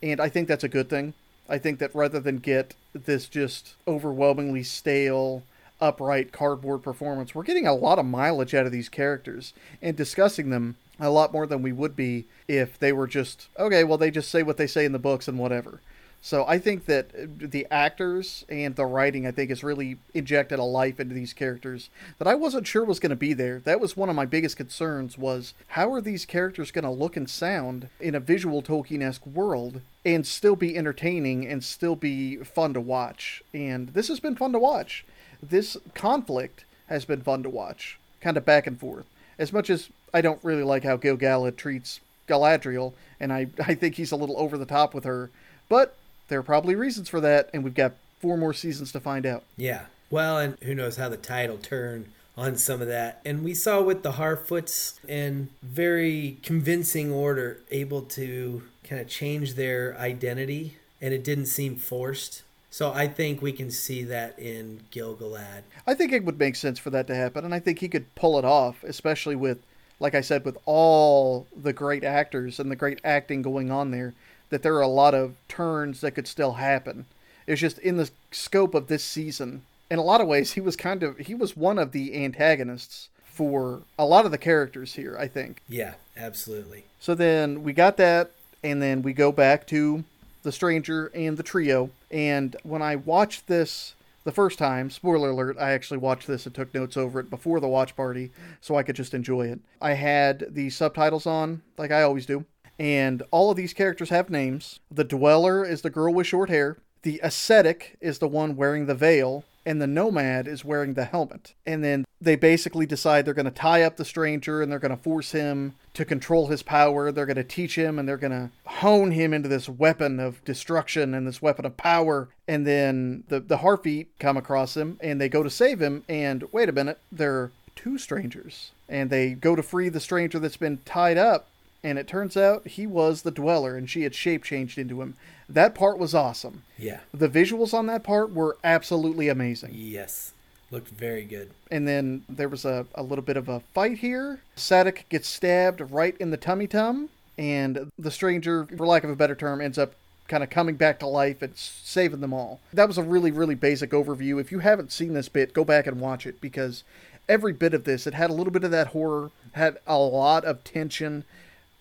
And 0.02 0.20
I 0.20 0.28
think 0.28 0.46
that's 0.46 0.64
a 0.64 0.68
good 0.68 0.88
thing. 0.88 1.14
I 1.48 1.58
think 1.58 1.80
that 1.80 1.94
rather 1.94 2.20
than 2.20 2.38
get 2.38 2.74
this 2.94 3.28
just 3.28 3.74
overwhelmingly 3.88 4.62
stale, 4.62 5.42
upright 5.80 6.32
cardboard 6.32 6.82
performance, 6.82 7.34
we're 7.34 7.42
getting 7.42 7.66
a 7.66 7.74
lot 7.74 7.98
of 7.98 8.06
mileage 8.06 8.54
out 8.54 8.66
of 8.66 8.72
these 8.72 8.88
characters 8.88 9.52
and 9.80 9.96
discussing 9.96 10.50
them 10.50 10.76
a 11.00 11.10
lot 11.10 11.32
more 11.32 11.46
than 11.46 11.62
we 11.62 11.72
would 11.72 11.96
be 11.96 12.26
if 12.46 12.78
they 12.78 12.92
were 12.92 13.06
just 13.06 13.48
okay 13.58 13.84
well 13.84 13.98
they 13.98 14.10
just 14.10 14.30
say 14.30 14.42
what 14.42 14.56
they 14.56 14.66
say 14.66 14.84
in 14.84 14.92
the 14.92 14.98
books 14.98 15.26
and 15.28 15.38
whatever. 15.38 15.80
So 16.22 16.44
i 16.46 16.58
think 16.58 16.84
that 16.84 17.08
the 17.50 17.66
actors 17.70 18.44
and 18.50 18.76
the 18.76 18.84
writing 18.84 19.26
i 19.26 19.30
think 19.30 19.48
has 19.48 19.64
really 19.64 19.96
injected 20.12 20.58
a 20.58 20.64
life 20.64 21.00
into 21.00 21.14
these 21.14 21.32
characters 21.32 21.88
that 22.18 22.28
i 22.28 22.34
wasn't 22.34 22.66
sure 22.66 22.84
was 22.84 23.00
going 23.00 23.10
to 23.10 23.16
be 23.16 23.32
there. 23.32 23.60
That 23.60 23.80
was 23.80 23.96
one 23.96 24.10
of 24.10 24.16
my 24.16 24.26
biggest 24.26 24.58
concerns 24.58 25.16
was 25.16 25.54
how 25.68 25.90
are 25.92 26.02
these 26.02 26.26
characters 26.26 26.70
going 26.70 26.84
to 26.84 26.90
look 26.90 27.16
and 27.16 27.28
sound 27.28 27.88
in 27.98 28.14
a 28.14 28.20
visual 28.20 28.60
tolkien-esque 28.60 29.26
world 29.26 29.80
and 30.04 30.26
still 30.26 30.56
be 30.56 30.76
entertaining 30.76 31.46
and 31.46 31.64
still 31.64 31.96
be 31.96 32.36
fun 32.36 32.74
to 32.74 32.80
watch? 32.80 33.42
And 33.54 33.88
this 33.90 34.08
has 34.08 34.20
been 34.20 34.36
fun 34.36 34.52
to 34.52 34.58
watch 34.58 35.06
this 35.42 35.76
conflict 35.94 36.64
has 36.88 37.04
been 37.04 37.22
fun 37.22 37.42
to 37.42 37.50
watch 37.50 37.98
kind 38.20 38.36
of 38.36 38.44
back 38.44 38.66
and 38.66 38.78
forth 38.78 39.06
as 39.40 39.52
much 39.52 39.70
as 39.70 39.88
I 40.12 40.20
don't 40.20 40.42
really 40.44 40.62
like 40.62 40.84
how 40.84 40.96
Gil 40.96 41.16
Galad 41.16 41.56
treats 41.56 42.00
Galadriel, 42.28 42.92
and 43.18 43.32
I, 43.32 43.48
I 43.66 43.74
think 43.74 43.96
he's 43.96 44.12
a 44.12 44.16
little 44.16 44.38
over 44.38 44.56
the 44.56 44.66
top 44.66 44.94
with 44.94 45.04
her. 45.04 45.30
But 45.68 45.96
there 46.28 46.38
are 46.38 46.44
probably 46.44 46.76
reasons 46.76 47.08
for 47.08 47.20
that, 47.22 47.48
and 47.52 47.64
we've 47.64 47.74
got 47.74 47.94
four 48.20 48.36
more 48.36 48.52
seasons 48.52 48.92
to 48.92 49.00
find 49.00 49.24
out. 49.26 49.42
Yeah. 49.56 49.86
Well, 50.10 50.38
and 50.38 50.58
who 50.62 50.74
knows 50.74 50.96
how 50.96 51.08
the 51.08 51.16
tide 51.16 51.50
will 51.50 51.58
turn 51.58 52.12
on 52.36 52.56
some 52.56 52.82
of 52.82 52.88
that. 52.88 53.20
And 53.24 53.42
we 53.42 53.54
saw 53.54 53.80
with 53.80 54.02
the 54.02 54.12
Harfoots 54.12 54.98
in 55.08 55.48
very 55.62 56.38
convincing 56.42 57.10
order 57.10 57.58
able 57.70 58.02
to 58.02 58.62
kind 58.84 59.00
of 59.00 59.08
change 59.08 59.54
their 59.54 59.96
identity, 59.98 60.76
and 61.00 61.14
it 61.14 61.24
didn't 61.24 61.46
seem 61.46 61.76
forced. 61.76 62.42
So 62.70 62.92
I 62.92 63.08
think 63.08 63.42
we 63.42 63.52
can 63.52 63.70
see 63.70 64.04
that 64.04 64.38
in 64.38 64.82
Gil-galad. 64.90 65.62
I 65.86 65.94
think 65.94 66.12
it 66.12 66.24
would 66.24 66.38
make 66.38 66.54
sense 66.54 66.78
for 66.78 66.90
that 66.90 67.06
to 67.08 67.14
happen, 67.14 67.44
and 67.44 67.52
I 67.52 67.58
think 67.58 67.80
he 67.80 67.88
could 67.88 68.14
pull 68.14 68.38
it 68.38 68.44
off, 68.44 68.84
especially 68.84 69.34
with 69.34 69.58
like 70.00 70.14
I 70.14 70.22
said, 70.22 70.44
with 70.44 70.56
all 70.64 71.46
the 71.54 71.74
great 71.74 72.02
actors 72.02 72.58
and 72.58 72.70
the 72.70 72.76
great 72.76 73.00
acting 73.04 73.42
going 73.42 73.70
on 73.70 73.90
there, 73.90 74.14
that 74.48 74.62
there 74.62 74.74
are 74.74 74.80
a 74.80 74.88
lot 74.88 75.14
of 75.14 75.36
turns 75.46 76.00
that 76.00 76.12
could 76.12 76.26
still 76.26 76.54
happen. 76.54 77.04
It's 77.46 77.60
just 77.60 77.78
in 77.78 77.98
the 77.98 78.10
scope 78.32 78.74
of 78.74 78.88
this 78.88 79.04
season. 79.04 79.62
In 79.90 79.98
a 79.98 80.02
lot 80.02 80.20
of 80.20 80.26
ways, 80.26 80.52
he 80.54 80.60
was 80.60 80.74
kind 80.74 81.02
of 81.02 81.18
he 81.18 81.34
was 81.34 81.56
one 81.56 81.78
of 81.78 81.92
the 81.92 82.24
antagonists 82.24 83.10
for 83.24 83.82
a 83.98 84.06
lot 84.06 84.24
of 84.24 84.32
the 84.32 84.38
characters 84.38 84.94
here. 84.94 85.16
I 85.18 85.28
think. 85.28 85.62
Yeah, 85.68 85.94
absolutely. 86.16 86.86
So 86.98 87.14
then 87.14 87.62
we 87.62 87.72
got 87.72 87.98
that, 87.98 88.32
and 88.64 88.82
then 88.82 89.02
we 89.02 89.12
go 89.12 89.30
back 89.30 89.66
to 89.68 90.04
the 90.42 90.52
stranger 90.52 91.10
and 91.14 91.36
the 91.36 91.42
trio. 91.42 91.90
And 92.10 92.56
when 92.62 92.82
I 92.82 92.96
watched 92.96 93.46
this 93.46 93.94
the 94.24 94.32
first 94.32 94.58
time, 94.58 94.90
spoiler 94.90 95.30
alert, 95.30 95.56
I 95.58 95.70
actually 95.70 95.98
watched 95.98 96.26
this 96.26 96.46
and 96.46 96.54
took 96.54 96.74
notes 96.74 96.96
over 96.96 97.20
it 97.20 97.30
before 97.30 97.60
the 97.60 97.68
watch 97.68 97.96
party 97.96 98.30
so 98.60 98.76
I 98.76 98.82
could 98.82 98.96
just 98.96 99.14
enjoy 99.14 99.48
it. 99.48 99.60
I 99.80 99.92
had 99.94 100.46
the 100.50 100.70
subtitles 100.70 101.26
on, 101.26 101.62
like 101.78 101.90
I 101.90 102.02
always 102.02 102.26
do, 102.26 102.44
and 102.78 103.22
all 103.30 103.50
of 103.50 103.56
these 103.56 103.72
characters 103.72 104.10
have 104.10 104.30
names. 104.30 104.80
The 104.90 105.04
Dweller 105.04 105.64
is 105.64 105.82
the 105.82 105.90
girl 105.90 106.12
with 106.12 106.26
short 106.26 106.50
hair, 106.50 106.78
the 107.02 107.20
Ascetic 107.22 107.96
is 108.00 108.18
the 108.18 108.28
one 108.28 108.56
wearing 108.56 108.86
the 108.86 108.94
veil, 108.94 109.44
and 109.64 109.80
the 109.80 109.86
nomad 109.86 110.48
is 110.48 110.64
wearing 110.64 110.94
the 110.94 111.04
helmet. 111.04 111.54
And 111.66 111.84
then 111.84 112.04
they 112.20 112.36
basically 112.36 112.86
decide 112.86 113.24
they're 113.24 113.34
going 113.34 113.44
to 113.44 113.50
tie 113.50 113.82
up 113.82 113.96
the 113.96 114.04
stranger 114.04 114.62
and 114.62 114.70
they're 114.70 114.78
going 114.78 114.96
to 114.96 115.02
force 115.02 115.32
him 115.32 115.74
to 115.94 116.04
control 116.04 116.48
his 116.48 116.62
power. 116.62 117.10
They're 117.10 117.26
going 117.26 117.36
to 117.36 117.44
teach 117.44 117.76
him 117.76 117.98
and 117.98 118.08
they're 118.08 118.16
going 118.16 118.30
to 118.32 118.50
hone 118.64 119.10
him 119.10 119.32
into 119.32 119.48
this 119.48 119.68
weapon 119.68 120.20
of 120.20 120.44
destruction 120.44 121.14
and 121.14 121.26
this 121.26 121.42
weapon 121.42 121.64
of 121.64 121.76
power. 121.76 122.28
And 122.48 122.66
then 122.66 123.24
the, 123.28 123.40
the 123.40 123.58
Harfeet 123.58 124.06
come 124.18 124.36
across 124.36 124.76
him 124.76 124.98
and 125.00 125.20
they 125.20 125.28
go 125.28 125.42
to 125.42 125.50
save 125.50 125.80
him. 125.80 126.04
And 126.08 126.44
wait 126.52 126.68
a 126.68 126.72
minute, 126.72 126.98
they're 127.12 127.50
two 127.76 127.98
strangers. 127.98 128.72
And 128.88 129.08
they 129.10 129.30
go 129.30 129.54
to 129.54 129.62
free 129.62 129.88
the 129.88 130.00
stranger 130.00 130.38
that's 130.38 130.56
been 130.56 130.78
tied 130.84 131.16
up. 131.16 131.46
And 131.82 131.98
it 131.98 132.06
turns 132.06 132.36
out 132.36 132.66
he 132.66 132.86
was 132.86 133.22
the 133.22 133.30
dweller 133.30 133.76
and 133.76 133.88
she 133.88 134.02
had 134.02 134.14
shape 134.14 134.44
changed 134.44 134.78
into 134.78 135.00
him. 135.00 135.16
That 135.48 135.74
part 135.74 135.98
was 135.98 136.14
awesome. 136.14 136.62
Yeah. 136.78 137.00
The 137.12 137.28
visuals 137.28 137.72
on 137.72 137.86
that 137.86 138.04
part 138.04 138.32
were 138.32 138.58
absolutely 138.62 139.28
amazing. 139.28 139.70
Yes. 139.74 140.32
Looked 140.70 140.88
very 140.88 141.24
good. 141.24 141.50
And 141.70 141.88
then 141.88 142.24
there 142.28 142.48
was 142.48 142.64
a, 142.64 142.86
a 142.94 143.02
little 143.02 143.24
bit 143.24 143.36
of 143.36 143.48
a 143.48 143.60
fight 143.74 143.98
here. 143.98 144.40
Sadoc 144.56 145.08
gets 145.08 145.26
stabbed 145.26 145.80
right 145.80 146.16
in 146.20 146.30
the 146.30 146.36
tummy 146.36 146.68
tum, 146.68 147.08
and 147.36 147.90
the 147.98 148.10
stranger, 148.12 148.66
for 148.76 148.86
lack 148.86 149.02
of 149.02 149.10
a 149.10 149.16
better 149.16 149.34
term, 149.34 149.60
ends 149.60 149.78
up 149.78 149.94
kind 150.28 150.44
of 150.44 150.50
coming 150.50 150.76
back 150.76 151.00
to 151.00 151.06
life 151.08 151.42
and 151.42 151.56
saving 151.56 152.20
them 152.20 152.32
all. 152.32 152.60
That 152.72 152.86
was 152.86 152.98
a 152.98 153.02
really, 153.02 153.32
really 153.32 153.56
basic 153.56 153.90
overview. 153.90 154.40
If 154.40 154.52
you 154.52 154.60
haven't 154.60 154.92
seen 154.92 155.12
this 155.12 155.28
bit, 155.28 155.52
go 155.52 155.64
back 155.64 155.88
and 155.88 156.00
watch 156.00 156.24
it 156.24 156.40
because 156.40 156.84
every 157.28 157.52
bit 157.52 157.74
of 157.74 157.82
this, 157.82 158.06
it 158.06 158.14
had 158.14 158.30
a 158.30 158.34
little 158.34 158.52
bit 158.52 158.62
of 158.62 158.70
that 158.70 158.88
horror, 158.88 159.32
had 159.52 159.78
a 159.88 159.98
lot 159.98 160.44
of 160.44 160.62
tension 160.62 161.24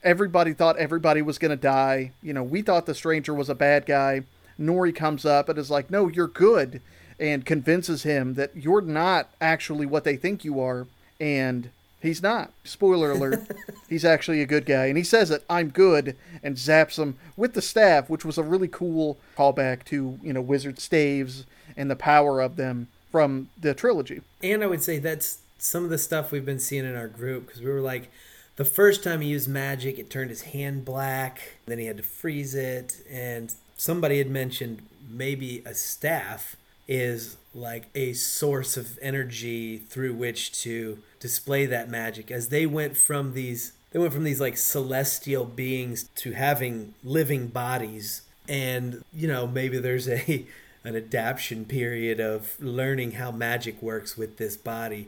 everybody 0.03 0.53
thought 0.53 0.77
everybody 0.77 1.21
was 1.21 1.37
going 1.37 1.51
to 1.51 1.57
die. 1.57 2.11
You 2.21 2.33
know, 2.33 2.43
we 2.43 2.61
thought 2.61 2.85
the 2.85 2.95
stranger 2.95 3.33
was 3.33 3.49
a 3.49 3.55
bad 3.55 3.85
guy. 3.85 4.23
Nori 4.59 4.95
comes 4.95 5.25
up 5.25 5.49
and 5.49 5.57
is 5.57 5.69
like, 5.69 5.89
"No, 5.89 6.07
you're 6.07 6.27
good," 6.27 6.81
and 7.19 7.45
convinces 7.45 8.03
him 8.03 8.33
that 8.35 8.55
you're 8.55 8.81
not 8.81 9.29
actually 9.39 9.85
what 9.85 10.03
they 10.03 10.17
think 10.17 10.43
you 10.43 10.59
are, 10.59 10.87
and 11.19 11.69
he's 12.01 12.21
not. 12.21 12.51
Spoiler 12.63 13.11
alert: 13.11 13.39
he's 13.89 14.05
actually 14.05 14.41
a 14.41 14.45
good 14.45 14.65
guy, 14.65 14.87
and 14.87 14.97
he 14.97 15.03
says 15.03 15.31
it, 15.31 15.43
"I'm 15.49 15.69
good," 15.69 16.15
and 16.43 16.57
zaps 16.57 16.99
him 16.99 17.17
with 17.37 17.53
the 17.53 17.61
staff, 17.61 18.09
which 18.09 18.25
was 18.25 18.37
a 18.37 18.43
really 18.43 18.67
cool 18.67 19.17
callback 19.37 19.85
to 19.85 20.19
you 20.21 20.33
know 20.33 20.41
wizard 20.41 20.79
staves 20.79 21.45
and 21.77 21.89
the 21.89 21.95
power 21.95 22.41
of 22.41 22.57
them 22.57 22.87
from 23.11 23.49
the 23.59 23.73
trilogy. 23.73 24.21
And 24.43 24.63
I 24.63 24.67
would 24.67 24.83
say 24.83 24.99
that's 24.99 25.39
some 25.57 25.83
of 25.83 25.89
the 25.89 25.97
stuff 25.97 26.31
we've 26.31 26.45
been 26.45 26.59
seeing 26.59 26.85
in 26.85 26.95
our 26.95 27.07
group 27.07 27.47
because 27.47 27.61
we 27.61 27.69
were 27.69 27.81
like 27.81 28.09
the 28.59 28.65
first 28.65 29.05
time 29.05 29.21
he 29.21 29.29
used 29.29 29.47
magic, 29.47 29.97
it 29.97 30.09
turned 30.09 30.29
his 30.29 30.41
hand 30.41 30.83
black. 30.83 31.59
Then 31.65 31.79
he 31.79 31.85
had 31.85 31.95
to 31.95 32.03
freeze 32.03 32.53
it. 32.53 32.97
And 33.09 33.55
somebody 33.77 34.17
had 34.17 34.29
mentioned 34.29 34.81
maybe 35.09 35.63
a 35.65 35.73
staff 35.73 36.57
is 36.85 37.37
like 37.55 37.85
a 37.95 38.11
source 38.11 38.75
of 38.75 38.99
energy 39.01 39.77
through 39.77 40.13
which 40.13 40.61
to 40.63 40.99
display 41.21 41.67
that 41.67 41.89
magic. 41.89 42.31
As 42.31 42.49
they 42.49 42.65
went 42.65 42.97
from 42.97 43.33
these, 43.33 43.71
they 43.91 43.99
went 43.99 44.11
from 44.11 44.25
these 44.25 44.41
like 44.41 44.57
celestial 44.57 45.45
beings 45.45 46.09
to 46.15 46.33
having 46.33 46.93
living 47.01 47.47
bodies. 47.47 48.23
And, 48.49 49.05
you 49.13 49.29
know, 49.29 49.47
maybe 49.47 49.79
there's 49.79 50.09
a 50.09 50.45
an 50.83 50.97
adaptation 50.97 51.63
period 51.63 52.19
of 52.19 52.57
learning 52.59 53.13
how 53.13 53.31
magic 53.31 53.81
works 53.81 54.17
with 54.17 54.35
this 54.35 54.57
body 54.57 55.07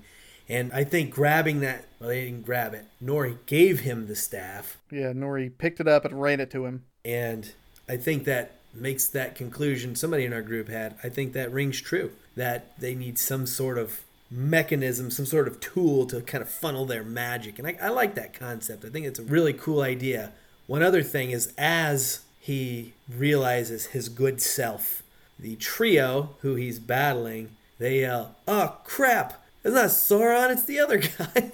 and 0.52 0.72
I 0.74 0.84
think 0.84 1.12
grabbing 1.12 1.62
that, 1.62 1.86
well, 2.00 2.10
they 2.10 2.26
didn't 2.26 2.46
grab 2.46 2.74
it. 2.74 2.86
Nori 3.02 3.38
gave 3.46 3.80
him 3.80 4.08
the 4.08 4.16
staff. 4.18 4.78
Yeah, 4.92 5.14
Nori 5.14 5.50
picked 5.58 5.80
it 5.80 5.88
up 5.88 6.04
and 6.04 6.22
ran 6.22 6.42
it 6.42 6.52
to 6.52 6.66
him. 6.66 6.84
And 7.06 7.54
I 7.88 7.96
think 7.96 8.26
that 8.26 8.58
makes 8.74 9.08
that 9.08 9.36
conclusion 9.36 9.96
somebody 9.96 10.26
in 10.26 10.34
our 10.34 10.42
group 10.42 10.68
had. 10.68 10.96
I 11.04 11.10
think 11.10 11.32
that 11.34 11.54
rings 11.54 11.80
true 11.80 12.12
that 12.36 12.78
they 12.78 12.96
need 12.96 13.18
some 13.18 13.48
sort 13.48 13.78
of 13.78 14.02
mechanism, 14.30 15.10
some 15.10 15.26
sort 15.26 15.48
of 15.48 15.62
tool 15.62 16.06
to 16.08 16.20
kind 16.22 16.42
of 16.42 16.50
funnel 16.50 16.86
their 16.86 17.04
magic. 17.04 17.58
And 17.58 17.68
I, 17.68 17.78
I 17.82 17.90
like 17.90 18.16
that 18.16 18.34
concept. 18.34 18.84
I 18.84 18.90
think 18.90 19.06
it's 19.06 19.20
a 19.20 19.24
really 19.24 19.54
cool 19.54 19.82
idea. 19.82 20.34
One 20.68 20.84
other 20.84 21.04
thing 21.04 21.32
is 21.32 21.54
as 21.58 22.22
he 22.40 22.94
realizes 23.10 23.88
his 23.88 24.10
good 24.10 24.42
self, 24.42 25.02
the 25.40 25.56
trio 25.56 26.36
who 26.42 26.56
he's 26.56 26.80
battling, 26.80 27.52
they 27.80 28.02
yell, 28.02 28.36
Oh 28.48 28.78
crap! 28.84 29.42
It's 29.64 29.74
not 29.76 29.86
Sauron, 29.90 30.52
it's 30.52 30.64
the 30.64 30.80
other 30.80 30.98
guy. 31.18 31.52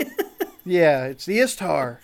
yeah, 0.66 1.06
it's 1.06 1.26
the 1.26 1.40
Istar. 1.40 2.00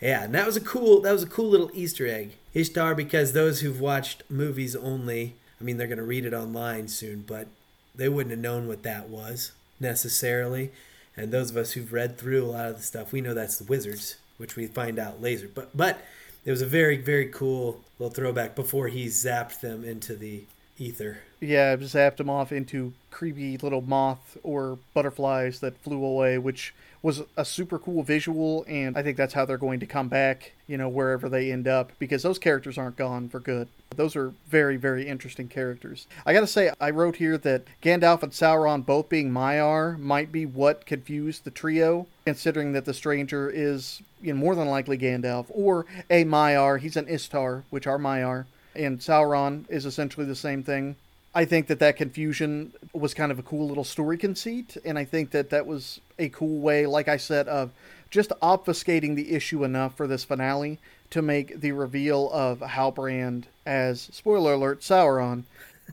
Yeah, 0.00 0.24
and 0.24 0.34
that 0.34 0.46
was 0.46 0.56
a 0.56 0.60
cool 0.60 1.00
that 1.02 1.12
was 1.12 1.22
a 1.24 1.26
cool 1.28 1.48
little 1.48 1.70
Easter 1.74 2.06
egg. 2.06 2.36
Istar 2.54 2.94
because 2.94 3.32
those 3.32 3.60
who've 3.60 3.80
watched 3.80 4.22
movies 4.30 4.76
only, 4.76 5.34
I 5.60 5.64
mean 5.64 5.76
they're 5.76 5.88
gonna 5.88 6.02
read 6.04 6.24
it 6.24 6.32
online 6.34 6.88
soon, 6.88 7.24
but 7.26 7.48
they 7.94 8.08
wouldn't 8.08 8.30
have 8.30 8.38
known 8.40 8.68
what 8.68 8.84
that 8.84 9.08
was 9.08 9.52
necessarily. 9.80 10.70
And 11.16 11.32
those 11.32 11.50
of 11.50 11.56
us 11.56 11.72
who've 11.72 11.92
read 11.92 12.16
through 12.16 12.44
a 12.44 12.46
lot 12.46 12.68
of 12.68 12.76
the 12.76 12.82
stuff, 12.82 13.12
we 13.12 13.20
know 13.20 13.34
that's 13.34 13.58
the 13.58 13.64
wizards, 13.64 14.16
which 14.36 14.54
we 14.54 14.68
find 14.68 14.98
out 15.00 15.20
later. 15.20 15.48
But 15.52 15.76
but 15.76 16.00
It 16.44 16.52
was 16.52 16.62
a 16.62 16.66
very, 16.66 16.96
very 16.96 17.26
cool 17.26 17.80
little 17.98 18.14
throwback 18.14 18.54
before 18.54 18.86
he 18.88 19.06
zapped 19.06 19.60
them 19.60 19.84
into 19.84 20.14
the 20.14 20.44
ether. 20.78 21.18
Yeah, 21.40 21.76
zapped 21.76 22.16
them 22.16 22.30
off 22.30 22.50
into 22.50 22.92
creepy 23.10 23.56
little 23.58 23.80
moth 23.80 24.36
or 24.42 24.78
butterflies 24.94 25.60
that 25.60 25.78
flew 25.78 26.04
away, 26.04 26.38
which 26.38 26.74
was 27.00 27.22
a 27.36 27.44
super 27.44 27.78
cool 27.78 28.02
visual, 28.02 28.64
and 28.66 28.98
I 28.98 29.02
think 29.02 29.16
that's 29.16 29.34
how 29.34 29.44
they're 29.44 29.56
going 29.56 29.78
to 29.80 29.86
come 29.86 30.08
back, 30.08 30.52
you 30.66 30.76
know, 30.76 30.88
wherever 30.88 31.28
they 31.28 31.52
end 31.52 31.68
up, 31.68 31.92
because 32.00 32.24
those 32.24 32.40
characters 32.40 32.76
aren't 32.76 32.96
gone 32.96 33.28
for 33.28 33.38
good. 33.38 33.68
Those 33.94 34.16
are 34.16 34.32
very, 34.48 34.76
very 34.76 35.06
interesting 35.06 35.46
characters. 35.46 36.08
I 36.26 36.32
gotta 36.32 36.48
say, 36.48 36.72
I 36.80 36.90
wrote 36.90 37.16
here 37.16 37.38
that 37.38 37.62
Gandalf 37.82 38.24
and 38.24 38.32
Sauron 38.32 38.84
both 38.84 39.08
being 39.08 39.30
Maiar 39.30 39.96
might 39.98 40.32
be 40.32 40.44
what 40.44 40.86
confused 40.86 41.44
the 41.44 41.52
trio, 41.52 42.08
considering 42.24 42.72
that 42.72 42.84
the 42.84 42.94
stranger 42.94 43.48
is, 43.48 44.02
you 44.20 44.34
know, 44.34 44.40
more 44.40 44.56
than 44.56 44.68
likely 44.68 44.98
Gandalf, 44.98 45.46
or 45.50 45.86
a 46.10 46.24
Maiar, 46.24 46.80
he's 46.80 46.96
an 46.96 47.08
Istar, 47.08 47.62
which 47.70 47.86
are 47.86 47.98
Maiar, 47.98 48.46
and 48.74 48.98
Sauron 48.98 49.64
is 49.68 49.86
essentially 49.86 50.26
the 50.26 50.34
same 50.34 50.62
thing. 50.62 50.96
I 51.34 51.44
think 51.44 51.66
that 51.68 51.78
that 51.80 51.96
confusion 51.96 52.72
was 52.92 53.14
kind 53.14 53.30
of 53.30 53.38
a 53.38 53.42
cool 53.42 53.68
little 53.68 53.84
story 53.84 54.16
conceit, 54.16 54.76
and 54.84 54.98
I 54.98 55.04
think 55.04 55.30
that 55.30 55.50
that 55.50 55.66
was 55.66 56.00
a 56.18 56.28
cool 56.30 56.60
way, 56.60 56.86
like 56.86 57.06
I 57.06 57.16
said, 57.16 57.46
of 57.48 57.70
just 58.10 58.30
obfuscating 58.42 59.14
the 59.14 59.32
issue 59.34 59.62
enough 59.62 59.96
for 59.96 60.06
this 60.06 60.24
finale 60.24 60.78
to 61.10 61.22
make 61.22 61.60
the 61.60 61.72
reveal 61.72 62.30
of 62.32 62.60
Halbrand 62.60 63.44
as 63.66 64.08
spoiler 64.12 64.54
alert 64.54 64.80
Sauron 64.80 65.44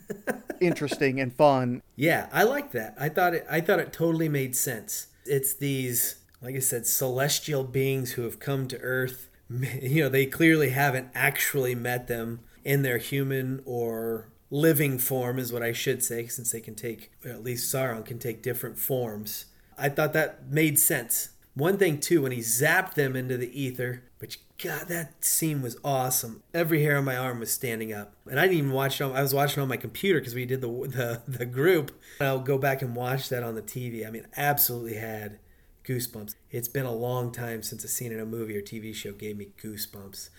interesting 0.60 1.20
and 1.20 1.34
fun. 1.34 1.82
Yeah, 1.96 2.30
I 2.32 2.44
like 2.44 2.72
that. 2.72 2.96
I 3.00 3.10
thought 3.10 3.34
it. 3.34 3.46
I 3.50 3.62
thought 3.62 3.80
it 3.80 3.94
totally 3.94 4.30
made 4.30 4.56
sense. 4.56 5.08
It's 5.26 5.54
these, 5.54 6.16
like 6.42 6.56
I 6.56 6.60
said, 6.60 6.86
celestial 6.86 7.64
beings 7.64 8.14
who 8.14 8.24
have 8.24 8.40
come 8.40 8.68
to 8.70 8.80
Earth. 8.80 9.30
You 9.80 10.04
know, 10.04 10.10
they 10.10 10.26
clearly 10.26 10.72
haven't 10.72 11.10
actually 11.14 11.76
met 11.76 12.08
them 12.08 12.40
in 12.66 12.82
their 12.82 12.97
human 12.97 13.61
or 13.63 14.28
living 14.49 14.97
form 14.97 15.39
is 15.39 15.53
what 15.53 15.63
I 15.63 15.72
should 15.72 16.03
say, 16.03 16.28
since 16.28 16.51
they 16.51 16.59
can 16.59 16.76
take, 16.76 17.11
at 17.24 17.43
least 17.43 17.74
Sauron 17.74 18.03
can 18.03 18.20
take 18.20 18.41
different 18.41 18.78
forms. 18.78 19.45
I 19.78 19.89
thought 19.89 20.13
that 20.13 20.49
made 20.49 20.80
sense. 20.80 21.30
One 21.53 21.78
thing 21.78 21.99
too, 21.99 22.24
when 22.24 22.34
he 22.34 22.39
zapped 22.39 22.95
them 22.95 23.16
into 23.16 23.38
the 23.38 23.61
ether, 23.61 24.03
which 24.20 24.39
God, 24.61 24.88
that 24.88 25.24
scene 25.24 25.61
was 25.61 25.78
awesome. 25.84 26.41
Every 26.53 26.82
hair 26.84 26.97
on 26.97 27.05
my 27.05 27.16
arm 27.16 27.39
was 27.39 27.51
standing 27.51 27.93
up, 27.93 28.13
and 28.30 28.39
I 28.39 28.43
didn't 28.43 28.57
even 28.57 28.72
watch 28.72 28.99
it. 28.99 29.03
On, 29.03 29.16
I 29.16 29.22
was 29.22 29.34
watching 29.34 29.61
on 29.61 29.70
my 29.70 29.78
computer 29.78 30.20
because 30.20 30.36
we 30.36 30.45
did 30.45 30.61
the, 30.61 30.68
the 30.68 31.22
the 31.28 31.45
group. 31.45 31.91
I'll 32.20 32.39
go 32.39 32.57
back 32.57 32.82
and 32.82 32.95
watch 32.95 33.30
that 33.30 33.43
on 33.43 33.55
the 33.55 33.61
TV. 33.61 34.07
I 34.07 34.11
mean, 34.11 34.28
absolutely 34.36 34.95
had 34.95 35.39
goosebumps. 35.86 36.36
It's 36.51 36.68
been 36.68 36.86
a 36.86 36.93
long 36.93 37.32
time 37.32 37.63
since 37.63 37.84
a 37.84 37.88
scene 37.88 38.11
in 38.11 38.20
a 38.20 38.26
movie 38.26 38.57
or 38.57 38.61
TV 38.61 38.93
show 38.95 39.11
gave 39.11 39.38
me 39.38 39.49
goosebumps. 39.61 40.30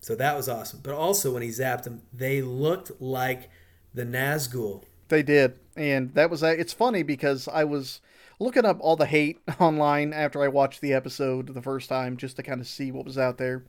So 0.00 0.14
that 0.14 0.36
was 0.36 0.48
awesome. 0.48 0.80
But 0.82 0.94
also 0.94 1.32
when 1.32 1.42
he 1.42 1.48
zapped 1.48 1.84
them, 1.84 2.02
they 2.12 2.42
looked 2.42 3.00
like 3.00 3.50
the 3.94 4.04
Nazgul. 4.04 4.82
They 5.08 5.22
did, 5.22 5.58
and 5.76 6.14
that 6.14 6.30
was 6.30 6.42
uh, 6.42 6.54
it's 6.56 6.72
funny 6.72 7.02
because 7.02 7.48
I 7.48 7.64
was 7.64 8.00
looking 8.38 8.64
up 8.64 8.78
all 8.80 8.96
the 8.96 9.06
hate 9.06 9.40
online 9.60 10.12
after 10.12 10.42
I 10.42 10.48
watched 10.48 10.80
the 10.80 10.92
episode 10.92 11.48
the 11.54 11.62
first 11.62 11.88
time 11.88 12.16
just 12.16 12.36
to 12.36 12.42
kind 12.42 12.60
of 12.60 12.66
see 12.66 12.90
what 12.90 13.04
was 13.04 13.18
out 13.18 13.38
there. 13.38 13.62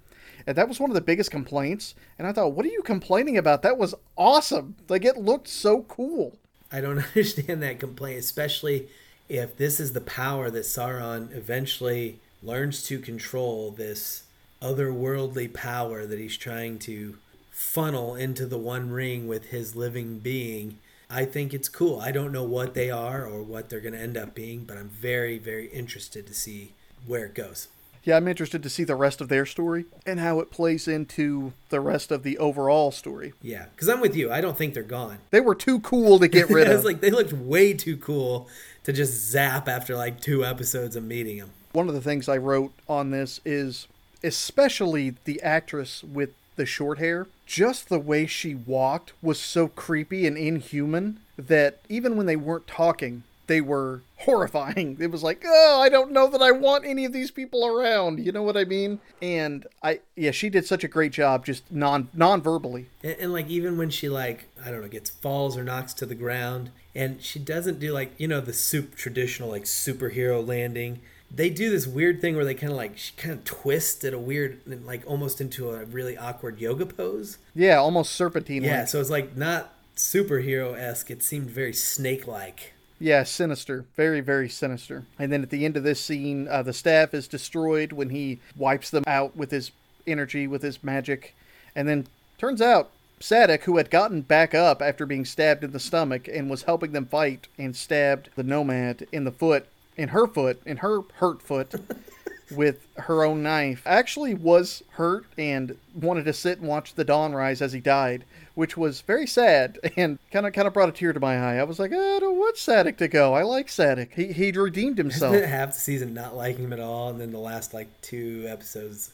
And 0.48 0.56
that 0.56 0.68
was 0.68 0.80
one 0.80 0.90
of 0.90 0.96
the 0.96 1.02
biggest 1.02 1.30
complaints. 1.30 1.94
And 2.18 2.28
I 2.28 2.32
thought, 2.32 2.54
what 2.54 2.66
are 2.66 2.70
you 2.70 2.82
complaining 2.82 3.38
about? 3.38 3.62
That 3.62 3.78
was 3.78 3.94
awesome. 4.18 4.76
Like 4.88 5.06
it 5.06 5.18
looked 5.18 5.48
so 5.48 5.84
cool. 5.84 6.38
I 6.72 6.82
don't 6.82 7.00
understand 7.16 7.62
that 7.62 7.80
complaint, 7.80 8.20
especially 8.20 8.88
if 9.30 9.58
this 9.58 9.80
is 9.80 9.94
the 9.94 10.02
power 10.02 10.50
that 10.50 10.64
Sauron 10.64 11.36
eventually 11.36 12.20
learns 12.44 12.84
to 12.84 13.00
control 13.00 13.72
this 13.72 14.24
otherworldly 14.62 15.54
power 15.54 16.06
that 16.06 16.20
he's 16.20 16.38
trying 16.38 16.80
to 16.80 17.18
funnel 17.50 18.16
into 18.16 18.46
the 18.46 18.58
one 18.58 18.90
ring 18.92 19.28
with 19.28 19.48
his 19.48 19.76
living 19.76 20.20
being. 20.20 20.80
I 21.10 21.26
think 21.26 21.54
it's 21.54 21.68
cool. 21.70 22.00
I 22.00 22.12
don't 22.12 22.32
know 22.32 22.44
what 22.44 22.74
they 22.74 22.90
are 22.90 23.26
or 23.26 23.44
what 23.44 23.70
they're 23.70 23.82
going 23.82 23.94
to 23.94 24.00
end 24.00 24.18
up 24.18 24.34
being, 24.34 24.64
but 24.64 24.78
I'm 24.78 24.90
very, 24.90 25.38
very 25.38 25.68
interested 25.68 26.26
to 26.28 26.34
see 26.34 26.74
where 27.06 27.26
it 27.26 27.36
goes. 27.36 27.68
Yeah, 28.04 28.18
I'm 28.18 28.28
interested 28.28 28.64
to 28.64 28.70
see 28.70 28.84
the 28.84 28.96
rest 28.96 29.22
of 29.22 29.30
their 29.30 29.46
story 29.46 29.86
and 30.08 30.20
how 30.20 30.40
it 30.40 30.50
plays 30.50 30.88
into 30.88 31.54
the 31.70 31.80
rest 31.80 32.10
of 32.12 32.24
the 32.24 32.38
overall 32.40 32.90
story. 32.92 33.34
Yeah, 33.44 33.66
because 33.76 33.90
I'm 33.90 34.02
with 34.02 34.16
you. 34.16 34.32
I 34.32 34.42
don't 34.42 34.58
think 34.58 34.74
they're 34.74 34.82
gone. 34.82 35.20
They 35.30 35.40
were 35.42 35.54
too 35.54 35.82
cool 35.82 36.18
to 36.18 36.28
get 36.28 36.50
rid 36.50 36.68
of. 36.68 36.84
like 36.84 37.02
they 37.02 37.12
looked 37.12 37.34
way 37.34 37.74
too 37.74 37.98
cool 37.98 38.48
to 38.86 38.94
just 38.94 39.14
zap 39.14 39.68
after 39.68 39.96
like 39.96 40.20
two 40.20 40.44
episodes 40.44 40.96
of 40.96 41.04
meeting 41.04 41.38
them. 41.38 41.52
One 41.74 41.88
of 41.88 41.94
the 41.94 42.02
things 42.02 42.28
I 42.28 42.38
wrote 42.38 42.74
on 42.90 43.12
this 43.12 43.40
is 43.46 43.88
especially 44.24 45.16
the 45.26 45.42
actress 45.42 46.04
with 46.04 46.32
the 46.56 46.66
short 46.66 47.00
hair. 47.00 47.28
Just 47.46 47.90
the 47.90 48.00
way 48.00 48.26
she 48.26 48.56
walked 48.56 49.14
was 49.22 49.40
so 49.40 49.68
creepy 49.68 50.26
and 50.26 50.38
inhuman 50.38 51.20
that 51.38 51.80
even 51.90 52.16
when 52.16 52.26
they 52.26 52.36
weren't 52.36 52.68
talking, 52.68 53.24
they 53.48 53.62
were 53.62 54.02
horrifying. 54.20 54.98
It 55.00 55.12
was 55.12 55.24
like, 55.24 55.44
oh, 55.46 55.82
I 55.82 55.90
don't 55.90 56.12
know 56.12 56.28
that 56.28 56.42
I 56.42 56.52
want 56.52 56.86
any 56.86 57.04
of 57.06 57.14
these 57.14 57.32
people 57.32 57.66
around. 57.66 58.24
You 58.24 58.32
know 58.32 58.44
what 58.44 58.56
I 58.56 58.64
mean? 58.64 59.00
And 59.22 59.66
I, 59.82 60.00
yeah, 60.16 60.32
she 60.32 60.50
did 60.50 60.66
such 60.66 60.84
a 60.84 60.88
great 60.88 61.12
job, 61.12 61.46
just 61.46 61.70
non 61.72 62.10
non-verbally. 62.14 62.88
And, 63.04 63.16
and 63.20 63.34
like 63.34 63.50
even 63.50 63.78
when 63.78 63.90
she 63.90 64.08
like 64.08 64.48
I 64.64 64.72
don't 64.72 64.82
know 64.82 64.88
gets 64.88 65.10
falls 65.10 65.58
or 65.58 65.64
knocks 65.64 65.94
to 65.96 66.06
the 66.06 66.16
ground, 66.16 66.70
and 66.96 67.22
she 67.22 67.40
doesn't 67.40 67.80
do 67.80 67.92
like 67.92 68.14
you 68.18 68.28
know 68.28 68.42
the 68.42 68.54
soup 68.54 68.96
traditional 68.96 69.50
like 69.50 69.64
superhero 69.64 70.46
landing 70.46 71.02
they 71.34 71.50
do 71.50 71.70
this 71.70 71.88
weird 71.88 72.20
thing 72.22 72.36
where 72.36 72.46
they 72.46 72.54
kind 72.54 72.72
of 72.72 72.78
like 72.78 72.98
she 72.98 73.14
kind 73.16 73.34
of 73.34 73.44
twist 73.44 74.04
at 74.04 74.14
a 74.14 74.20
weird 74.20 74.60
like 74.86 75.04
almost 75.08 75.40
into 75.40 75.72
a 75.72 75.86
really 75.86 76.18
awkward 76.18 76.60
yoga 76.60 76.86
pose. 76.86 77.38
Yeah 77.56 77.78
almost 77.78 78.14
serpentine 78.14 78.64
yeah 78.64 78.86
so 78.86 79.00
it's 79.00 79.10
like 79.10 79.36
not 79.36 79.74
superhero-esque. 79.96 81.12
It 81.12 81.22
seemed 81.22 81.50
very 81.50 81.74
snake-like. 81.74 82.74
Yeah 83.00 83.24
sinister. 83.24 83.86
Very 83.96 84.22
very 84.22 84.50
sinister. 84.50 85.06
And 85.18 85.32
then 85.32 85.44
at 85.44 85.50
the 85.50 85.66
end 85.66 85.78
of 85.78 85.84
this 85.84 86.04
scene 86.04 86.48
uh, 86.48 86.64
the 86.64 86.74
staff 86.74 87.14
is 87.14 87.28
destroyed 87.28 87.94
when 87.94 88.10
he 88.10 88.40
wipes 88.56 88.90
them 88.90 89.04
out 89.08 89.36
with 89.36 89.52
his 89.52 89.72
energy 90.08 90.48
with 90.48 90.62
his 90.62 90.84
magic. 90.84 91.36
And 91.76 91.88
then 91.88 92.08
turns 92.38 92.62
out 92.62 92.90
Sadoc, 93.22 93.62
who 93.64 93.78
had 93.78 93.92
gotten 93.92 94.22
back 94.22 94.54
up 94.54 94.82
after 94.82 95.06
being 95.06 95.26
stabbed 95.26 95.64
in 95.64 95.72
the 95.72 95.80
stomach 95.80 96.28
and 96.28 96.50
was 96.50 96.64
helping 96.64 96.92
them 96.92 97.06
fight 97.06 97.48
and 97.58 97.76
stabbed 97.76 98.30
the 98.36 98.44
nomad 98.44 99.08
in 99.12 99.26
the 99.26 99.32
foot, 99.32 99.68
in 100.02 100.10
her 100.10 100.28
foot, 100.28 100.62
in 100.66 100.78
her 100.78 101.02
hurt 101.16 101.42
foot, 101.42 101.74
with 102.52 102.86
her 102.98 103.24
own 103.24 103.44
knife, 103.44 103.82
actually 103.86 104.34
was 104.34 104.84
hurt 104.92 105.26
and 105.38 105.78
wanted 105.94 106.26
to 106.26 106.34
sit 106.34 106.60
and 106.60 106.68
watch 106.68 106.96
the 106.96 107.04
dawn 107.04 107.34
rise 107.34 107.62
as 107.62 107.74
he 107.74 107.80
died, 107.80 108.26
which 108.56 108.76
was 108.76 109.02
very 109.02 109.28
sad 109.28 109.80
and 109.96 110.20
kind 110.32 110.46
of 110.46 110.54
kind 110.54 110.68
of 110.68 110.74
brought 110.74 110.90
a 110.90 110.92
tear 110.92 111.14
to 111.14 111.20
my 111.20 111.38
eye. 111.38 111.58
I 111.58 111.64
was 111.64 111.80
like, 111.80 111.92
I 111.92 112.20
don't 112.20 112.38
want 112.38 112.58
Sadoc 112.58 112.98
to 112.98 113.08
go. 113.08 113.34
I 113.34 113.44
like 113.44 113.68
Sadoc. 113.68 114.14
He 114.14 114.34
he'd 114.34 114.58
redeemed 114.58 114.98
himself. 114.98 115.36
Half 115.36 115.74
the 115.74 115.80
season 115.80 116.14
not 116.14 116.36
liking 116.36 116.66
him 116.66 116.74
at 116.74 116.80
all, 116.80 117.10
and 117.10 117.20
then 117.20 117.32
the 117.32 117.40
last 117.40 117.74
like 117.74 118.02
two 118.02 118.46
episodes 118.48 119.14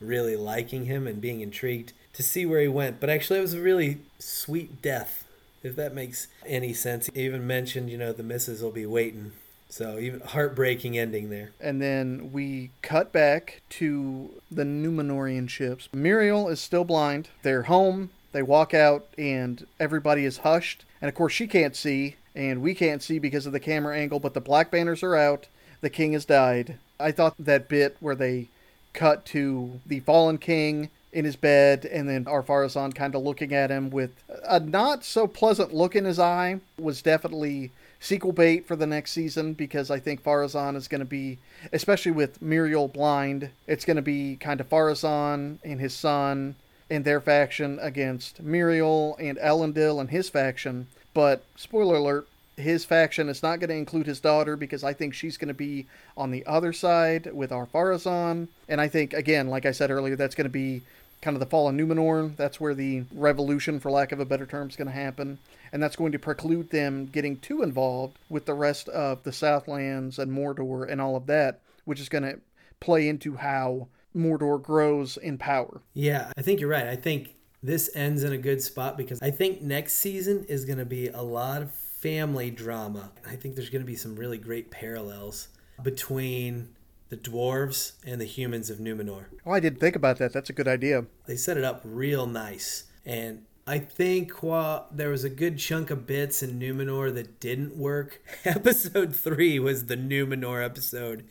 really 0.00 0.36
liking 0.36 0.86
him 0.86 1.06
and 1.06 1.20
being 1.20 1.40
intrigued 1.40 1.92
to 2.12 2.22
see 2.22 2.46
where 2.46 2.60
he 2.60 2.68
went. 2.68 3.00
But 3.00 3.10
actually, 3.10 3.40
it 3.40 3.42
was 3.42 3.54
a 3.54 3.60
really 3.60 3.98
sweet 4.18 4.80
death, 4.80 5.24
if 5.62 5.74
that 5.76 5.94
makes 5.94 6.28
any 6.46 6.72
sense. 6.72 7.10
He 7.12 7.22
even 7.22 7.46
mentioned, 7.46 7.90
you 7.90 7.98
know, 7.98 8.12
the 8.12 8.22
missus 8.22 8.62
will 8.62 8.70
be 8.70 8.86
waiting 8.86 9.32
so 9.68 9.98
even 9.98 10.20
heartbreaking 10.20 10.98
ending 10.98 11.30
there. 11.30 11.50
And 11.60 11.80
then 11.80 12.30
we 12.32 12.70
cut 12.82 13.12
back 13.12 13.62
to 13.70 14.30
the 14.50 14.64
Numenorian 14.64 15.48
ships. 15.48 15.88
Míriel 15.94 16.50
is 16.50 16.60
still 16.60 16.84
blind. 16.84 17.28
They're 17.42 17.64
home. 17.64 18.10
They 18.32 18.42
walk 18.42 18.74
out 18.74 19.06
and 19.16 19.66
everybody 19.78 20.24
is 20.24 20.38
hushed. 20.38 20.84
And 21.00 21.08
of 21.08 21.14
course 21.14 21.32
she 21.32 21.46
can't 21.46 21.76
see 21.76 22.16
and 22.34 22.62
we 22.62 22.74
can't 22.74 23.02
see 23.02 23.18
because 23.18 23.46
of 23.46 23.52
the 23.52 23.60
camera 23.60 23.96
angle, 23.96 24.20
but 24.20 24.34
the 24.34 24.40
black 24.40 24.70
banners 24.70 25.02
are 25.02 25.16
out. 25.16 25.46
The 25.80 25.90
king 25.90 26.12
has 26.12 26.24
died. 26.24 26.78
I 26.98 27.12
thought 27.12 27.34
that 27.38 27.68
bit 27.68 27.96
where 28.00 28.14
they 28.14 28.48
cut 28.94 29.24
to 29.26 29.80
the 29.86 30.00
fallen 30.00 30.38
king 30.38 30.90
in 31.12 31.24
his 31.24 31.36
bed 31.36 31.84
and 31.84 32.08
then 32.08 32.26
Ar-Pharazôn 32.26 32.94
kind 32.94 33.14
of 33.14 33.22
looking 33.22 33.52
at 33.54 33.70
him 33.70 33.90
with 33.90 34.10
a 34.44 34.60
not 34.60 35.04
so 35.04 35.26
pleasant 35.26 35.72
look 35.72 35.96
in 35.96 36.04
his 36.04 36.18
eye 36.18 36.60
was 36.78 37.02
definitely 37.02 37.70
sequel 38.00 38.32
bait 38.32 38.66
for 38.66 38.76
the 38.76 38.86
next 38.86 39.12
season 39.12 39.54
because 39.54 39.90
I 39.90 39.98
think 39.98 40.22
Pharazôn 40.22 40.76
is 40.76 40.88
going 40.88 41.00
to 41.00 41.04
be, 41.04 41.38
especially 41.72 42.12
with 42.12 42.40
Míriel 42.40 42.92
blind, 42.92 43.50
it's 43.66 43.84
going 43.84 43.96
to 43.96 44.02
be 44.02 44.36
kind 44.36 44.60
of 44.60 44.68
Pharazôn 44.68 45.58
and 45.64 45.80
his 45.80 45.94
son 45.94 46.54
and 46.90 47.04
their 47.04 47.20
faction 47.20 47.78
against 47.80 48.44
Míriel 48.44 49.16
and 49.18 49.38
Elendil 49.38 50.00
and 50.00 50.10
his 50.10 50.28
faction. 50.28 50.86
But 51.12 51.44
spoiler 51.56 51.96
alert, 51.96 52.28
his 52.56 52.84
faction 52.84 53.28
is 53.28 53.42
not 53.42 53.60
going 53.60 53.70
to 53.70 53.76
include 53.76 54.06
his 54.06 54.20
daughter 54.20 54.56
because 54.56 54.82
I 54.82 54.92
think 54.92 55.14
she's 55.14 55.36
going 55.36 55.48
to 55.48 55.54
be 55.54 55.86
on 56.16 56.30
the 56.30 56.44
other 56.46 56.72
side 56.72 57.32
with 57.32 57.52
Ar-Pharazôn. 57.52 58.48
And 58.68 58.80
I 58.80 58.88
think, 58.88 59.12
again, 59.12 59.48
like 59.48 59.66
I 59.66 59.70
said 59.72 59.90
earlier, 59.90 60.16
that's 60.16 60.34
going 60.34 60.46
to 60.46 60.50
be 60.50 60.82
kind 61.20 61.36
of 61.36 61.40
the 61.40 61.46
fall 61.46 61.68
of 61.68 61.74
Numenor. 61.74 62.36
That's 62.36 62.60
where 62.60 62.74
the 62.74 63.04
revolution, 63.12 63.80
for 63.80 63.90
lack 63.90 64.12
of 64.12 64.20
a 64.20 64.24
better 64.24 64.46
term, 64.46 64.68
is 64.68 64.76
going 64.76 64.88
to 64.88 64.94
happen 64.94 65.38
and 65.72 65.82
that's 65.82 65.96
going 65.96 66.12
to 66.12 66.18
preclude 66.18 66.70
them 66.70 67.06
getting 67.06 67.38
too 67.38 67.62
involved 67.62 68.18
with 68.28 68.46
the 68.46 68.54
rest 68.54 68.88
of 68.88 69.22
the 69.22 69.32
Southlands 69.32 70.18
and 70.18 70.30
Mordor 70.32 70.90
and 70.90 71.00
all 71.00 71.16
of 71.16 71.26
that, 71.26 71.60
which 71.84 72.00
is 72.00 72.08
going 72.08 72.24
to 72.24 72.40
play 72.80 73.08
into 73.08 73.36
how 73.36 73.88
Mordor 74.16 74.62
grows 74.62 75.16
in 75.16 75.38
power. 75.38 75.82
Yeah, 75.94 76.32
I 76.36 76.42
think 76.42 76.60
you're 76.60 76.70
right. 76.70 76.86
I 76.86 76.96
think 76.96 77.34
this 77.62 77.90
ends 77.94 78.22
in 78.22 78.32
a 78.32 78.38
good 78.38 78.62
spot 78.62 78.96
because 78.96 79.20
I 79.20 79.30
think 79.30 79.62
next 79.62 79.94
season 79.94 80.44
is 80.48 80.64
going 80.64 80.78
to 80.78 80.86
be 80.86 81.08
a 81.08 81.22
lot 81.22 81.62
of 81.62 81.72
family 81.72 82.50
drama. 82.50 83.10
I 83.26 83.36
think 83.36 83.56
there's 83.56 83.70
going 83.70 83.82
to 83.82 83.86
be 83.86 83.96
some 83.96 84.16
really 84.16 84.38
great 84.38 84.70
parallels 84.70 85.48
between 85.82 86.70
the 87.08 87.16
dwarves 87.16 87.92
and 88.04 88.20
the 88.20 88.26
humans 88.26 88.70
of 88.70 88.78
Numenor. 88.78 89.26
Oh, 89.46 89.52
I 89.52 89.60
didn't 89.60 89.80
think 89.80 89.96
about 89.96 90.18
that. 90.18 90.32
That's 90.32 90.50
a 90.50 90.54
good 90.54 90.68
idea. 90.68 91.06
They 91.26 91.36
set 91.36 91.56
it 91.56 91.64
up 91.64 91.80
real 91.84 92.26
nice. 92.26 92.84
And 93.06 93.44
I 93.66 93.78
think 93.78 94.42
while 94.42 94.86
there 94.90 95.10
was 95.10 95.24
a 95.24 95.30
good 95.30 95.58
chunk 95.58 95.90
of 95.90 96.06
bits 96.06 96.42
in 96.42 96.58
Numenor 96.58 97.12
that 97.14 97.40
didn't 97.40 97.76
work, 97.76 98.22
episode 98.44 99.14
three 99.16 99.58
was 99.58 99.86
the 99.86 99.96
Numenor 99.96 100.64
episode. 100.64 101.24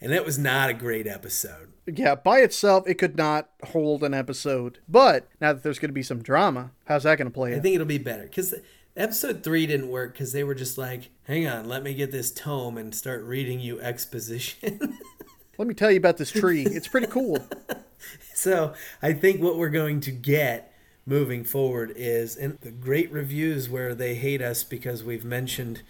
And 0.00 0.12
it 0.12 0.24
was 0.24 0.38
not 0.38 0.70
a 0.70 0.74
great 0.74 1.06
episode. 1.08 1.72
Yeah, 1.86 2.14
by 2.14 2.38
itself, 2.38 2.84
it 2.86 2.94
could 2.94 3.16
not 3.16 3.48
hold 3.72 4.04
an 4.04 4.14
episode. 4.14 4.78
But 4.88 5.28
now 5.40 5.52
that 5.52 5.62
there's 5.62 5.78
going 5.80 5.88
to 5.88 5.94
be 5.94 6.02
some 6.04 6.22
drama, 6.22 6.70
how's 6.84 7.02
that 7.02 7.18
going 7.18 7.26
to 7.26 7.34
play 7.34 7.50
out? 7.50 7.54
I 7.54 7.56
out? 7.56 7.62
think 7.64 7.74
it'll 7.74 7.86
be 7.86 7.98
better 7.98 8.22
because 8.22 8.54
episode 8.96 9.42
three 9.42 9.66
didn't 9.66 9.88
work 9.88 10.12
because 10.12 10.32
they 10.32 10.44
were 10.44 10.54
just 10.54 10.78
like, 10.78 11.10
"Hang 11.24 11.48
on, 11.48 11.66
let 11.66 11.82
me 11.82 11.94
get 11.94 12.12
this 12.12 12.30
tome 12.30 12.78
and 12.78 12.94
start 12.94 13.24
reading 13.24 13.58
you 13.58 13.80
exposition." 13.80 14.98
Let 15.58 15.66
me 15.66 15.74
tell 15.74 15.90
you 15.90 15.96
about 15.96 16.18
this 16.18 16.30
tree. 16.30 16.62
It's 16.62 16.86
pretty 16.86 17.08
cool. 17.08 17.44
so 18.32 18.74
I 19.02 19.12
think 19.12 19.42
what 19.42 19.56
we're 19.56 19.70
going 19.70 20.00
to 20.02 20.12
get 20.12 20.72
moving 21.04 21.42
forward 21.42 21.92
is 21.96 22.36
and 22.36 22.58
the 22.60 22.70
great 22.70 23.10
reviews 23.10 23.68
where 23.68 23.92
they 23.92 24.14
hate 24.14 24.40
us 24.40 24.62
because 24.62 25.02
we've 25.02 25.24
mentioned 25.24 25.82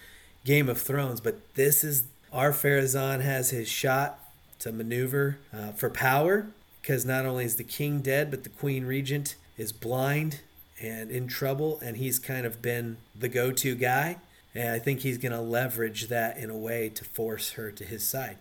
Game 0.45 0.71
of 0.71 0.81
Thrones, 0.81 1.21
but 1.21 1.55
this 1.55 1.85
is 1.85 2.05
Ar-Pharazôn 2.33 3.21
has 3.21 3.51
his 3.51 3.69
shot 3.69 4.21
to 4.61 4.73
maneuver 4.73 5.39
uh, 5.53 5.73
for 5.73 5.91
power 5.91 6.47
because 6.81 7.05
not 7.05 7.27
only 7.27 7.45
is 7.45 7.57
the 7.57 7.65
king 7.65 8.01
dead, 8.01 8.31
but 8.31 8.45
the 8.45 8.49
queen 8.49 8.87
regent 8.87 9.35
is 9.59 9.73
blind 9.73 10.41
and 10.81 11.11
in 11.11 11.27
trouble, 11.27 11.79
and 11.83 11.99
he's 11.99 12.19
kind 12.19 12.47
of 12.47 12.63
been 12.63 12.97
the 13.15 13.29
go-to 13.29 13.75
guy. 13.75 14.17
And 14.55 14.71
I 14.71 14.79
think 14.79 15.01
he's 15.01 15.19
going 15.19 15.33
to 15.33 15.41
leverage 15.41 16.09
that 16.09 16.39
in 16.39 16.49
a 16.49 16.57
way 16.57 16.89
to 16.89 17.05
force 17.05 17.53
her 17.53 17.71
to 17.73 17.85
his 17.85 18.09
side. 18.09 18.39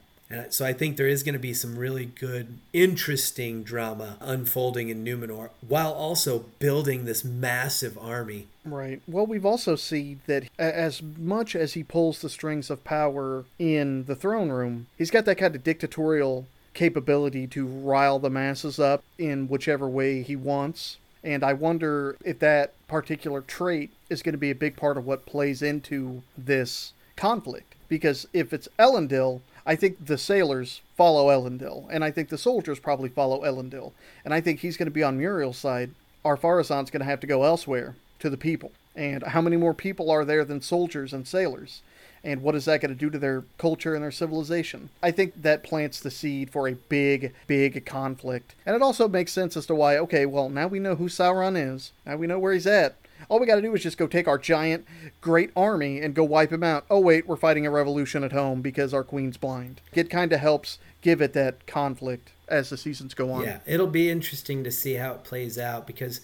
So 0.50 0.66
I 0.66 0.74
think 0.74 0.98
there 0.98 1.08
is 1.08 1.24
going 1.24 1.34
to 1.34 1.40
be 1.40 1.54
some 1.54 1.78
really 1.78 2.06
good, 2.06 2.58
interesting 2.74 3.64
drama 3.64 4.18
unfolding 4.20 4.90
in 4.90 5.04
Numenor 5.04 5.50
while 5.66 5.94
also 5.94 6.46
building 6.60 7.06
this 7.06 7.24
massive 7.24 7.98
army. 7.98 8.48
Right. 8.66 9.02
Well, 9.08 9.26
we've 9.26 9.46
also 9.46 9.76
seen 9.76 10.20
that 10.28 10.50
as 10.60 11.02
much 11.02 11.56
as 11.56 11.74
he 11.74 11.84
pulls 11.84 12.22
the 12.22 12.30
strings 12.30 12.70
of 12.70 12.84
power 12.84 13.46
in 13.58 14.06
the 14.06 14.16
throne 14.16 14.50
room, 14.50 14.88
he's 14.98 15.12
got 15.12 15.26
that 15.26 15.38
kind 15.38 15.56
of 15.56 15.64
dictatorial 15.64 16.48
capability 16.74 17.48
to 17.48 17.66
rile 17.66 18.20
the 18.20 18.30
masses 18.30 18.80
up 18.80 19.04
in 19.18 19.48
whichever 19.48 19.88
way 19.88 20.22
he 20.22 20.36
wants. 20.36 20.98
And 21.24 21.44
I 21.44 21.54
wonder 21.54 22.16
if 22.24 22.40
that 22.40 22.74
particular 22.88 23.42
trait 23.42 23.92
is 24.10 24.22
going 24.22 24.34
to 24.34 24.38
be 24.38 24.52
a 24.52 24.56
big 24.56 24.76
part 24.76 24.98
of 24.98 25.06
what 25.06 25.26
plays 25.26 25.62
into 25.62 26.22
this 26.38 26.94
conflict. 27.16 27.74
Because 27.90 28.28
if 28.34 28.54
it's 28.54 28.68
Elendil, 28.78 29.42
I 29.68 29.76
think 29.76 30.06
the 30.06 30.18
sailors 30.18 30.82
follow 30.96 31.28
Elendil, 31.28 31.88
and 31.92 32.04
I 32.04 32.10
think 32.10 32.30
the 32.30 32.38
soldiers 32.38 32.80
probably 32.80 33.10
follow 33.10 33.42
Elendil. 33.42 33.92
And 34.24 34.34
I 34.34 34.40
think 34.40 34.62
he's 34.62 34.78
going 34.78 34.88
to 34.88 34.92
be 34.92 35.04
on 35.04 35.20
Míriel's 35.20 35.58
side. 35.58 35.92
Ar-Pharazôn's 36.24 36.90
going 36.90 37.02
to 37.02 37.06
have 37.06 37.20
to 37.20 37.28
go 37.28 37.44
elsewhere 37.44 37.96
to 38.20 38.30
the 38.30 38.38
people. 38.38 38.72
And 38.96 39.22
how 39.24 39.42
many 39.42 39.58
more 39.58 39.74
people 39.74 40.10
are 40.10 40.24
there 40.24 40.46
than 40.46 40.62
soldiers 40.62 41.12
and 41.12 41.28
sailors? 41.28 41.82
And 42.24 42.42
what 42.42 42.56
is 42.56 42.66
that 42.66 42.82
going 42.82 42.94
to 42.94 43.00
do 43.00 43.10
to 43.10 43.20
their 43.20 43.44
culture 43.58 43.94
and 43.94 44.04
their 44.04 44.12
civilization? 44.12 44.90
I 45.04 45.12
think 45.12 45.42
that 45.42 45.64
plants 45.64 46.00
the 46.00 46.12
seed 46.12 46.50
for 46.50 46.68
a 46.68 46.74
big, 46.74 47.34
big 47.46 47.86
conflict. 47.86 48.56
And 48.66 48.76
it 48.76 48.82
also 48.82 49.08
makes 49.08 49.34
sense 49.34 49.56
as 49.56 49.66
to 49.68 49.76
why, 49.76 49.98
okay, 49.98 50.26
well, 50.26 50.50
now 50.50 50.68
we 50.68 50.80
know 50.80 50.96
who 50.96 51.10
Sauron 51.10 51.56
is. 51.58 51.92
Now 52.06 52.16
we 52.16 52.26
know 52.26 52.40
where 52.40 52.54
he's 52.54 52.68
at. 52.68 52.96
All 53.30 53.40
we 53.40 53.46
got 53.46 53.56
to 53.56 53.62
do 53.62 53.74
is 53.74 53.84
just 53.84 53.98
go 53.98 54.08
take 54.08 54.28
our 54.28 54.38
giant, 54.38 54.86
great 55.22 55.52
army 55.56 56.00
and 56.00 56.14
go 56.14 56.24
wipe 56.24 56.52
him 56.52 56.64
out. 56.64 56.86
Oh, 56.90 57.00
wait, 57.00 57.28
we're 57.28 57.36
fighting 57.36 57.66
a 57.66 57.72
revolution 57.72 58.24
at 58.24 58.32
home 58.32 58.62
because 58.62 58.94
our 58.94 59.04
queen's 59.04 59.38
blind. 59.38 59.82
It 59.94 60.10
kind 60.10 60.32
of 60.32 60.40
helps 60.40 60.80
give 61.02 61.22
it 61.22 61.34
that 61.34 61.68
conflict 61.68 62.32
as 62.48 62.70
the 62.70 62.78
seasons 62.78 63.14
go 63.14 63.32
on. 63.32 63.44
Yeah, 63.44 63.60
it'll 63.66 63.88
be 63.88 64.10
interesting 64.10 64.64
to 64.64 64.72
see 64.72 64.96
how 64.96 65.14
it 65.14 65.24
plays 65.24 65.58
out 65.58 65.86
because 65.86 66.22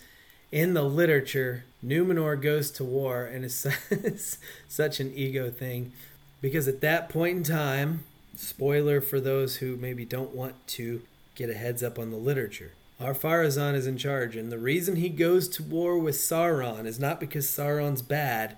in 0.51 0.73
the 0.73 0.83
literature, 0.83 1.65
Numenor 1.83 2.41
goes 2.41 2.71
to 2.71 2.83
war 2.83 3.25
and 3.25 3.43
it's 3.43 3.67
such 4.67 4.99
an 4.99 5.11
ego 5.15 5.49
thing 5.49 5.91
because 6.41 6.67
at 6.67 6.81
that 6.81 7.09
point 7.09 7.37
in 7.37 7.43
time, 7.43 8.03
spoiler 8.35 9.01
for 9.01 9.19
those 9.19 9.57
who 9.57 9.75
maybe 9.77 10.05
don't 10.05 10.33
want 10.35 10.67
to 10.67 11.01
get 11.35 11.49
a 11.49 11.53
heads 11.53 11.81
up 11.81 11.97
on 11.97 12.11
the 12.11 12.17
literature. 12.17 12.73
Ar-Pharazôn 12.99 13.73
is 13.73 13.87
in 13.87 13.97
charge, 13.97 14.35
and 14.35 14.51
the 14.51 14.57
reason 14.57 14.95
he 14.95 15.09
goes 15.09 15.47
to 15.49 15.63
war 15.63 15.97
with 15.97 16.15
Sauron 16.15 16.85
is 16.85 16.99
not 16.99 17.19
because 17.19 17.45
Sauron's 17.45 18.01
bad. 18.01 18.57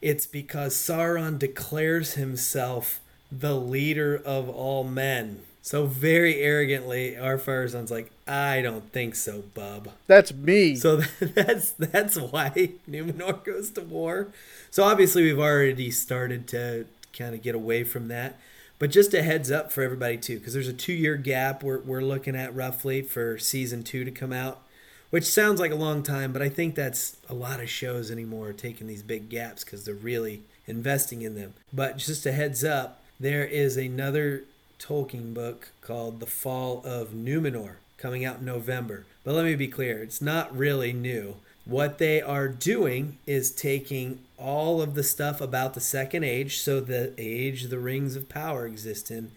It's 0.00 0.26
because 0.26 0.74
Sauron 0.74 1.38
declares 1.38 2.14
himself 2.14 3.00
the 3.30 3.54
leader 3.54 4.14
of 4.24 4.48
all 4.48 4.84
men. 4.84 5.40
So 5.62 5.86
very 5.86 6.40
arrogantly, 6.42 7.16
Ar-Pharazôn's 7.16 7.90
like, 7.90 8.10
I 8.28 8.60
don't 8.60 8.92
think 8.92 9.14
so, 9.14 9.44
bub. 9.54 9.88
That's 10.06 10.32
me. 10.32 10.76
So 10.76 10.96
that's 11.20 11.70
that's 11.70 12.16
why 12.16 12.72
Numenor 12.88 13.42
goes 13.42 13.70
to 13.70 13.80
war. 13.80 14.28
So 14.70 14.84
obviously 14.84 15.22
we've 15.22 15.38
already 15.38 15.90
started 15.90 16.46
to 16.48 16.84
kind 17.16 17.34
of 17.34 17.40
get 17.40 17.54
away 17.54 17.82
from 17.82 18.08
that. 18.08 18.38
But 18.78 18.90
just 18.90 19.14
a 19.14 19.22
heads 19.22 19.50
up 19.50 19.72
for 19.72 19.82
everybody 19.82 20.16
too, 20.16 20.38
because 20.38 20.54
there's 20.54 20.68
a 20.68 20.72
two 20.72 20.92
year 20.92 21.16
gap 21.16 21.62
we're, 21.62 21.80
we're 21.80 22.00
looking 22.00 22.36
at 22.36 22.54
roughly 22.54 23.02
for 23.02 23.38
season 23.38 23.82
two 23.82 24.04
to 24.04 24.10
come 24.10 24.32
out, 24.32 24.62
which 25.10 25.24
sounds 25.24 25.60
like 25.60 25.70
a 25.70 25.76
long 25.76 26.02
time, 26.02 26.32
but 26.32 26.42
I 26.42 26.48
think 26.48 26.74
that's 26.74 27.16
a 27.28 27.34
lot 27.34 27.60
of 27.60 27.70
shows 27.70 28.10
anymore 28.10 28.52
taking 28.52 28.86
these 28.86 29.02
big 29.02 29.28
gaps 29.28 29.64
because 29.64 29.84
they're 29.84 29.94
really 29.94 30.42
investing 30.66 31.22
in 31.22 31.34
them. 31.34 31.54
But 31.72 31.98
just 31.98 32.26
a 32.26 32.32
heads 32.32 32.64
up, 32.64 33.02
there 33.20 33.44
is 33.44 33.76
another 33.76 34.44
Tolkien 34.78 35.32
book 35.32 35.70
called 35.80 36.20
The 36.20 36.26
Fall 36.26 36.82
of 36.84 37.10
Numenor 37.10 37.76
coming 37.96 38.24
out 38.24 38.40
in 38.40 38.44
November. 38.44 39.06
But 39.22 39.34
let 39.34 39.44
me 39.44 39.54
be 39.54 39.68
clear, 39.68 40.02
it's 40.02 40.20
not 40.20 40.54
really 40.56 40.92
new. 40.92 41.36
What 41.64 41.98
they 41.98 42.20
are 42.20 42.48
doing 42.48 43.18
is 43.26 43.50
taking 43.50 44.20
all 44.38 44.82
of 44.82 44.94
the 44.94 45.02
stuff 45.02 45.40
about 45.40 45.74
the 45.74 45.80
Second 45.80 46.24
Age, 46.24 46.58
so 46.58 46.80
the 46.80 47.12
age 47.16 47.64
the 47.64 47.78
Rings 47.78 48.16
of 48.16 48.28
Power 48.28 48.66
exist 48.66 49.10
in, 49.10 49.30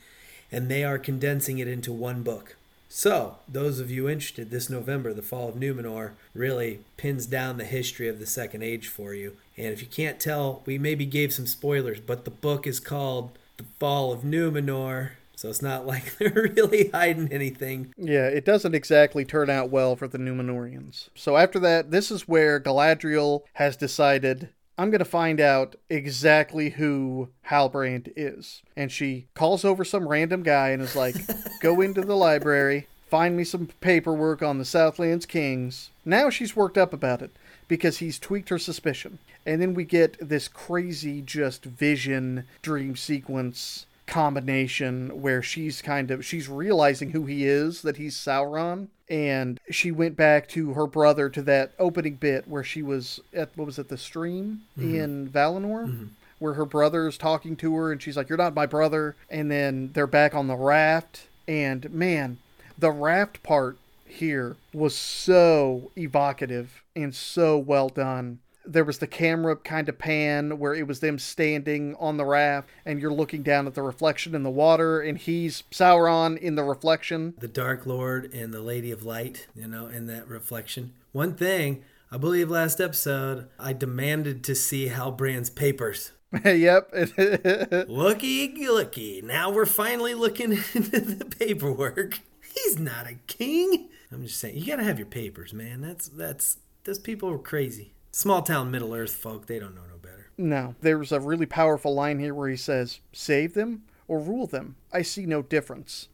and 0.52 0.68
they 0.68 0.84
are 0.84 1.00
condensing 1.00 1.60
it 1.60 1.68
into 1.70 1.94
one 1.94 2.24
book. 2.24 2.58
So, 2.90 3.36
those 3.48 3.80
of 3.80 3.92
you 3.92 4.10
interested, 4.10 4.50
this 4.50 4.70
November, 4.70 5.14
The 5.14 5.22
Fall 5.22 5.50
of 5.50 5.56
Numenor 5.56 6.12
really 6.34 6.80
pins 6.96 7.26
down 7.26 7.58
the 7.58 7.66
history 7.66 8.08
of 8.08 8.20
the 8.20 8.26
Second 8.26 8.64
Age 8.64 8.88
for 8.88 9.14
you. 9.14 9.36
And 9.58 9.68
if 9.68 9.82
you 9.82 9.88
can't 9.88 10.20
tell, 10.20 10.64
we 10.66 10.78
maybe 10.78 11.06
gave 11.06 11.34
some 11.34 11.48
spoilers, 11.48 12.00
but 12.00 12.26
the 12.26 12.32
book 12.32 12.66
is 12.66 12.80
called 12.80 13.38
The 13.58 13.66
Fall 13.80 14.14
of 14.14 14.22
Numenor. 14.22 15.12
So 15.38 15.50
it's 15.50 15.62
not 15.62 15.86
like 15.86 16.18
they're 16.18 16.52
really 16.56 16.90
hiding 16.90 17.32
anything. 17.32 17.94
Yeah, 17.96 18.28
it 18.28 18.44
doesn't 18.44 18.76
exactly 18.76 19.24
turn 19.24 19.50
out 19.50 19.70
well 19.70 19.96
for 19.96 20.08
the 20.08 20.18
Numenorians. 20.18 21.10
So 21.16 21.38
after 21.38 21.60
that, 21.60 21.92
this 21.92 22.12
is 22.12 22.28
where 22.28 22.60
Galadriel 22.60 23.44
has 23.54 23.78
decided 23.78 24.50
I'm 24.80 24.90
going 24.92 25.00
to 25.00 25.06
find 25.06 25.40
out 25.40 25.76
exactly 25.90 26.72
who 26.72 27.30
Halbrand 27.48 28.14
is. 28.16 28.62
And 28.76 28.92
she 28.92 29.28
calls 29.34 29.64
over 29.64 29.84
some 29.84 30.08
random 30.08 30.44
guy 30.44 30.70
and 30.70 30.82
is 30.82 30.96
like, 30.96 31.16
go 31.62 31.82
into 31.82 32.02
the 32.02 32.16
library, 32.16 32.88
find 33.08 33.38
me 33.38 33.44
some 33.44 33.70
paperwork 33.80 34.42
on 34.44 34.58
the 34.58 34.66
Southlands 34.66 35.26
Kings. 35.26 35.90
Now 36.04 36.30
she's 36.30 36.56
worked 36.56 36.78
up 36.78 36.94
about 36.94 37.22
it 37.22 37.32
because 37.68 37.98
he's 37.98 38.20
tweaked 38.20 38.50
her 38.50 38.60
suspicion. 38.60 39.20
And 39.46 39.62
then 39.62 39.74
we 39.74 39.84
get 39.84 40.18
this 40.20 40.48
crazy 40.48 41.22
just 41.22 41.64
vision 41.64 42.46
dream 42.62 42.96
sequence 42.96 43.86
combination 44.08 45.22
where 45.22 45.44
she's 45.44 45.82
kind 45.82 46.10
of 46.12 46.26
she's 46.26 46.48
realizing 46.48 47.12
who 47.12 47.26
he 47.26 47.46
is 47.46 47.82
that 47.84 47.98
he's 47.98 48.16
Sauron. 48.16 48.88
And 49.10 49.60
she 49.70 49.92
went 49.92 50.18
back 50.18 50.50
to 50.50 50.74
her 50.74 50.86
brother 50.86 51.30
to 51.30 51.42
that 51.44 51.72
opening 51.80 52.16
bit 52.16 52.48
where 52.48 52.64
she 52.64 52.82
was 52.82 53.22
at 53.34 53.50
what 53.56 53.66
was 53.66 53.80
it 53.80 53.88
the 53.88 53.98
stream 53.98 54.64
mm-hmm. 54.78 54.96
in 54.96 55.30
Valinor? 55.30 55.88
Mm-hmm. 55.88 56.06
Where 56.40 56.54
her 56.54 56.66
brother 56.66 57.08
is 57.08 57.18
talking 57.18 57.56
to 57.58 57.76
her 57.76 57.92
and 57.92 58.02
she's 58.02 58.18
like 58.18 58.30
you're 58.30 58.38
not 58.38 58.56
my 58.56 58.66
brother. 58.66 59.16
And 59.30 59.52
then 59.52 59.92
they're 59.94 60.08
back 60.08 60.34
on 60.34 60.48
the 60.48 60.56
raft. 60.56 61.28
And 61.48 61.92
man 61.94 62.40
the 62.78 62.92
raft 62.92 63.42
part 63.44 63.78
here 64.06 64.56
was 64.74 64.96
so 64.96 65.92
evocative 65.98 66.84
and 66.96 67.14
so 67.14 67.58
well 67.58 67.90
done 67.90 68.40
there 68.68 68.84
was 68.84 69.00
the 69.00 69.08
camera 69.08 69.56
kind 69.56 69.90
of 69.90 69.98
pan 69.98 70.60
where 70.60 70.74
it 70.76 70.88
was 70.88 71.00
them 71.00 71.18
standing 71.18 71.96
on 72.00 72.18
the 72.18 72.26
raft 72.26 72.70
and 72.86 73.00
you're 73.02 73.14
looking 73.14 73.44
down 73.44 73.68
at 73.68 73.74
the 73.74 73.82
reflection 73.82 74.36
in 74.36 74.44
the 74.44 74.50
water 74.50 75.00
and 75.02 75.18
he's 75.18 75.64
Sauron 75.72 76.38
in 76.38 76.56
the 76.56 76.64
reflection. 76.64 77.34
The 77.40 77.48
Dark 77.48 77.86
Lord 77.86 78.34
and 78.34 78.54
the 78.54 78.62
Lady 78.62 78.92
of 78.92 79.04
Light, 79.04 79.48
you 79.56 79.68
know, 79.68 79.88
in 79.88 80.08
that 80.08 80.28
reflection. 80.28 80.94
One 81.12 81.34
thing, 81.34 81.84
I 82.12 82.18
believe 82.18 82.50
last 82.50 82.80
episode, 82.80 83.48
I 83.60 83.74
demanded 83.74 84.44
to 84.46 84.56
see 84.56 84.90
Halbrand's 84.90 85.50
papers. 85.50 86.12
yep. 86.46 86.92
Looky, 87.88 88.68
looky. 88.68 89.22
Now 89.22 89.50
we're 89.50 89.66
finally 89.66 90.14
looking 90.14 90.52
into 90.74 91.00
the 91.00 91.26
paperwork. 91.26 92.20
He's 92.54 92.78
not 92.78 93.08
a 93.08 93.16
king. 93.28 93.90
I'm 94.12 94.24
just 94.26 94.40
saying, 94.40 94.58
you 94.58 94.66
gotta 94.66 94.84
have 94.84 95.00
your 95.00 95.08
papers, 95.08 95.54
man. 95.54 95.82
That's 95.82 96.08
that's 96.10 96.58
those 96.84 97.00
people 97.00 97.30
are 97.30 97.38
crazy. 97.38 97.94
Small 98.12 98.42
town 98.42 98.72
Middle 98.72 98.94
Earth 98.94 99.16
folk, 99.16 99.46
they 99.46 99.60
don't 99.60 99.76
know 99.76 99.82
no 99.90 99.98
better. 99.98 100.32
No, 100.38 100.76
there's 100.82 101.12
a 101.12 101.20
really 101.20 101.46
powerful 101.46 101.94
line 101.94 102.20
here 102.20 102.34
where 102.34 102.50
he 102.50 102.58
says, 102.58 103.00
"Save 103.12 103.54
them 103.54 103.84
or 104.08 104.20
rule 104.20 104.48
them. 104.48 104.76
I 104.92 105.02
see 105.02 105.26
no 105.26 105.42
difference." 105.42 106.08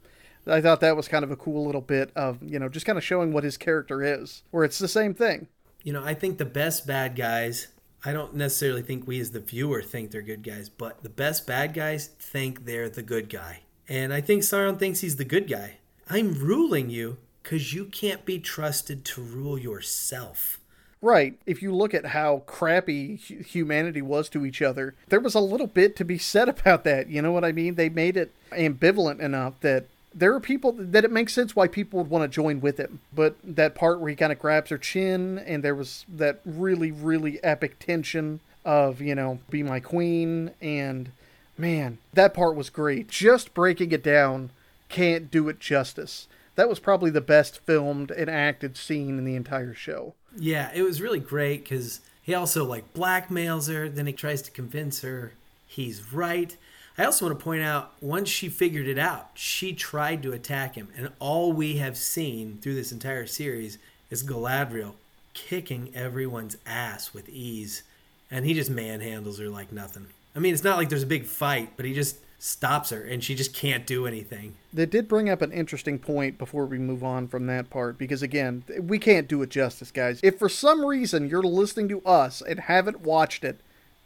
I 0.46 0.60
thought 0.60 0.80
that 0.80 0.96
was 0.96 1.08
kind 1.08 1.24
of 1.24 1.30
a 1.30 1.36
cool 1.36 1.64
little 1.64 1.80
bit 1.80 2.10
of, 2.14 2.42
you 2.42 2.58
know, 2.58 2.68
just 2.68 2.84
kind 2.84 2.98
of 2.98 3.04
showing 3.04 3.32
what 3.32 3.44
his 3.44 3.56
character 3.56 4.02
is, 4.02 4.42
where 4.50 4.64
it's 4.64 4.78
the 4.78 4.88
same 4.88 5.14
thing. 5.14 5.48
You 5.82 5.94
know, 5.94 6.04
I 6.04 6.12
think 6.12 6.36
the 6.36 6.44
best 6.44 6.86
bad 6.86 7.16
guys, 7.16 7.68
I 8.04 8.12
don't 8.12 8.34
necessarily 8.34 8.82
think 8.82 9.06
we 9.06 9.20
as 9.20 9.30
the 9.30 9.40
viewer 9.40 9.82
think 9.82 10.10
they're 10.10 10.20
good 10.20 10.42
guys, 10.42 10.68
but 10.68 11.02
the 11.02 11.08
best 11.08 11.46
bad 11.46 11.72
guys 11.72 12.08
think 12.18 12.66
they're 12.66 12.90
the 12.90 13.02
good 13.02 13.30
guy. 13.30 13.60
And 13.88 14.12
I 14.12 14.20
think 14.20 14.42
Sauron 14.42 14.78
thinks 14.78 15.00
he's 15.00 15.16
the 15.16 15.24
good 15.24 15.48
guy. 15.48 15.78
I'm 16.10 16.34
ruling 16.34 16.90
you 16.90 17.16
because 17.42 17.72
you 17.72 17.86
can't 17.86 18.26
be 18.26 18.38
trusted 18.38 19.04
to 19.06 19.22
rule 19.22 19.58
yourself. 19.58 20.60
Right. 21.04 21.34
If 21.44 21.60
you 21.60 21.74
look 21.74 21.92
at 21.92 22.06
how 22.06 22.44
crappy 22.46 23.16
humanity 23.16 24.00
was 24.00 24.30
to 24.30 24.46
each 24.46 24.62
other, 24.62 24.94
there 25.10 25.20
was 25.20 25.34
a 25.34 25.40
little 25.40 25.66
bit 25.66 25.96
to 25.96 26.04
be 26.04 26.16
said 26.16 26.48
about 26.60 26.84
that. 26.84 27.08
You 27.08 27.20
know 27.20 27.30
what 27.30 27.44
I 27.44 27.52
mean? 27.52 27.74
They 27.74 27.90
made 27.90 28.16
it 28.16 28.32
ambivalent 28.52 29.20
enough 29.20 29.60
that 29.60 29.84
there 30.14 30.32
are 30.32 30.40
people 30.40 30.72
that 30.72 31.04
it 31.04 31.10
makes 31.10 31.34
sense 31.34 31.54
why 31.54 31.68
people 31.68 31.98
would 31.98 32.08
want 32.08 32.22
to 32.22 32.34
join 32.34 32.58
with 32.62 32.78
him. 32.78 33.00
But 33.14 33.36
that 33.44 33.74
part 33.74 34.00
where 34.00 34.08
he 34.08 34.16
kind 34.16 34.32
of 34.32 34.38
grabs 34.38 34.70
her 34.70 34.78
chin 34.78 35.38
and 35.40 35.62
there 35.62 35.74
was 35.74 36.06
that 36.08 36.40
really, 36.46 36.90
really 36.90 37.42
epic 37.44 37.78
tension 37.78 38.40
of, 38.64 39.02
you 39.02 39.14
know, 39.14 39.40
be 39.50 39.62
my 39.62 39.80
queen. 39.80 40.52
And 40.62 41.10
man, 41.58 41.98
that 42.14 42.32
part 42.32 42.56
was 42.56 42.70
great. 42.70 43.08
Just 43.08 43.52
breaking 43.52 43.92
it 43.92 44.02
down 44.02 44.48
can't 44.88 45.30
do 45.30 45.50
it 45.50 45.60
justice. 45.60 46.28
That 46.54 46.70
was 46.70 46.78
probably 46.78 47.10
the 47.10 47.20
best 47.20 47.58
filmed 47.58 48.10
and 48.10 48.30
acted 48.30 48.78
scene 48.78 49.18
in 49.18 49.26
the 49.26 49.36
entire 49.36 49.74
show. 49.74 50.14
Yeah, 50.36 50.70
it 50.74 50.82
was 50.82 51.00
really 51.00 51.20
great 51.20 51.64
because 51.64 52.00
he 52.22 52.34
also 52.34 52.64
like 52.64 52.92
blackmails 52.94 53.72
her, 53.72 53.88
then 53.88 54.06
he 54.06 54.12
tries 54.12 54.42
to 54.42 54.50
convince 54.50 55.02
her 55.02 55.32
he's 55.66 56.12
right 56.12 56.56
I 56.96 57.04
also 57.04 57.26
want 57.26 57.38
to 57.38 57.44
point 57.44 57.62
out 57.62 57.92
once 58.00 58.28
she 58.28 58.48
figured 58.48 58.86
it 58.86 58.98
out, 58.98 59.30
she 59.34 59.72
tried 59.72 60.22
to 60.22 60.32
attack 60.32 60.76
him, 60.76 60.88
and 60.96 61.10
all 61.18 61.52
we 61.52 61.78
have 61.78 61.96
seen 61.96 62.58
through 62.60 62.76
this 62.76 62.92
entire 62.92 63.26
series 63.26 63.78
is 64.10 64.22
Galadriel 64.22 64.92
kicking 65.32 65.90
everyone's 65.92 66.56
ass 66.64 67.12
with 67.12 67.28
ease, 67.28 67.82
and 68.30 68.44
he 68.44 68.54
just 68.54 68.70
manhandles 68.70 69.40
her 69.40 69.48
like 69.48 69.72
nothing. 69.72 70.06
I 70.36 70.38
mean, 70.38 70.54
it's 70.54 70.62
not 70.62 70.76
like 70.76 70.88
there's 70.88 71.02
a 71.02 71.06
big 71.06 71.24
fight, 71.24 71.72
but 71.76 71.84
he 71.84 71.94
just 71.94 72.16
stops 72.44 72.90
her, 72.90 73.02
and 73.02 73.22
she 73.22 73.34
just 73.34 73.54
can't 73.54 73.86
do 73.86 74.06
anything. 74.06 74.54
That 74.72 74.90
did 74.90 75.08
bring 75.08 75.28
up 75.30 75.42
an 75.42 75.52
interesting 75.52 75.98
point 75.98 76.38
before 76.38 76.66
we 76.66 76.78
move 76.78 77.02
on 77.02 77.28
from 77.28 77.46
that 77.46 77.70
part, 77.70 77.98
because 77.98 78.22
again, 78.22 78.64
we 78.80 78.98
can't 78.98 79.28
do 79.28 79.42
it 79.42 79.50
justice, 79.50 79.90
guys. 79.90 80.20
If 80.22 80.38
for 80.38 80.48
some 80.48 80.84
reason 80.84 81.28
you're 81.28 81.42
listening 81.42 81.88
to 81.88 82.02
us 82.02 82.42
and 82.42 82.60
haven't 82.60 83.00
watched 83.00 83.44
it, 83.44 83.60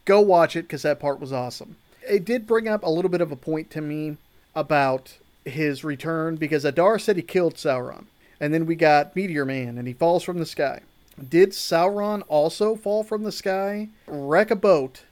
go 0.05 0.21
watch 0.21 0.57
it 0.57 0.63
because 0.63 0.83
that 0.83 1.01
part 1.01 1.21
was 1.21 1.33
awesome 1.33 1.77
it 2.09 2.25
did 2.25 2.47
bring 2.47 2.69
up 2.69 2.83
a 2.83 2.91
little 2.91 3.11
bit 3.11 3.21
of 3.21 3.31
a 3.31 3.37
point 3.37 3.71
to 3.71 3.81
me 3.81 4.17
about 4.55 5.19
his 5.45 5.85
return 5.85 6.37
because 6.37 6.65
Adar 6.65 6.99
said 6.99 7.17
he 7.17 7.23
killed 7.23 7.55
Sauron. 7.55 8.07
And 8.41 8.55
then 8.55 8.67
we 8.67 8.77
got 8.77 9.15
Meteor 9.15 9.45
Man 9.45 9.79
and 9.79 9.87
he 9.87 9.95
falls 9.95 10.23
from 10.23 10.39
the 10.39 10.47
sky. 10.47 10.81
Did 11.29 11.51
Sauron 11.51 12.23
also 12.29 12.77
fall 12.77 13.03
from 13.03 13.25
the 13.25 13.33
sky, 13.33 13.89
wreck 14.07 14.51
a 14.51 14.57
boat, 14.57 15.03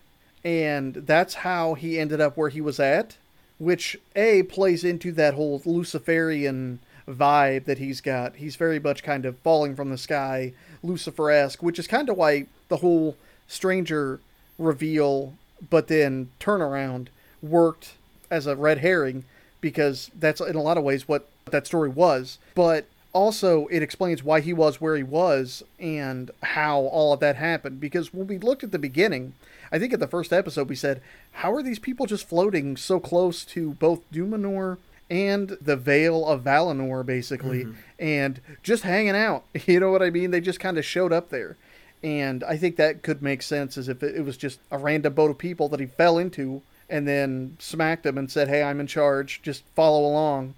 and 0.46 0.94
that's 0.94 1.34
how 1.34 1.74
he 1.74 1.98
ended 1.98 2.20
up 2.20 2.36
where 2.36 2.50
he 2.50 2.60
was 2.60 2.78
at? 2.78 3.16
Which, 3.58 3.96
A, 4.14 4.44
plays 4.44 4.84
into 4.84 5.10
that 5.10 5.34
whole 5.34 5.60
Luciferian 5.64 6.78
vibe 7.08 7.64
that 7.64 7.78
he's 7.78 8.00
got. 8.00 8.36
He's 8.36 8.54
very 8.54 8.78
much 8.78 9.02
kind 9.02 9.26
of 9.26 9.36
falling 9.38 9.74
from 9.74 9.90
the 9.90 9.98
sky, 9.98 10.52
Lucifer 10.84 11.32
esque, 11.32 11.64
which 11.64 11.80
is 11.80 11.88
kind 11.88 12.08
of 12.08 12.16
why 12.16 12.46
the 12.68 12.76
whole 12.76 13.16
stranger 13.48 14.20
reveal 14.56 15.34
but 15.68 15.88
then 15.88 16.30
turnaround 16.38 17.08
worked 17.42 17.94
as 18.30 18.46
a 18.46 18.54
red 18.54 18.78
herring 18.78 19.24
because 19.60 20.12
that's 20.16 20.40
in 20.40 20.54
a 20.54 20.62
lot 20.62 20.78
of 20.78 20.84
ways 20.84 21.08
what 21.08 21.28
that 21.46 21.66
story 21.66 21.88
was. 21.88 22.38
But 22.54 22.86
also, 23.12 23.66
it 23.66 23.82
explains 23.82 24.22
why 24.22 24.40
he 24.42 24.52
was 24.52 24.80
where 24.80 24.94
he 24.94 25.02
was 25.02 25.64
and 25.80 26.30
how 26.44 26.82
all 26.82 27.12
of 27.12 27.18
that 27.18 27.34
happened. 27.34 27.80
Because 27.80 28.14
when 28.14 28.28
we 28.28 28.38
looked 28.38 28.62
at 28.62 28.70
the 28.70 28.78
beginning, 28.78 29.32
I 29.70 29.78
think 29.78 29.92
at 29.92 30.00
the 30.00 30.06
first 30.06 30.32
episode 30.32 30.68
we 30.68 30.76
said, 30.76 31.00
how 31.32 31.52
are 31.52 31.62
these 31.62 31.78
people 31.78 32.06
just 32.06 32.28
floating 32.28 32.76
so 32.76 33.00
close 33.00 33.44
to 33.46 33.74
both 33.74 34.10
Numenor 34.12 34.78
and 35.08 35.56
the 35.60 35.76
Vale 35.76 36.26
of 36.26 36.42
Valinor, 36.42 37.04
basically, 37.04 37.64
mm-hmm. 37.64 37.80
and 37.98 38.40
just 38.62 38.82
hanging 38.82 39.16
out? 39.16 39.44
You 39.66 39.80
know 39.80 39.90
what 39.90 40.02
I 40.02 40.10
mean? 40.10 40.30
They 40.30 40.40
just 40.40 40.60
kind 40.60 40.78
of 40.78 40.84
showed 40.84 41.12
up 41.12 41.30
there. 41.30 41.56
And 42.02 42.44
I 42.44 42.56
think 42.56 42.76
that 42.76 43.02
could 43.02 43.22
make 43.22 43.42
sense 43.42 43.76
as 43.76 43.88
if 43.88 44.02
it 44.02 44.24
was 44.24 44.36
just 44.36 44.60
a 44.70 44.78
random 44.78 45.14
boat 45.14 45.30
of 45.30 45.38
people 45.38 45.68
that 45.70 45.80
he 45.80 45.86
fell 45.86 46.18
into 46.18 46.62
and 46.88 47.08
then 47.08 47.56
smacked 47.58 48.04
them 48.04 48.18
and 48.18 48.30
said, 48.30 48.48
Hey, 48.48 48.62
I'm 48.62 48.80
in 48.80 48.86
charge. 48.86 49.40
Just 49.42 49.64
follow 49.74 50.06
along 50.06 50.54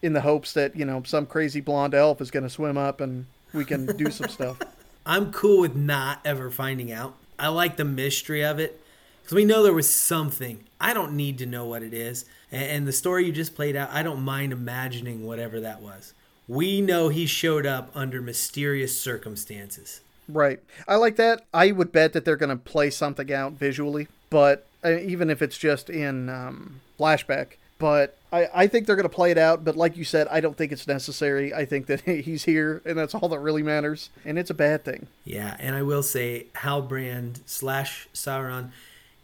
in 0.00 0.12
the 0.12 0.20
hopes 0.20 0.52
that, 0.52 0.76
you 0.76 0.84
know, 0.84 1.02
some 1.04 1.26
crazy 1.26 1.60
blonde 1.60 1.94
elf 1.94 2.20
is 2.20 2.30
going 2.30 2.42
to 2.42 2.50
swim 2.50 2.76
up 2.76 3.00
and 3.00 3.26
we 3.52 3.64
can 3.64 3.86
do 3.96 4.10
some 4.10 4.28
stuff. 4.28 4.58
I'm 5.06 5.32
cool 5.32 5.62
with 5.62 5.74
not 5.74 6.20
ever 6.24 6.50
finding 6.50 6.92
out. 6.92 7.16
I 7.38 7.48
like 7.48 7.76
the 7.76 7.84
mystery 7.84 8.44
of 8.44 8.58
it 8.58 8.80
because 9.22 9.34
we 9.34 9.44
know 9.44 9.62
there 9.62 9.72
was 9.72 9.88
something. 9.88 10.64
I 10.80 10.94
don't 10.94 11.16
need 11.16 11.38
to 11.38 11.46
know 11.46 11.64
what 11.64 11.82
it 11.82 11.94
is. 11.94 12.24
And 12.50 12.86
the 12.86 12.92
story 12.92 13.26
you 13.26 13.32
just 13.32 13.54
played 13.54 13.76
out, 13.76 13.90
I 13.90 14.02
don't 14.02 14.22
mind 14.22 14.52
imagining 14.52 15.24
whatever 15.24 15.60
that 15.60 15.80
was. 15.80 16.12
We 16.48 16.80
know 16.80 17.08
he 17.08 17.26
showed 17.26 17.66
up 17.66 17.90
under 17.94 18.20
mysterious 18.20 18.98
circumstances. 19.00 20.00
Right. 20.28 20.60
I 20.86 20.96
like 20.96 21.16
that. 21.16 21.44
I 21.54 21.72
would 21.72 21.92
bet 21.92 22.12
that 22.12 22.24
they're 22.24 22.36
going 22.36 22.50
to 22.50 22.56
play 22.56 22.90
something 22.90 23.32
out 23.32 23.52
visually, 23.52 24.08
but 24.28 24.66
uh, 24.84 24.98
even 24.98 25.30
if 25.30 25.40
it's 25.40 25.56
just 25.56 25.88
in 25.88 26.28
um, 26.28 26.80
flashback. 26.98 27.54
But 27.82 28.16
I, 28.32 28.48
I 28.54 28.66
think 28.68 28.86
they're 28.86 28.94
going 28.94 29.08
to 29.08 29.14
play 29.14 29.32
it 29.32 29.38
out. 29.38 29.64
But 29.64 29.74
like 29.74 29.96
you 29.96 30.04
said, 30.04 30.28
I 30.28 30.38
don't 30.38 30.56
think 30.56 30.70
it's 30.70 30.86
necessary. 30.86 31.52
I 31.52 31.64
think 31.64 31.86
that 31.86 32.00
he's 32.02 32.44
here, 32.44 32.80
and 32.84 32.96
that's 32.96 33.12
all 33.12 33.28
that 33.28 33.40
really 33.40 33.64
matters. 33.64 34.08
And 34.24 34.38
it's 34.38 34.50
a 34.50 34.54
bad 34.54 34.84
thing. 34.84 35.08
Yeah, 35.24 35.56
and 35.58 35.74
I 35.74 35.82
will 35.82 36.04
say, 36.04 36.46
Halbrand 36.54 37.40
slash 37.44 38.08
Sauron, 38.14 38.70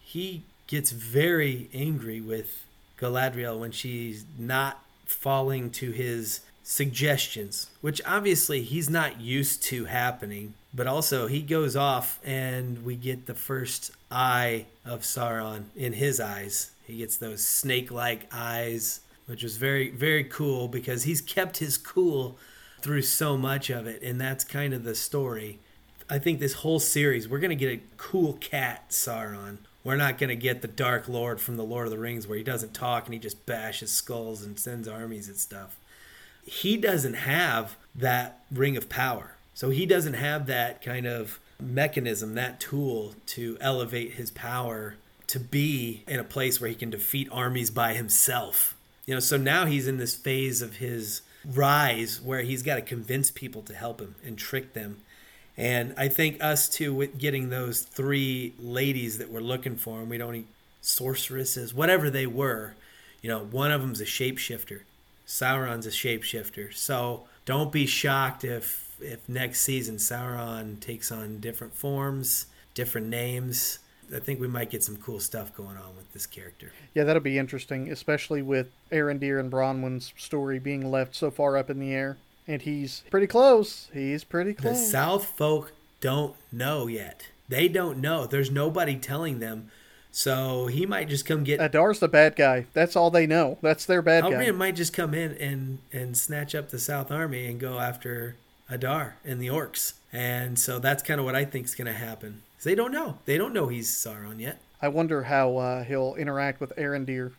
he 0.01 0.43
gets 0.67 0.91
very 0.91 1.71
angry 1.73 2.21
with 2.21 2.67
Galadriel 2.99 3.61
when 3.61 3.71
she's 3.71 4.25
not 4.37 4.83
falling 5.07 5.71
to 5.71 5.93
his 5.93 6.41
suggestions, 6.65 7.71
which 7.81 8.03
obviously 8.05 8.63
he's 8.63 8.91
not 8.91 9.21
used 9.21 9.63
to 9.63 9.85
happening. 9.85 10.55
But 10.75 10.89
also, 10.89 11.29
he 11.29 11.43
goes 11.43 11.77
off, 11.77 12.19
and 12.25 12.85
we 12.85 12.97
get 12.97 13.27
the 13.27 13.35
first 13.35 13.93
eye 14.11 14.67
of 14.85 15.03
Sauron 15.03 15.67
in 15.77 15.93
his 15.93 16.19
eyes. 16.19 16.73
He 16.89 16.97
gets 16.97 17.16
those 17.16 17.45
snake 17.45 17.93
like 17.93 18.28
eyes, 18.32 19.01
which 19.26 19.45
was 19.45 19.57
very, 19.57 19.91
very 19.91 20.24
cool 20.24 20.66
because 20.66 21.05
he's 21.05 21.20
kept 21.20 21.59
his 21.59 21.78
cool 21.78 22.36
through 22.80 23.03
so 23.03 23.36
much 23.36 23.70
of 23.70 23.86
it. 23.86 24.03
And 24.03 24.20
that's 24.20 24.43
kind 24.43 24.74
of 24.74 24.82
the 24.82 24.97
story. 24.97 25.61
I 26.11 26.18
think 26.18 26.41
this 26.41 26.55
whole 26.55 26.80
series, 26.80 27.28
we're 27.28 27.39
going 27.39 27.51
to 27.51 27.57
get 27.57 27.72
a 27.72 27.82
cool 27.97 28.32
cat 28.32 28.91
Sauron. 28.91 29.59
We're 29.84 29.97
not 29.97 30.18
going 30.18 30.30
to 30.30 30.36
get 30.36 30.62
the 30.62 30.68
Dark 30.68 31.09
Lord 31.09 31.41
from 31.41 31.57
the 31.57 31.64
Lord 31.64 31.86
of 31.86 31.93
the 31.93 31.99
Rings 31.99 32.26
where 32.26 32.39
he 32.39 32.43
doesn't 32.43 32.74
talk 32.74 33.05
and 33.05 33.14
he 33.14 33.20
just 33.20 33.47
bashes 33.47 33.93
skulls 33.93 34.43
and 34.43 34.59
sends 34.59 34.89
armies 34.89 35.28
and 35.28 35.36
stuff 35.36 35.76
he 36.49 36.76
doesn't 36.76 37.14
have 37.14 37.76
that 37.95 38.41
ring 38.51 38.76
of 38.76 38.89
power. 38.89 39.34
So 39.55 39.70
he 39.70 39.86
doesn't 39.86 40.14
have 40.14 40.47
that 40.47 40.82
kind 40.82 41.07
of 41.07 41.41
mechanism, 41.61 42.34
that 42.34 42.61
tool 42.61 43.14
to 43.26 43.59
elevate 43.61 44.12
his 44.12 44.30
power 44.30 44.95
to 45.29 45.39
be 45.39 46.03
in 46.09 46.18
a 46.18 46.24
place 46.24 46.61
where 46.61 46.68
he 46.68 46.76
can 46.76 46.91
defeat 46.91 47.29
armies 47.31 47.70
by 47.70 47.95
himself. 47.95 48.76
You 49.07 49.14
know, 49.14 49.20
so 49.20 49.37
now 49.37 49.66
he's 49.66 49.87
in 49.87 49.97
this 49.97 50.14
phase 50.14 50.61
of 50.61 50.76
his 50.76 51.22
rise 51.45 52.20
where 52.20 52.43
he's 52.43 52.62
got 52.62 52.74
to 52.76 52.83
convince 52.83 53.31
people 53.31 53.62
to 53.62 53.74
help 53.74 54.01
him 54.01 54.16
and 54.24 54.37
trick 54.37 54.74
them. 54.74 54.99
And 55.57 55.95
I 55.97 56.09
think 56.09 56.43
us 56.43 56.68
too, 56.68 56.95
with 56.95 57.18
getting 57.18 57.51
those 57.51 57.83
three 57.83 58.55
ladies 58.59 59.18
that 59.18 59.31
we're 59.31 59.41
looking 59.41 59.76
for, 59.76 60.01
and 60.01 60.11
we 60.11 60.18
don't 60.18 60.33
need 60.33 60.47
sorceresses, 60.83 61.74
whatever 61.74 62.11
they 62.11 62.26
were. 62.26 62.74
You 63.22 63.31
know, 63.31 63.41
one 63.41 63.72
of 63.72 63.81
them's 63.81 64.01
a 64.01 64.05
shapeshifter. 64.05 64.81
Sauron's 65.26 65.87
a 65.87 65.91
shapeshifter. 65.91 66.72
So 66.74 67.24
don't 67.45 67.72
be 67.72 67.87
shocked 67.87 68.45
if 68.45 68.87
if 69.01 69.29
next 69.29 69.61
season 69.61 69.97
Sauron 69.97 70.81
takes 70.81 71.12
on 71.12 71.39
different 71.39 71.74
forms, 71.74 72.47
different 72.74 73.09
names. 73.09 73.79
I 74.15 74.21
think 74.21 74.41
we 74.41 74.49
might 74.49 74.71
get 74.71 74.83
some 74.83 74.97
cool 74.97 75.21
stuff 75.21 75.55
going 75.55 75.77
on 75.77 75.97
with 75.97 76.13
this 76.13 76.27
character. 76.27 76.73
Yeah, 76.95 77.05
that'll 77.05 77.21
be 77.23 77.39
interesting, 77.39 77.91
especially 77.91 78.43
with 78.43 78.69
Arondir 78.91 79.39
and 79.39 79.51
Bronwyn's 79.51 80.13
story 80.17 80.59
being 80.59 80.91
left 80.91 81.15
so 81.15 81.31
far 81.31 81.57
up 81.57 81.69
in 81.71 81.79
the 81.79 81.93
air. 81.93 82.17
And 82.47 82.63
he's 82.63 83.05
pretty 83.11 83.27
close. 83.27 83.89
He's 83.93 84.25
pretty 84.25 84.55
close. 84.55 84.79
The 84.79 84.87
South 84.87 85.27
folk 85.27 85.73
don't 86.01 86.35
know 86.51 86.87
yet. 86.87 87.29
They 87.49 87.69
don't 87.69 87.99
know. 87.99 88.27
There's 88.27 88.51
nobody 88.51 88.97
telling 88.97 89.39
them 89.41 89.71
So 90.11 90.67
he 90.67 90.87
might 90.87 91.09
just 91.09 91.27
come 91.27 91.45
get. 91.45 91.61
Adar's 91.61 92.01
the 92.01 92.09
bad 92.09 92.35
guy. 92.35 92.67
That's 92.73 92.97
all 92.97 93.11
they 93.11 93.27
know. 93.27 93.59
That's 93.61 93.85
their 93.85 94.03
bad 94.03 94.25
guy. 94.25 94.31
Halbrand 94.31 94.57
might 94.57 94.75
just 94.77 94.93
come 94.93 95.15
in 95.15 95.33
and 95.33 95.79
and 95.93 96.17
snatch 96.17 96.55
up 96.55 96.71
the 96.71 96.79
South 96.79 97.11
Army 97.13 97.47
and 97.47 97.61
go 97.61 97.79
after 97.79 98.37
Adar 98.71 99.17
and 99.25 99.41
the 99.41 99.49
orcs. 99.49 99.93
And 100.13 100.59
so 100.59 100.79
that's 100.79 101.03
kind 101.03 101.21
of 101.21 101.27
what 101.27 101.35
I 101.35 101.45
think 101.45 101.67
is 101.67 101.75
going 101.75 101.87
to 101.87 101.99
happen. 101.99 102.43
They 102.63 102.75
don't 102.75 102.93
know. 102.93 103.19
They 103.25 103.39
don't 103.39 103.53
know 103.53 103.69
he's 103.69 103.89
Sauron 103.89 104.41
yet. 104.41 104.61
I 104.81 104.89
wonder 104.89 105.25
how 105.25 105.57
uh, 105.57 105.85
he'll 105.85 106.15
interact 106.15 106.61
with 106.61 106.73
Arondir. 106.77 107.33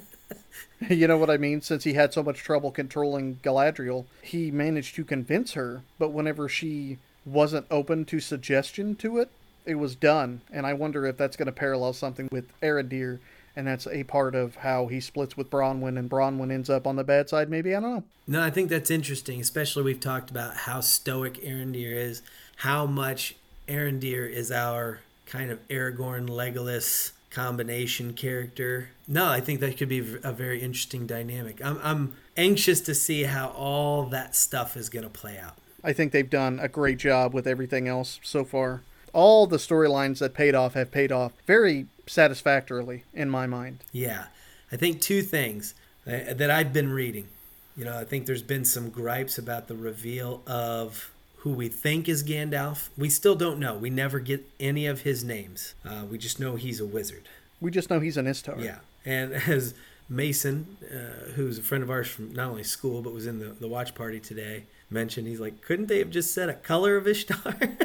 you 0.88 1.08
know 1.08 1.16
what 1.16 1.30
I 1.30 1.36
mean? 1.36 1.60
Since 1.60 1.84
he 1.84 1.94
had 1.94 2.12
so 2.12 2.22
much 2.22 2.38
trouble 2.38 2.70
controlling 2.70 3.36
Galadriel, 3.36 4.04
he 4.22 4.50
managed 4.50 4.94
to 4.96 5.04
convince 5.04 5.52
her, 5.52 5.82
but 5.98 6.12
whenever 6.12 6.48
she 6.48 6.98
wasn't 7.24 7.66
open 7.70 8.04
to 8.06 8.20
suggestion 8.20 8.96
to 8.96 9.18
it, 9.18 9.30
it 9.64 9.76
was 9.76 9.94
done. 9.94 10.40
And 10.52 10.66
I 10.66 10.74
wonder 10.74 11.06
if 11.06 11.16
that's 11.16 11.36
going 11.36 11.46
to 11.46 11.52
parallel 11.52 11.92
something 11.92 12.28
with 12.30 12.48
Arondir, 12.62 13.18
and 13.58 13.66
that's 13.66 13.88
a 13.88 14.04
part 14.04 14.36
of 14.36 14.54
how 14.54 14.86
he 14.86 15.00
splits 15.00 15.36
with 15.36 15.50
Bronwyn, 15.50 15.98
and 15.98 16.08
Bronwyn 16.08 16.52
ends 16.52 16.70
up 16.70 16.86
on 16.86 16.94
the 16.94 17.02
bad 17.02 17.28
side. 17.28 17.50
Maybe 17.50 17.74
I 17.74 17.80
don't 17.80 17.92
know. 17.92 18.04
No, 18.28 18.40
I 18.40 18.50
think 18.50 18.70
that's 18.70 18.88
interesting. 18.88 19.40
Especially 19.40 19.82
we've 19.82 19.98
talked 19.98 20.30
about 20.30 20.58
how 20.58 20.80
stoic 20.80 21.34
Arondir 21.42 21.92
is, 21.92 22.22
how 22.58 22.86
much 22.86 23.34
Arondir 23.66 24.30
is 24.30 24.52
our 24.52 25.00
kind 25.26 25.50
of 25.50 25.66
Aragorn 25.66 26.28
Legolas 26.28 27.10
combination 27.30 28.12
character. 28.12 28.90
No, 29.08 29.26
I 29.26 29.40
think 29.40 29.58
that 29.58 29.76
could 29.76 29.88
be 29.88 29.98
a 29.98 30.32
very 30.32 30.62
interesting 30.62 31.08
dynamic. 31.08 31.60
I'm, 31.64 31.80
I'm 31.82 32.14
anxious 32.36 32.80
to 32.82 32.94
see 32.94 33.24
how 33.24 33.48
all 33.48 34.04
that 34.06 34.36
stuff 34.36 34.76
is 34.76 34.88
going 34.88 35.02
to 35.02 35.10
play 35.10 35.36
out. 35.36 35.58
I 35.82 35.92
think 35.92 36.12
they've 36.12 36.30
done 36.30 36.60
a 36.60 36.68
great 36.68 36.98
job 36.98 37.34
with 37.34 37.48
everything 37.48 37.88
else 37.88 38.20
so 38.22 38.44
far. 38.44 38.82
All 39.12 39.48
the 39.48 39.56
storylines 39.56 40.20
that 40.20 40.32
paid 40.32 40.54
off 40.54 40.74
have 40.74 40.92
paid 40.92 41.10
off 41.10 41.32
very 41.44 41.86
satisfactorily 42.08 43.04
in 43.14 43.30
my 43.30 43.46
mind. 43.46 43.84
Yeah. 43.92 44.26
I 44.72 44.76
think 44.76 45.00
two 45.00 45.22
things 45.22 45.74
that 46.04 46.50
I've 46.50 46.72
been 46.72 46.90
reading. 46.90 47.28
You 47.76 47.84
know, 47.84 47.96
I 47.96 48.04
think 48.04 48.26
there's 48.26 48.42
been 48.42 48.64
some 48.64 48.90
gripes 48.90 49.38
about 49.38 49.68
the 49.68 49.76
reveal 49.76 50.42
of 50.46 51.12
who 51.38 51.52
we 51.52 51.68
think 51.68 52.08
is 52.08 52.24
Gandalf. 52.24 52.88
We 52.96 53.08
still 53.08 53.36
don't 53.36 53.58
know. 53.60 53.76
We 53.76 53.90
never 53.90 54.18
get 54.18 54.44
any 54.58 54.86
of 54.86 55.02
his 55.02 55.22
names. 55.22 55.74
Uh, 55.84 56.04
we 56.10 56.18
just 56.18 56.40
know 56.40 56.56
he's 56.56 56.80
a 56.80 56.86
wizard. 56.86 57.28
We 57.60 57.70
just 57.70 57.90
know 57.90 58.00
he's 58.00 58.16
an 58.16 58.26
Istar. 58.26 58.56
Yeah. 58.58 58.78
And 59.04 59.34
as 59.48 59.74
Mason, 60.08 60.76
uh, 60.90 61.30
who's 61.32 61.58
a 61.58 61.62
friend 61.62 61.84
of 61.84 61.90
ours 61.90 62.08
from 62.08 62.32
not 62.32 62.50
only 62.50 62.64
school 62.64 63.00
but 63.02 63.12
was 63.12 63.26
in 63.26 63.38
the, 63.38 63.50
the 63.60 63.68
watch 63.68 63.94
party 63.94 64.18
today, 64.18 64.64
mentioned, 64.90 65.28
he's 65.28 65.40
like, 65.40 65.62
couldn't 65.62 65.86
they 65.86 65.98
have 65.98 66.10
just 66.10 66.34
said 66.34 66.48
a 66.48 66.54
color 66.54 66.96
of 66.96 67.06
Istar? 67.06 67.54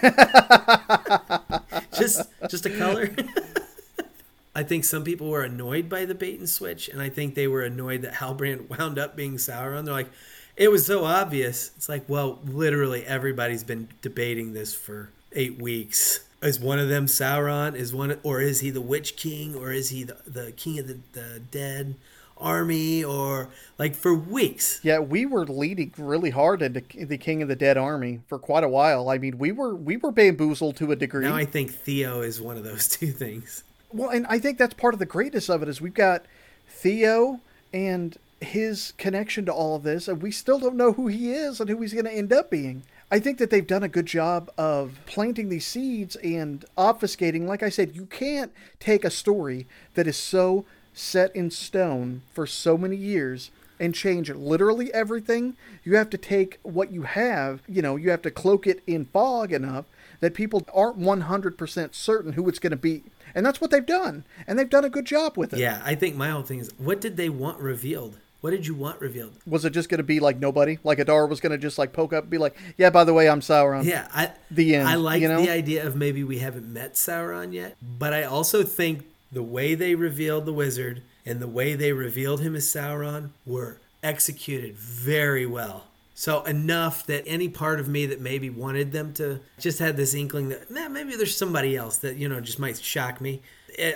just 2.00 2.28
just 2.48 2.66
a 2.66 2.70
color. 2.70 3.14
I 4.54 4.64
think 4.64 4.84
some 4.84 5.04
people 5.04 5.30
were 5.30 5.44
annoyed 5.44 5.88
by 5.88 6.04
the 6.04 6.14
bait 6.14 6.38
and 6.38 6.48
switch, 6.48 6.88
and 6.88 7.00
I 7.00 7.08
think 7.08 7.34
they 7.34 7.46
were 7.46 7.62
annoyed 7.62 8.02
that 8.02 8.14
Halbrand 8.14 8.68
wound 8.78 8.98
up 8.98 9.14
being 9.14 9.36
Sauron. 9.36 9.84
They're 9.84 9.94
like, 9.94 10.10
it 10.56 10.70
was 10.70 10.86
so 10.86 11.04
obvious. 11.04 11.70
It's 11.76 11.88
like, 11.88 12.08
well, 12.08 12.40
literally 12.44 13.04
everybody's 13.06 13.64
been 13.64 13.88
debating 14.02 14.52
this 14.52 14.74
for 14.74 15.10
eight 15.32 15.60
weeks. 15.60 16.20
Is 16.42 16.58
one 16.58 16.78
of 16.78 16.88
them 16.88 17.06
Sauron? 17.06 17.74
Is 17.76 17.94
one, 17.94 18.18
or 18.22 18.40
is 18.40 18.60
he 18.60 18.70
the 18.70 18.80
Witch 18.80 19.16
King, 19.16 19.54
or 19.54 19.72
is 19.72 19.90
he 19.90 20.04
the, 20.04 20.16
the 20.26 20.52
King 20.52 20.78
of 20.78 20.88
the, 20.88 20.98
the 21.12 21.40
Dead? 21.50 21.94
Army 22.40 23.04
or 23.04 23.50
like 23.78 23.94
for 23.94 24.14
weeks. 24.14 24.80
Yeah, 24.82 24.98
we 24.98 25.26
were 25.26 25.46
leading 25.46 25.92
really 25.96 26.30
hard 26.30 26.62
into 26.62 26.82
the 27.04 27.18
King 27.18 27.42
of 27.42 27.48
the 27.48 27.56
Dead 27.56 27.76
army 27.76 28.20
for 28.26 28.38
quite 28.38 28.64
a 28.64 28.68
while. 28.68 29.08
I 29.08 29.18
mean, 29.18 29.38
we 29.38 29.52
were 29.52 29.74
we 29.74 29.96
were 29.96 30.10
bamboozled 30.10 30.76
to 30.76 30.92
a 30.92 30.96
degree. 30.96 31.24
Now 31.24 31.36
I 31.36 31.44
think 31.44 31.72
Theo 31.72 32.20
is 32.20 32.40
one 32.40 32.56
of 32.56 32.64
those 32.64 32.88
two 32.96 33.12
things. 33.12 33.64
Well, 33.92 34.10
and 34.10 34.26
I 34.28 34.38
think 34.38 34.58
that's 34.58 34.74
part 34.74 34.94
of 34.94 35.00
the 35.00 35.06
greatness 35.06 35.48
of 35.48 35.62
it 35.62 35.68
is 35.68 35.80
we've 35.80 35.92
got 35.92 36.24
Theo 36.68 37.40
and 37.72 38.16
his 38.40 38.92
connection 38.96 39.44
to 39.46 39.52
all 39.52 39.76
of 39.76 39.82
this, 39.82 40.08
and 40.08 40.22
we 40.22 40.30
still 40.30 40.58
don't 40.58 40.76
know 40.76 40.92
who 40.92 41.08
he 41.08 41.32
is 41.32 41.60
and 41.60 41.68
who 41.68 41.80
he's 41.80 41.92
going 41.92 42.06
to 42.06 42.12
end 42.12 42.32
up 42.32 42.50
being. 42.50 42.82
I 43.10 43.18
think 43.18 43.38
that 43.38 43.50
they've 43.50 43.66
done 43.66 43.82
a 43.82 43.88
good 43.88 44.06
job 44.06 44.50
of 44.56 44.98
planting 45.04 45.48
these 45.48 45.66
seeds 45.66 46.14
and 46.16 46.64
obfuscating. 46.78 47.46
Like 47.46 47.62
I 47.62 47.68
said, 47.68 47.96
you 47.96 48.06
can't 48.06 48.52
take 48.78 49.04
a 49.04 49.10
story 49.10 49.66
that 49.94 50.06
is 50.06 50.16
so 50.16 50.64
set 51.00 51.34
in 51.34 51.50
stone 51.50 52.22
for 52.32 52.46
so 52.46 52.76
many 52.76 52.96
years 52.96 53.50
and 53.80 53.94
change 53.94 54.30
literally 54.30 54.92
everything. 54.92 55.56
You 55.82 55.96
have 55.96 56.10
to 56.10 56.18
take 56.18 56.58
what 56.62 56.92
you 56.92 57.02
have, 57.02 57.62
you 57.66 57.80
know, 57.80 57.96
you 57.96 58.10
have 58.10 58.22
to 58.22 58.30
cloak 58.30 58.66
it 58.66 58.82
in 58.86 59.06
fog 59.06 59.52
enough 59.52 59.86
that 60.20 60.34
people 60.34 60.66
aren't 60.72 60.98
100% 60.98 61.94
certain 61.94 62.34
who 62.34 62.46
it's 62.48 62.58
going 62.58 62.70
to 62.72 62.76
be. 62.76 63.04
And 63.34 63.44
that's 63.46 63.60
what 63.60 63.70
they've 63.70 63.84
done. 63.84 64.24
And 64.46 64.58
they've 64.58 64.68
done 64.68 64.84
a 64.84 64.90
good 64.90 65.06
job 65.06 65.38
with 65.38 65.54
it. 65.54 65.58
Yeah, 65.58 65.80
I 65.84 65.94
think 65.94 66.14
my 66.14 66.30
whole 66.30 66.42
thing 66.42 66.58
is 66.58 66.70
what 66.76 67.00
did 67.00 67.16
they 67.16 67.30
want 67.30 67.58
revealed? 67.58 68.18
What 68.40 68.52
did 68.52 68.66
you 68.66 68.74
want 68.74 69.00
revealed? 69.00 69.34
Was 69.46 69.66
it 69.66 69.70
just 69.70 69.90
going 69.90 69.98
to 69.98 70.04
be 70.04 70.18
like 70.18 70.38
nobody? 70.38 70.78
Like 70.82 70.98
Adar 70.98 71.26
was 71.26 71.40
going 71.40 71.52
to 71.52 71.58
just 71.58 71.78
like 71.78 71.92
poke 71.92 72.14
up 72.14 72.24
and 72.24 72.30
be 72.30 72.38
like, 72.38 72.56
"Yeah, 72.78 72.88
by 72.88 73.04
the 73.04 73.12
way, 73.12 73.28
I'm 73.28 73.40
Sauron." 73.40 73.84
Yeah, 73.84 74.08
I 74.14 74.32
the 74.50 74.76
end. 74.76 74.88
I 74.88 74.94
like 74.94 75.20
you 75.20 75.28
know? 75.28 75.42
the 75.42 75.50
idea 75.50 75.86
of 75.86 75.94
maybe 75.94 76.24
we 76.24 76.38
haven't 76.38 76.66
met 76.66 76.94
Sauron 76.94 77.52
yet, 77.52 77.76
but 77.82 78.14
I 78.14 78.22
also 78.22 78.62
think 78.62 79.04
the 79.32 79.42
way 79.42 79.74
they 79.74 79.94
revealed 79.94 80.46
the 80.46 80.52
wizard 80.52 81.02
and 81.24 81.40
the 81.40 81.48
way 81.48 81.74
they 81.74 81.92
revealed 81.92 82.40
him 82.40 82.56
as 82.56 82.64
Sauron 82.66 83.30
were 83.46 83.78
executed 84.02 84.76
very 84.76 85.46
well. 85.46 85.84
So 86.14 86.42
enough 86.44 87.06
that 87.06 87.24
any 87.26 87.48
part 87.48 87.80
of 87.80 87.88
me 87.88 88.06
that 88.06 88.20
maybe 88.20 88.50
wanted 88.50 88.92
them 88.92 89.12
to 89.14 89.40
just 89.58 89.78
had 89.78 89.96
this 89.96 90.14
inkling 90.14 90.50
that 90.50 90.70
man, 90.70 90.92
maybe 90.92 91.16
there's 91.16 91.36
somebody 91.36 91.76
else 91.76 91.96
that 91.98 92.16
you 92.16 92.28
know 92.28 92.40
just 92.40 92.58
might 92.58 92.78
shock 92.78 93.20
me. 93.20 93.40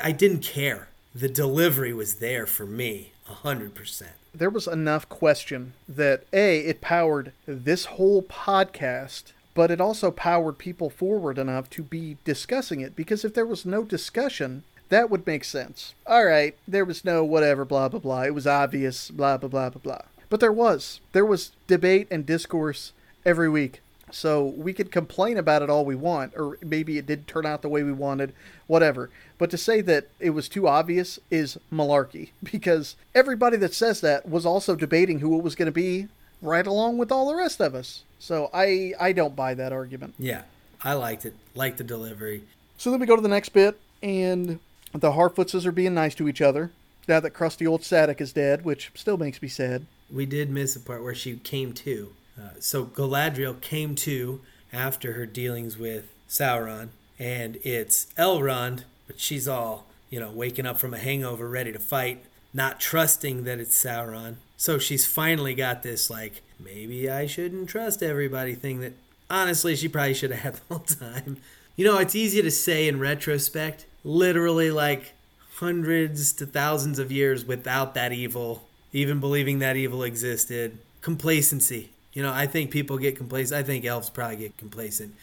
I 0.03 0.12
didn't 0.12 0.43
care. 0.43 0.89
The 1.14 1.28
delivery 1.28 1.93
was 1.93 2.14
there 2.14 2.47
for 2.47 2.66
me, 2.66 3.12
hundred 3.24 3.74
percent 3.74 4.12
there 4.35 4.51
was 4.51 4.66
enough 4.66 5.09
question 5.09 5.74
that 5.89 6.24
A, 6.32 6.59
it 6.61 6.80
powered 6.80 7.32
this 7.47 7.85
whole 7.87 8.22
podcast, 8.22 9.32
but 9.55 9.70
it 9.70 9.80
also 9.80 10.11
powered 10.11 10.59
people 10.59 10.91
forward 10.91 11.39
enough 11.39 11.70
to 11.70 11.82
be 11.82 12.16
discussing 12.24 12.80
it 12.80 12.97
because 12.97 13.24
if 13.24 13.35
there 13.35 13.47
was 13.47 13.64
no 13.64 13.85
discussion, 13.85 14.64
that 14.89 15.11
would 15.11 15.26
make 15.26 15.45
sense. 15.45 15.95
All 16.07 16.24
right, 16.24 16.57
there 16.66 16.85
was 16.85 17.05
no 17.05 17.24
whatever, 17.24 17.64
blah, 17.64 17.89
blah, 17.89 18.01
blah. 18.01 18.22
It 18.22 18.35
was 18.35 18.47
obvious, 18.47 19.11
blah, 19.11 19.37
blah, 19.37 19.49
blah, 19.49 19.70
blah, 19.70 19.80
blah. 19.80 20.03
But 20.28 20.41
there 20.41 20.53
was. 20.53 21.01
There 21.12 21.24
was 21.24 21.53
debate 21.66 22.09
and 22.11 22.26
discourse 22.26 22.93
every 23.24 23.49
week. 23.49 23.80
So 24.11 24.45
we 24.45 24.72
could 24.72 24.93
complain 24.93 25.37
about 25.39 25.62
it 25.62 25.70
all 25.70 25.85
we 25.85 25.97
want, 25.97 26.35
or 26.37 26.59
maybe 26.62 26.99
it 26.99 27.07
didn't 27.07 27.26
turn 27.26 27.47
out 27.47 27.62
the 27.62 27.68
way 27.68 27.82
we 27.82 27.93
wanted, 27.93 28.32
whatever. 28.66 29.11
But 29.39 29.51
to 29.51 29.59
say 29.59 29.80
that 29.82 30.09
it 30.20 30.30
was 30.30 30.49
too 30.49 30.68
obvious 30.68 31.18
is 31.30 31.59
malarkey, 31.72 32.30
because 32.43 32.97
everybody 33.14 33.57
that 33.57 33.74
says 33.74 34.01
that 34.03 34.28
was 34.28 34.47
also 34.47 34.76
debating 34.76 35.18
who 35.18 35.37
it 35.37 35.43
was 35.43 35.55
going 35.55 35.66
to 35.66 35.72
be 35.72 36.09
right 36.41 36.66
along 36.66 36.99
with 36.99 37.11
all 37.11 37.26
the 37.26 37.35
rest 37.35 37.61
of 37.61 37.74
us. 37.74 38.05
So 38.18 38.51
I 38.55 38.93
I 39.01 39.12
don't 39.12 39.35
buy 39.35 39.55
that 39.55 39.72
argument. 39.72 40.14
Yeah, 40.18 40.43
I 40.82 40.93
liked 40.95 41.26
it. 41.26 41.35
Liked 41.55 41.78
the 41.78 41.85
delivery. 41.85 42.45
So 42.78 42.91
then 42.91 43.01
we 43.01 43.07
go 43.07 43.16
to 43.16 43.22
the 43.22 43.28
next 43.28 43.51
bit, 43.51 43.78
and 44.03 44.61
the 44.95 45.12
Harfootses 45.12 45.66
are 45.66 45.72
being 45.72 45.95
nice 45.95 46.14
to 46.14 46.28
each 46.28 46.40
other 46.40 46.70
now 47.09 47.20
that 47.20 47.30
crusty 47.30 47.66
old 47.66 47.82
Sadoc 47.82 48.20
is 48.20 48.32
dead, 48.32 48.64
which 48.64 48.90
still 48.95 49.16
makes 49.16 49.42
me 49.42 49.49
sad. 49.49 49.86
We 50.11 50.26
did 50.26 50.51
miss 50.51 50.76
a 50.76 50.80
part 50.80 51.03
where 51.03 51.14
she 51.14 51.36
came 51.36 51.72
to. 51.74 52.12
Uh, 52.38 52.49
so 52.59 52.86
Galadriel 52.86 53.61
came 53.61 53.95
to 53.97 54.40
after 54.72 55.12
her 55.12 55.26
dealings 55.26 55.78
with 55.78 56.12
Sauron, 56.28 56.88
and 57.18 57.57
it's 57.62 58.07
Elrond, 58.16 58.84
but 59.07 59.20
she's 59.20 59.47
all, 59.47 59.86
you 60.11 60.18
know, 60.18 60.30
waking 60.30 60.66
up 60.66 60.78
from 60.78 60.95
a 60.95 60.99
hangover, 60.99 61.49
ready 61.49 61.72
to 61.72 61.78
fight, 61.78 62.24
not 62.53 62.80
trusting 62.80 63.45
that 63.45 63.61
it's 63.61 63.82
Sauron. 63.82 64.36
So 64.57 64.78
she's 64.78 65.07
finally 65.07 65.55
got 65.55 65.82
this, 65.82 66.11
like, 66.11 66.42
maybe 66.59 67.11
I 67.11 67.26
shouldn't 67.26 67.68
trust 67.68 68.03
everybody 68.03 68.55
thing 68.55 68.80
that 68.80 68.95
honestly 69.30 69.76
she 69.76 69.88
probably 69.88 70.14
should 70.14 70.30
have 70.30 70.40
had 70.40 70.55
the 70.55 70.74
whole 70.74 70.78
time. 71.12 71.38
You 71.76 71.84
know, 71.84 71.99
it's 71.99 72.14
easy 72.14 72.40
to 72.42 72.51
say 72.51 72.88
in 72.88 73.01
retrospect, 73.01 73.86
literally 74.05 74.70
like 74.70 75.14
hundreds 75.57 76.32
to 76.34 76.46
thousands 76.46 76.98
of 76.98 77.11
years 77.11 77.44
without 77.44 77.94
that 77.94 78.12
evil, 78.12 78.64
even 78.92 79.18
believing 79.18 79.59
that 79.61 79.76
evil 79.76 80.02
existed. 80.02 80.78
Complacency 81.00 81.90
you 82.14 82.22
know, 82.22 82.32
I 82.32 82.46
think 82.46 82.70
people 82.70 82.96
get 82.96 83.16
complacent. 83.16 83.59
I 83.59 83.64
think 83.64 83.84
elves 83.84 84.09
probably 84.09 84.36
get 84.36 84.57
complacent 84.57 85.14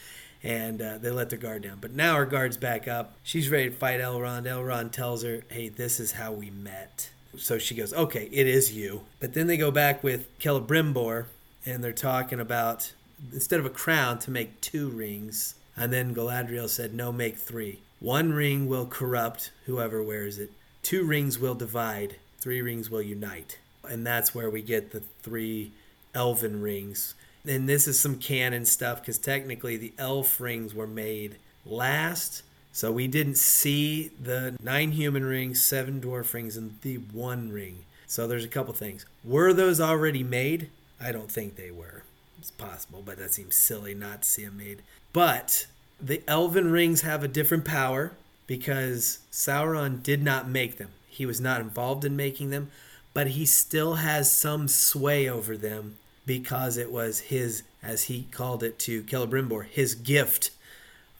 and 0.42 0.80
uh, 0.82 0.98
they 0.98 1.10
let 1.10 1.30
their 1.30 1.38
guard 1.38 1.62
down. 1.62 1.78
But 1.80 1.92
now 1.92 2.16
her 2.16 2.26
guard's 2.26 2.56
back 2.56 2.86
up. 2.86 3.14
She's 3.22 3.48
ready 3.48 3.70
to 3.70 3.74
fight 3.74 4.00
Elrond. 4.00 4.44
Elrond 4.44 4.92
tells 4.92 5.24
her, 5.24 5.42
hey, 5.48 5.68
this 5.68 5.98
is 5.98 6.12
how 6.12 6.32
we 6.32 6.50
met. 6.50 7.10
So 7.38 7.58
she 7.58 7.74
goes, 7.74 7.94
okay, 7.94 8.28
it 8.30 8.46
is 8.46 8.74
you. 8.74 9.02
But 9.20 9.32
then 9.32 9.46
they 9.46 9.56
go 9.56 9.70
back 9.70 10.04
with 10.04 10.38
Celebrimbor 10.38 11.26
and 11.64 11.82
they're 11.82 11.92
talking 11.92 12.40
about 12.40 12.92
instead 13.32 13.58
of 13.58 13.66
a 13.66 13.70
crown 13.70 14.18
to 14.20 14.30
make 14.30 14.60
two 14.60 14.88
rings. 14.88 15.54
And 15.74 15.92
then 15.92 16.14
Galadriel 16.14 16.68
said, 16.68 16.92
no, 16.92 17.10
make 17.10 17.38
three. 17.38 17.80
One 18.02 18.32
ring 18.32 18.66
will 18.66 18.86
corrupt 18.86 19.52
whoever 19.66 20.02
wears 20.02 20.36
it. 20.36 20.50
Two 20.82 21.04
rings 21.04 21.38
will 21.38 21.54
divide. 21.54 22.16
Three 22.40 22.60
rings 22.60 22.90
will 22.90 23.00
unite. 23.00 23.58
And 23.88 24.04
that's 24.04 24.34
where 24.34 24.50
we 24.50 24.60
get 24.60 24.90
the 24.90 25.04
three 25.22 25.70
elven 26.12 26.60
rings. 26.60 27.14
And 27.46 27.68
this 27.68 27.86
is 27.86 28.00
some 28.00 28.18
canon 28.18 28.64
stuff 28.66 29.00
because 29.00 29.18
technically 29.18 29.76
the 29.76 29.92
elf 29.98 30.40
rings 30.40 30.74
were 30.74 30.88
made 30.88 31.36
last 31.64 32.42
So 32.72 32.90
we 32.90 33.06
didn't 33.06 33.36
see 33.36 34.10
the 34.20 34.56
nine 34.60 34.92
human 34.92 35.24
rings, 35.24 35.62
seven 35.62 36.00
dwarf 36.00 36.32
rings, 36.32 36.56
and 36.56 36.78
the 36.80 36.96
one 36.96 37.52
ring. 37.52 37.84
So 38.06 38.26
there's 38.26 38.46
a 38.46 38.48
couple 38.48 38.72
things. 38.72 39.04
Were 39.22 39.52
those 39.52 39.80
already 39.80 40.22
made? 40.22 40.70
I 41.00 41.12
don't 41.12 41.30
think 41.30 41.56
they 41.56 41.70
were. 41.70 42.02
It's 42.38 42.50
possible, 42.50 43.02
but 43.04 43.18
that 43.18 43.32
seems 43.32 43.54
silly 43.54 43.94
not 43.94 44.22
to 44.22 44.28
see 44.28 44.44
them 44.44 44.56
made. 44.56 44.82
But 45.12 45.66
the 46.02 46.22
elven 46.26 46.72
rings 46.72 47.02
have 47.02 47.22
a 47.22 47.28
different 47.28 47.64
power 47.64 48.12
because 48.46 49.20
Sauron 49.30 50.02
did 50.02 50.22
not 50.22 50.48
make 50.48 50.76
them. 50.76 50.88
He 51.08 51.24
was 51.24 51.40
not 51.40 51.60
involved 51.60 52.04
in 52.04 52.16
making 52.16 52.50
them, 52.50 52.70
but 53.14 53.28
he 53.28 53.46
still 53.46 53.94
has 53.94 54.30
some 54.30 54.66
sway 54.66 55.28
over 55.28 55.56
them 55.56 55.98
because 56.26 56.76
it 56.76 56.90
was 56.90 57.20
his, 57.20 57.62
as 57.82 58.04
he 58.04 58.26
called 58.30 58.62
it 58.62 58.78
to 58.80 59.02
Celebrimbor, 59.04 59.66
his 59.66 59.94
gift 59.94 60.50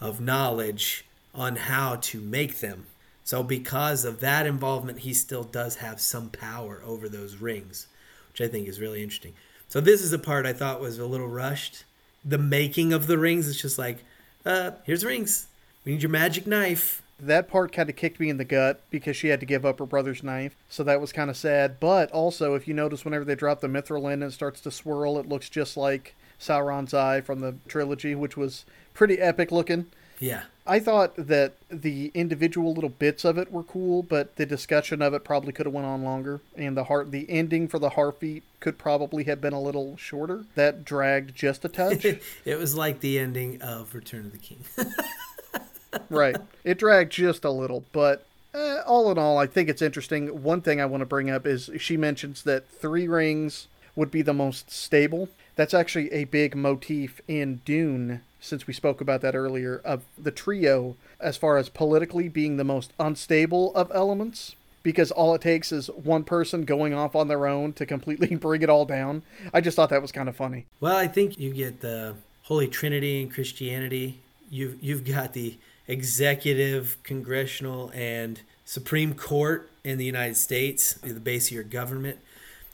of 0.00 0.20
knowledge 0.20 1.04
on 1.34 1.56
how 1.56 1.96
to 1.96 2.20
make 2.20 2.60
them. 2.60 2.86
So, 3.24 3.42
because 3.42 4.04
of 4.04 4.18
that 4.20 4.46
involvement, 4.46 5.00
he 5.00 5.14
still 5.14 5.44
does 5.44 5.76
have 5.76 6.00
some 6.00 6.28
power 6.28 6.82
over 6.84 7.08
those 7.08 7.36
rings, 7.36 7.86
which 8.30 8.40
I 8.40 8.48
think 8.48 8.66
is 8.66 8.80
really 8.80 9.02
interesting. 9.02 9.34
So, 9.68 9.80
this 9.80 10.02
is 10.02 10.10
the 10.10 10.18
part 10.18 10.44
I 10.44 10.52
thought 10.52 10.80
was 10.80 10.98
a 10.98 11.06
little 11.06 11.28
rushed. 11.28 11.84
The 12.24 12.38
making 12.38 12.92
of 12.92 13.06
the 13.06 13.18
rings 13.18 13.46
is 13.46 13.60
just 13.60 13.78
like, 13.78 14.04
uh, 14.44 14.72
here's 14.84 15.04
rings. 15.04 15.48
We 15.84 15.92
need 15.92 16.02
your 16.02 16.10
magic 16.10 16.46
knife. 16.46 17.02
That 17.18 17.48
part 17.48 17.72
kind 17.72 17.88
of 17.88 17.96
kicked 17.96 18.18
me 18.18 18.28
in 18.28 18.36
the 18.36 18.44
gut 18.44 18.82
because 18.90 19.16
she 19.16 19.28
had 19.28 19.40
to 19.40 19.46
give 19.46 19.64
up 19.64 19.78
her 19.78 19.86
brother's 19.86 20.22
knife. 20.22 20.56
So 20.68 20.82
that 20.84 21.00
was 21.00 21.12
kind 21.12 21.30
of 21.30 21.36
sad. 21.36 21.78
But 21.78 22.10
also, 22.10 22.54
if 22.54 22.66
you 22.66 22.74
notice, 22.74 23.04
whenever 23.04 23.24
they 23.24 23.36
drop 23.36 23.60
the 23.60 23.68
mithril 23.68 24.06
in 24.06 24.22
and 24.22 24.24
it 24.24 24.32
starts 24.32 24.60
to 24.62 24.70
swirl, 24.70 25.18
it 25.18 25.28
looks 25.28 25.48
just 25.48 25.76
like 25.76 26.16
Sauron's 26.40 26.92
eye 26.92 27.20
from 27.20 27.40
the 27.40 27.56
trilogy, 27.68 28.14
which 28.14 28.36
was 28.36 28.64
pretty 28.92 29.18
epic 29.18 29.52
looking. 29.52 29.86
Yeah. 30.22 30.42
I 30.64 30.78
thought 30.78 31.14
that 31.16 31.54
the 31.68 32.12
individual 32.14 32.72
little 32.72 32.90
bits 32.90 33.24
of 33.24 33.36
it 33.36 33.50
were 33.50 33.64
cool, 33.64 34.04
but 34.04 34.36
the 34.36 34.46
discussion 34.46 35.02
of 35.02 35.12
it 35.12 35.24
probably 35.24 35.52
could 35.52 35.66
have 35.66 35.74
went 35.74 35.88
on 35.88 36.04
longer, 36.04 36.40
and 36.56 36.76
the 36.76 36.84
heart, 36.84 37.10
the 37.10 37.28
ending 37.28 37.66
for 37.66 37.80
the 37.80 37.90
Harfeet 37.90 38.44
could 38.60 38.78
probably 38.78 39.24
have 39.24 39.40
been 39.40 39.52
a 39.52 39.60
little 39.60 39.96
shorter. 39.96 40.44
That 40.54 40.84
dragged 40.84 41.34
just 41.34 41.64
a 41.64 41.68
touch. 41.68 42.04
it 42.44 42.58
was 42.58 42.76
like 42.76 43.00
the 43.00 43.18
ending 43.18 43.60
of 43.60 43.92
Return 43.96 44.26
of 44.26 44.32
the 44.32 44.38
King. 44.38 44.64
right. 46.08 46.36
It 46.62 46.78
dragged 46.78 47.10
just 47.10 47.44
a 47.44 47.50
little, 47.50 47.82
but 47.90 48.24
uh, 48.54 48.82
all 48.86 49.10
in 49.10 49.18
all, 49.18 49.38
I 49.38 49.48
think 49.48 49.68
it's 49.68 49.82
interesting. 49.82 50.44
One 50.44 50.60
thing 50.60 50.80
I 50.80 50.86
want 50.86 51.00
to 51.00 51.06
bring 51.06 51.30
up 51.30 51.44
is 51.44 51.68
she 51.78 51.96
mentions 51.96 52.44
that 52.44 52.68
three 52.68 53.08
rings 53.08 53.66
would 53.96 54.12
be 54.12 54.22
the 54.22 54.32
most 54.32 54.70
stable. 54.70 55.28
That's 55.56 55.74
actually 55.74 56.12
a 56.12 56.24
big 56.24 56.54
motif 56.54 57.20
in 57.26 57.60
Dune 57.64 58.20
since 58.42 58.66
we 58.66 58.74
spoke 58.74 59.00
about 59.00 59.20
that 59.22 59.34
earlier, 59.34 59.80
of 59.84 60.04
the 60.18 60.32
trio 60.32 60.96
as 61.20 61.36
far 61.36 61.56
as 61.56 61.68
politically 61.68 62.28
being 62.28 62.56
the 62.56 62.64
most 62.64 62.92
unstable 62.98 63.74
of 63.74 63.90
elements. 63.94 64.56
Because 64.82 65.12
all 65.12 65.32
it 65.36 65.40
takes 65.40 65.70
is 65.70 65.86
one 65.86 66.24
person 66.24 66.64
going 66.64 66.92
off 66.92 67.14
on 67.14 67.28
their 67.28 67.46
own 67.46 67.72
to 67.74 67.86
completely 67.86 68.34
bring 68.36 68.62
it 68.62 68.68
all 68.68 68.84
down. 68.84 69.22
I 69.54 69.60
just 69.60 69.76
thought 69.76 69.90
that 69.90 70.02
was 70.02 70.10
kind 70.10 70.28
of 70.28 70.34
funny. 70.34 70.66
Well, 70.80 70.96
I 70.96 71.06
think 71.06 71.38
you 71.38 71.54
get 71.54 71.80
the 71.80 72.16
Holy 72.42 72.66
Trinity 72.66 73.22
in 73.22 73.30
Christianity. 73.30 74.18
You've 74.50 74.82
you've 74.82 75.04
got 75.04 75.34
the 75.34 75.56
executive, 75.86 76.96
congressional, 77.04 77.92
and 77.94 78.40
Supreme 78.64 79.14
Court 79.14 79.70
in 79.84 79.98
the 79.98 80.04
United 80.04 80.36
States, 80.36 80.94
the 80.94 81.20
base 81.20 81.46
of 81.46 81.52
your 81.52 81.62
government. 81.62 82.18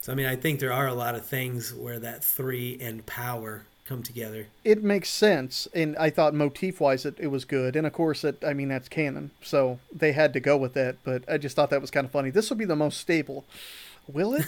So 0.00 0.12
I 0.12 0.14
mean, 0.14 0.26
I 0.26 0.36
think 0.36 0.60
there 0.60 0.72
are 0.72 0.86
a 0.86 0.94
lot 0.94 1.14
of 1.14 1.26
things 1.26 1.74
where 1.74 1.98
that 1.98 2.24
three 2.24 2.78
and 2.80 3.04
power 3.04 3.66
come 3.88 4.02
together. 4.02 4.48
It 4.64 4.82
makes 4.84 5.08
sense, 5.08 5.66
and 5.74 5.96
I 5.96 6.10
thought 6.10 6.34
motif-wise 6.34 7.06
it, 7.06 7.16
it 7.18 7.28
was 7.28 7.44
good, 7.46 7.74
and 7.74 7.86
of 7.86 7.92
course, 7.92 8.22
it, 8.22 8.44
I 8.46 8.52
mean 8.52 8.68
that's 8.68 8.88
canon, 8.88 9.30
so 9.42 9.78
they 9.90 10.12
had 10.12 10.32
to 10.34 10.40
go 10.40 10.56
with 10.56 10.74
that. 10.74 10.96
But 11.04 11.24
I 11.28 11.38
just 11.38 11.56
thought 11.56 11.70
that 11.70 11.80
was 11.80 11.90
kind 11.90 12.04
of 12.04 12.10
funny. 12.10 12.30
This 12.30 12.50
will 12.50 12.58
be 12.58 12.66
the 12.66 12.76
most 12.76 12.98
stable. 12.98 13.44
Will 14.06 14.34
it? 14.34 14.46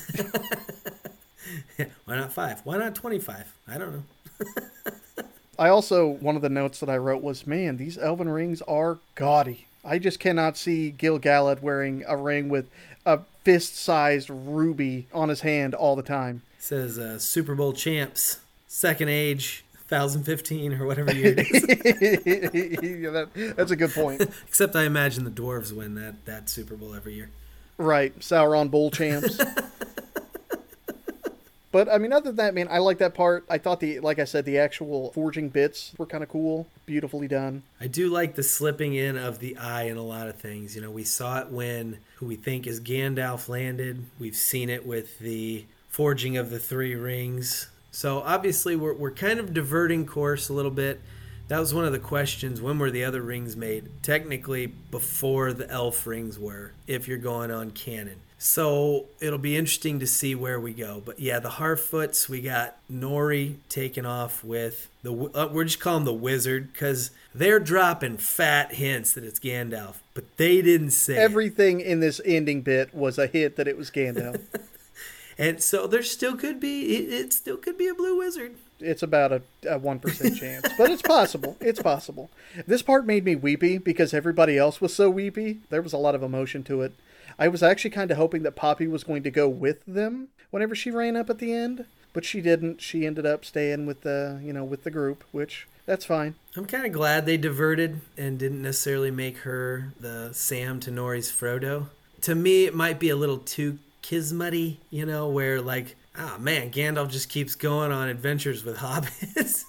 Why 2.04 2.16
not 2.16 2.32
five? 2.32 2.60
Why 2.64 2.76
not 2.76 2.94
twenty-five? 2.94 3.52
I 3.66 3.78
don't 3.78 3.92
know. 3.94 4.04
I 5.58 5.68
also 5.68 6.06
one 6.06 6.36
of 6.36 6.42
the 6.42 6.48
notes 6.48 6.80
that 6.80 6.90
I 6.90 6.98
wrote 6.98 7.22
was, 7.22 7.46
man, 7.46 7.78
these 7.78 7.98
elven 7.98 8.28
rings 8.28 8.62
are 8.62 8.98
gaudy. 9.14 9.66
I 9.84 9.98
just 9.98 10.20
cannot 10.20 10.58
see 10.58 10.90
Gil 10.90 11.18
Galad 11.18 11.62
wearing 11.62 12.04
a 12.06 12.16
ring 12.16 12.50
with 12.50 12.68
a 13.06 13.20
fist-sized 13.44 14.28
ruby 14.28 15.06
on 15.12 15.30
his 15.30 15.40
hand 15.40 15.74
all 15.74 15.96
the 15.96 16.02
time. 16.02 16.42
It 16.58 16.64
says 16.64 16.98
uh, 16.98 17.18
Super 17.18 17.54
Bowl 17.54 17.72
champs 17.72 18.38
second 18.70 19.08
age 19.08 19.64
1015 19.88 20.74
or 20.74 20.86
whatever 20.86 21.12
year 21.12 21.34
it 21.36 21.40
is. 21.40 21.50
yeah, 23.02 23.10
that, 23.10 23.54
that's 23.56 23.72
a 23.72 23.76
good 23.76 23.90
point. 23.90 24.22
Except 24.46 24.76
I 24.76 24.84
imagine 24.84 25.24
the 25.24 25.30
dwarves 25.30 25.72
win 25.72 25.96
that, 25.96 26.24
that 26.26 26.48
Super 26.48 26.76
Bowl 26.76 26.94
every 26.94 27.14
year. 27.14 27.30
Right. 27.76 28.16
Sauron 28.20 28.70
Bowl 28.70 28.92
champs. 28.92 29.36
but 31.72 31.88
I 31.88 31.98
mean, 31.98 32.12
other 32.12 32.26
than 32.26 32.36
that, 32.36 32.54
man, 32.54 32.68
I 32.70 32.78
like 32.78 32.98
that 32.98 33.14
part. 33.14 33.44
I 33.50 33.58
thought 33.58 33.80
the, 33.80 33.98
like 33.98 34.20
I 34.20 34.24
said, 34.24 34.44
the 34.44 34.58
actual 34.58 35.10
forging 35.10 35.48
bits 35.48 35.92
were 35.98 36.06
kind 36.06 36.22
of 36.22 36.28
cool, 36.28 36.68
beautifully 36.86 37.26
done. 37.26 37.64
I 37.80 37.88
do 37.88 38.08
like 38.08 38.36
the 38.36 38.44
slipping 38.44 38.94
in 38.94 39.16
of 39.16 39.40
the 39.40 39.56
eye 39.56 39.84
in 39.84 39.96
a 39.96 40.04
lot 40.04 40.28
of 40.28 40.36
things. 40.36 40.76
You 40.76 40.82
know, 40.82 40.92
we 40.92 41.02
saw 41.02 41.40
it 41.40 41.48
when 41.48 41.98
who 42.16 42.26
we 42.26 42.36
think 42.36 42.68
is 42.68 42.80
Gandalf 42.80 43.48
landed. 43.48 44.04
We've 44.20 44.36
seen 44.36 44.70
it 44.70 44.86
with 44.86 45.18
the 45.18 45.64
forging 45.88 46.36
of 46.36 46.50
the 46.50 46.60
three 46.60 46.94
rings 46.94 47.66
so 47.90 48.20
obviously 48.20 48.76
we're, 48.76 48.94
we're 48.94 49.10
kind 49.10 49.38
of 49.38 49.52
diverting 49.52 50.06
course 50.06 50.48
a 50.48 50.52
little 50.52 50.70
bit. 50.70 51.00
That 51.48 51.58
was 51.58 51.74
one 51.74 51.84
of 51.84 51.92
the 51.92 51.98
questions. 51.98 52.60
When 52.60 52.78
were 52.78 52.92
the 52.92 53.04
other 53.04 53.22
rings 53.22 53.56
made? 53.56 53.90
Technically, 54.02 54.66
before 54.66 55.52
the 55.52 55.68
elf 55.68 56.06
rings 56.06 56.38
were, 56.38 56.72
if 56.86 57.08
you're 57.08 57.18
going 57.18 57.50
on 57.50 57.72
canon. 57.72 58.20
So 58.42 59.04
it'll 59.20 59.38
be 59.38 59.54
interesting 59.54 60.00
to 60.00 60.06
see 60.06 60.34
where 60.34 60.58
we 60.58 60.72
go. 60.72 61.02
But 61.04 61.20
yeah, 61.20 61.40
the 61.40 61.50
Harfoots, 61.50 62.26
we 62.26 62.40
got 62.40 62.78
Nori 62.90 63.56
taken 63.68 64.06
off 64.06 64.42
with 64.42 64.88
the. 65.02 65.12
Uh, 65.12 65.48
we're 65.52 65.64
just 65.64 65.78
calling 65.78 66.04
the 66.04 66.14
Wizard 66.14 66.72
because 66.72 67.10
they're 67.34 67.60
dropping 67.60 68.16
fat 68.16 68.76
hints 68.76 69.12
that 69.12 69.24
it's 69.24 69.38
Gandalf, 69.38 69.96
but 70.14 70.24
they 70.38 70.62
didn't 70.62 70.92
say 70.92 71.18
everything 71.18 71.80
it. 71.80 71.86
in 71.86 72.00
this 72.00 72.18
ending 72.24 72.62
bit 72.62 72.94
was 72.94 73.18
a 73.18 73.26
hint 73.26 73.56
that 73.56 73.68
it 73.68 73.76
was 73.76 73.90
Gandalf. 73.90 74.40
And 75.40 75.62
so 75.62 75.86
there 75.86 76.02
still 76.02 76.36
could 76.36 76.60
be 76.60 76.96
it, 76.96 77.12
it 77.12 77.32
still 77.32 77.56
could 77.56 77.78
be 77.78 77.88
a 77.88 77.94
blue 77.94 78.18
wizard. 78.18 78.56
It's 78.78 79.02
about 79.02 79.42
a 79.66 79.78
one 79.78 79.98
percent 79.98 80.36
chance, 80.36 80.68
but 80.76 80.90
it's 80.90 81.02
possible. 81.02 81.56
It's 81.60 81.80
possible. 81.82 82.30
This 82.66 82.82
part 82.82 83.06
made 83.06 83.24
me 83.24 83.34
weepy 83.36 83.78
because 83.78 84.12
everybody 84.12 84.58
else 84.58 84.82
was 84.82 84.94
so 84.94 85.08
weepy. 85.08 85.60
There 85.70 85.82
was 85.82 85.94
a 85.94 85.98
lot 85.98 86.14
of 86.14 86.22
emotion 86.22 86.62
to 86.64 86.82
it. 86.82 86.92
I 87.38 87.48
was 87.48 87.62
actually 87.62 87.90
kind 87.90 88.10
of 88.10 88.18
hoping 88.18 88.42
that 88.42 88.54
Poppy 88.54 88.86
was 88.86 89.02
going 89.02 89.22
to 89.22 89.30
go 89.30 89.48
with 89.48 89.84
them 89.86 90.28
whenever 90.50 90.74
she 90.74 90.90
ran 90.90 91.16
up 91.16 91.30
at 91.30 91.38
the 91.38 91.54
end, 91.54 91.86
but 92.12 92.26
she 92.26 92.42
didn't. 92.42 92.82
She 92.82 93.06
ended 93.06 93.24
up 93.24 93.46
staying 93.46 93.86
with 93.86 94.02
the 94.02 94.40
you 94.44 94.52
know 94.52 94.64
with 94.64 94.84
the 94.84 94.90
group, 94.90 95.24
which 95.32 95.66
that's 95.86 96.04
fine. 96.04 96.34
I'm 96.54 96.66
kind 96.66 96.84
of 96.84 96.92
glad 96.92 97.24
they 97.24 97.38
diverted 97.38 98.02
and 98.18 98.38
didn't 98.38 98.60
necessarily 98.60 99.10
make 99.10 99.38
her 99.38 99.94
the 99.98 100.34
Sam 100.34 100.80
to 100.80 100.90
Nori's 100.90 101.32
Frodo. 101.32 101.86
To 102.22 102.34
me, 102.34 102.66
it 102.66 102.74
might 102.74 102.98
be 102.98 103.08
a 103.08 103.16
little 103.16 103.38
too 103.38 103.78
Kismutty, 104.02 104.78
you 104.90 105.06
know, 105.06 105.28
where 105.28 105.60
like, 105.60 105.96
ah 106.16 106.34
oh, 106.36 106.38
man, 106.38 106.70
Gandalf 106.70 107.10
just 107.10 107.28
keeps 107.28 107.54
going 107.54 107.92
on 107.92 108.08
adventures 108.08 108.64
with 108.64 108.76
hobbits. 108.78 109.64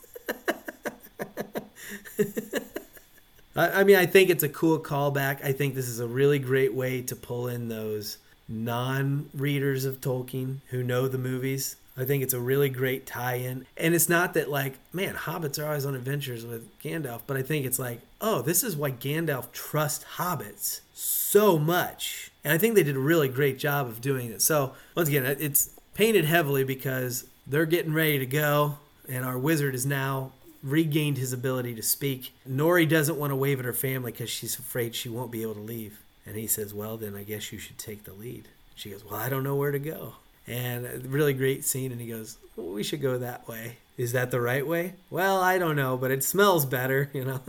I, 3.55 3.81
I 3.81 3.83
mean, 3.83 3.97
I 3.97 4.05
think 4.05 4.29
it's 4.29 4.43
a 4.43 4.49
cool 4.49 4.79
callback. 4.79 5.43
I 5.43 5.51
think 5.51 5.75
this 5.75 5.87
is 5.87 5.99
a 5.99 6.07
really 6.07 6.39
great 6.39 6.73
way 6.73 7.01
to 7.03 7.15
pull 7.15 7.47
in 7.47 7.67
those 7.69 8.17
non-readers 8.47 9.85
of 9.85 10.01
Tolkien 10.01 10.57
who 10.69 10.83
know 10.83 11.07
the 11.07 11.17
movies. 11.17 11.75
I 11.97 12.05
think 12.05 12.23
it's 12.23 12.33
a 12.33 12.39
really 12.39 12.69
great 12.69 13.05
tie-in. 13.05 13.65
And 13.77 13.93
it's 13.93 14.07
not 14.07 14.33
that 14.33 14.49
like, 14.49 14.79
man, 14.93 15.15
hobbits 15.15 15.61
are 15.61 15.67
always 15.67 15.85
on 15.85 15.95
adventures 15.95 16.45
with 16.45 16.67
Gandalf, 16.79 17.21
but 17.27 17.37
I 17.37 17.41
think 17.41 17.65
it's 17.65 17.79
like, 17.79 17.99
oh, 18.21 18.41
this 18.41 18.63
is 18.63 18.75
why 18.75 18.91
Gandalf 18.91 19.51
trusts 19.51 20.05
hobbits 20.15 20.81
so 20.93 21.59
much 21.59 22.30
and 22.43 22.53
I 22.53 22.57
think 22.57 22.75
they 22.75 22.83
did 22.83 22.95
a 22.95 22.99
really 22.99 23.27
great 23.27 23.59
job 23.59 23.87
of 23.87 24.01
doing 24.01 24.31
it. 24.31 24.41
So 24.41 24.73
once 24.95 25.09
again, 25.09 25.25
it's 25.25 25.69
painted 25.93 26.25
heavily 26.25 26.63
because 26.63 27.25
they're 27.45 27.65
getting 27.65 27.93
ready 27.93 28.19
to 28.19 28.25
go, 28.25 28.77
and 29.07 29.25
our 29.25 29.37
wizard 29.37 29.73
has 29.73 29.85
now 29.85 30.31
regained 30.63 31.17
his 31.17 31.33
ability 31.33 31.75
to 31.75 31.81
speak. 31.81 32.33
Nori 32.47 32.87
doesn't 32.87 33.17
want 33.17 33.31
to 33.31 33.35
wave 33.35 33.59
at 33.59 33.65
her 33.65 33.73
family 33.73 34.11
because 34.11 34.29
she's 34.29 34.57
afraid 34.57 34.95
she 34.95 35.09
won't 35.09 35.31
be 35.31 35.41
able 35.41 35.55
to 35.55 35.59
leave. 35.59 35.99
And 36.25 36.35
he 36.35 36.47
says, 36.47 36.73
Well, 36.73 36.97
then 36.97 37.15
I 37.15 37.23
guess 37.23 37.51
you 37.51 37.59
should 37.59 37.77
take 37.77 38.03
the 38.03 38.13
lead. 38.13 38.47
She 38.75 38.89
goes, 38.89 39.03
Well, 39.03 39.19
I 39.19 39.29
don't 39.29 39.43
know 39.43 39.55
where 39.55 39.71
to 39.71 39.79
go. 39.79 40.15
And 40.47 40.85
a 40.85 40.99
really 40.99 41.33
great 41.33 41.63
scene. 41.65 41.91
And 41.91 42.01
he 42.01 42.07
goes, 42.07 42.37
well, 42.55 42.67
We 42.67 42.83
should 42.83 43.01
go 43.01 43.17
that 43.17 43.47
way. 43.47 43.77
Is 43.97 44.11
that 44.13 44.31
the 44.31 44.41
right 44.41 44.65
way? 44.65 44.93
Well, 45.09 45.41
I 45.41 45.57
don't 45.57 45.75
know, 45.75 45.97
but 45.97 46.11
it 46.11 46.23
smells 46.23 46.65
better, 46.65 47.09
you 47.13 47.25
know. 47.25 47.41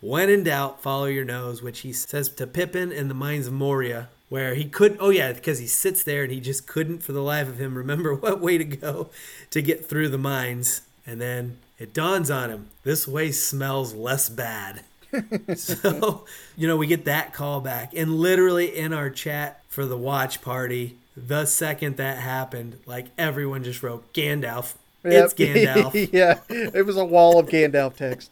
when 0.00 0.28
in 0.28 0.44
doubt, 0.44 0.82
follow 0.82 1.06
your 1.06 1.24
nose, 1.24 1.62
which 1.62 1.80
he 1.80 1.92
says 1.92 2.28
to 2.28 2.46
Pippin 2.46 2.92
in 2.92 3.08
the 3.08 3.14
Mines 3.14 3.46
of 3.46 3.52
Moria 3.52 4.08
where 4.30 4.54
he 4.54 4.64
could 4.64 4.96
oh 4.98 5.10
yeah 5.10 5.32
because 5.32 5.58
he 5.58 5.66
sits 5.66 6.02
there 6.02 6.22
and 6.22 6.32
he 6.32 6.40
just 6.40 6.66
couldn't 6.66 7.02
for 7.02 7.12
the 7.12 7.22
life 7.22 7.48
of 7.48 7.60
him 7.60 7.76
remember 7.76 8.14
what 8.16 8.40
way 8.40 8.56
to 8.56 8.64
go 8.64 9.10
to 9.50 9.60
get 9.60 9.84
through 9.84 10.08
the 10.08 10.18
mines 10.18 10.80
and 11.06 11.20
then 11.20 11.58
it 11.78 11.92
dawns 11.92 12.30
on 12.30 12.48
him 12.48 12.70
this 12.84 13.06
way 13.06 13.30
smells 13.30 13.92
less 13.92 14.28
bad 14.30 14.82
so, 15.56 16.24
you 16.56 16.68
know, 16.68 16.76
we 16.76 16.86
get 16.86 17.04
that 17.04 17.32
call 17.32 17.60
back. 17.60 17.92
And 17.94 18.16
literally 18.18 18.76
in 18.76 18.92
our 18.92 19.10
chat 19.10 19.62
for 19.68 19.84
the 19.86 19.96
watch 19.96 20.42
party, 20.42 20.96
the 21.16 21.46
second 21.46 21.96
that 21.96 22.18
happened, 22.18 22.78
like 22.86 23.06
everyone 23.18 23.64
just 23.64 23.82
wrote 23.82 24.12
Gandalf. 24.12 24.74
Yep. 25.04 25.24
It's 25.24 25.34
Gandalf. 25.34 26.10
yeah, 26.12 26.40
it 26.48 26.86
was 26.86 26.96
a 26.96 27.04
wall 27.04 27.38
of 27.38 27.48
Gandalf 27.48 27.96
text. 27.96 28.30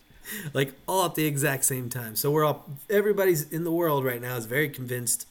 like 0.53 0.75
all 0.87 1.07
at 1.07 1.15
the 1.15 1.27
exact 1.27 1.65
same 1.65 1.89
time. 1.89 2.15
So 2.15 2.31
we're 2.31 2.45
all, 2.45 2.67
everybody's 2.91 3.51
in 3.51 3.65
the 3.65 3.73
world 3.73 4.05
right 4.05 4.21
now 4.21 4.37
is 4.37 4.47
very 4.47 4.69
convinced 4.69 5.27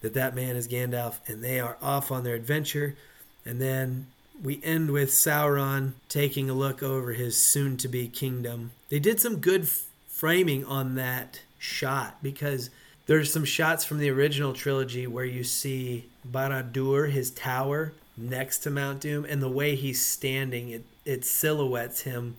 that 0.00 0.14
that 0.14 0.34
man 0.34 0.56
is 0.56 0.68
Gandalf, 0.68 1.16
and 1.26 1.42
they 1.42 1.60
are 1.60 1.76
off 1.82 2.10
on 2.10 2.24
their 2.24 2.34
adventure. 2.34 2.96
And 3.44 3.60
then 3.60 4.06
we 4.42 4.60
end 4.62 4.90
with 4.90 5.10
Sauron 5.10 5.92
taking 6.08 6.48
a 6.48 6.54
look 6.54 6.82
over 6.82 7.12
his 7.12 7.36
soon 7.36 7.76
to 7.78 7.88
be 7.88 8.08
kingdom. 8.08 8.72
They 8.88 8.98
did 8.98 9.20
some 9.20 9.38
good 9.38 9.62
f- 9.62 9.84
framing 10.06 10.64
on 10.64 10.94
that 10.94 11.42
shot 11.58 12.18
because 12.22 12.70
there's 13.06 13.32
some 13.32 13.44
shots 13.44 13.84
from 13.84 13.98
the 13.98 14.10
original 14.10 14.52
trilogy 14.52 15.06
where 15.06 15.24
you 15.24 15.42
see 15.42 16.06
Barad-dûr, 16.30 17.10
his 17.10 17.30
tower, 17.30 17.92
next 18.16 18.58
to 18.58 18.70
Mount 18.70 19.00
Doom, 19.00 19.24
and 19.24 19.42
the 19.42 19.48
way 19.48 19.74
he's 19.74 20.04
standing, 20.04 20.70
it, 20.70 20.84
it 21.04 21.24
silhouettes 21.24 22.02
him. 22.02 22.36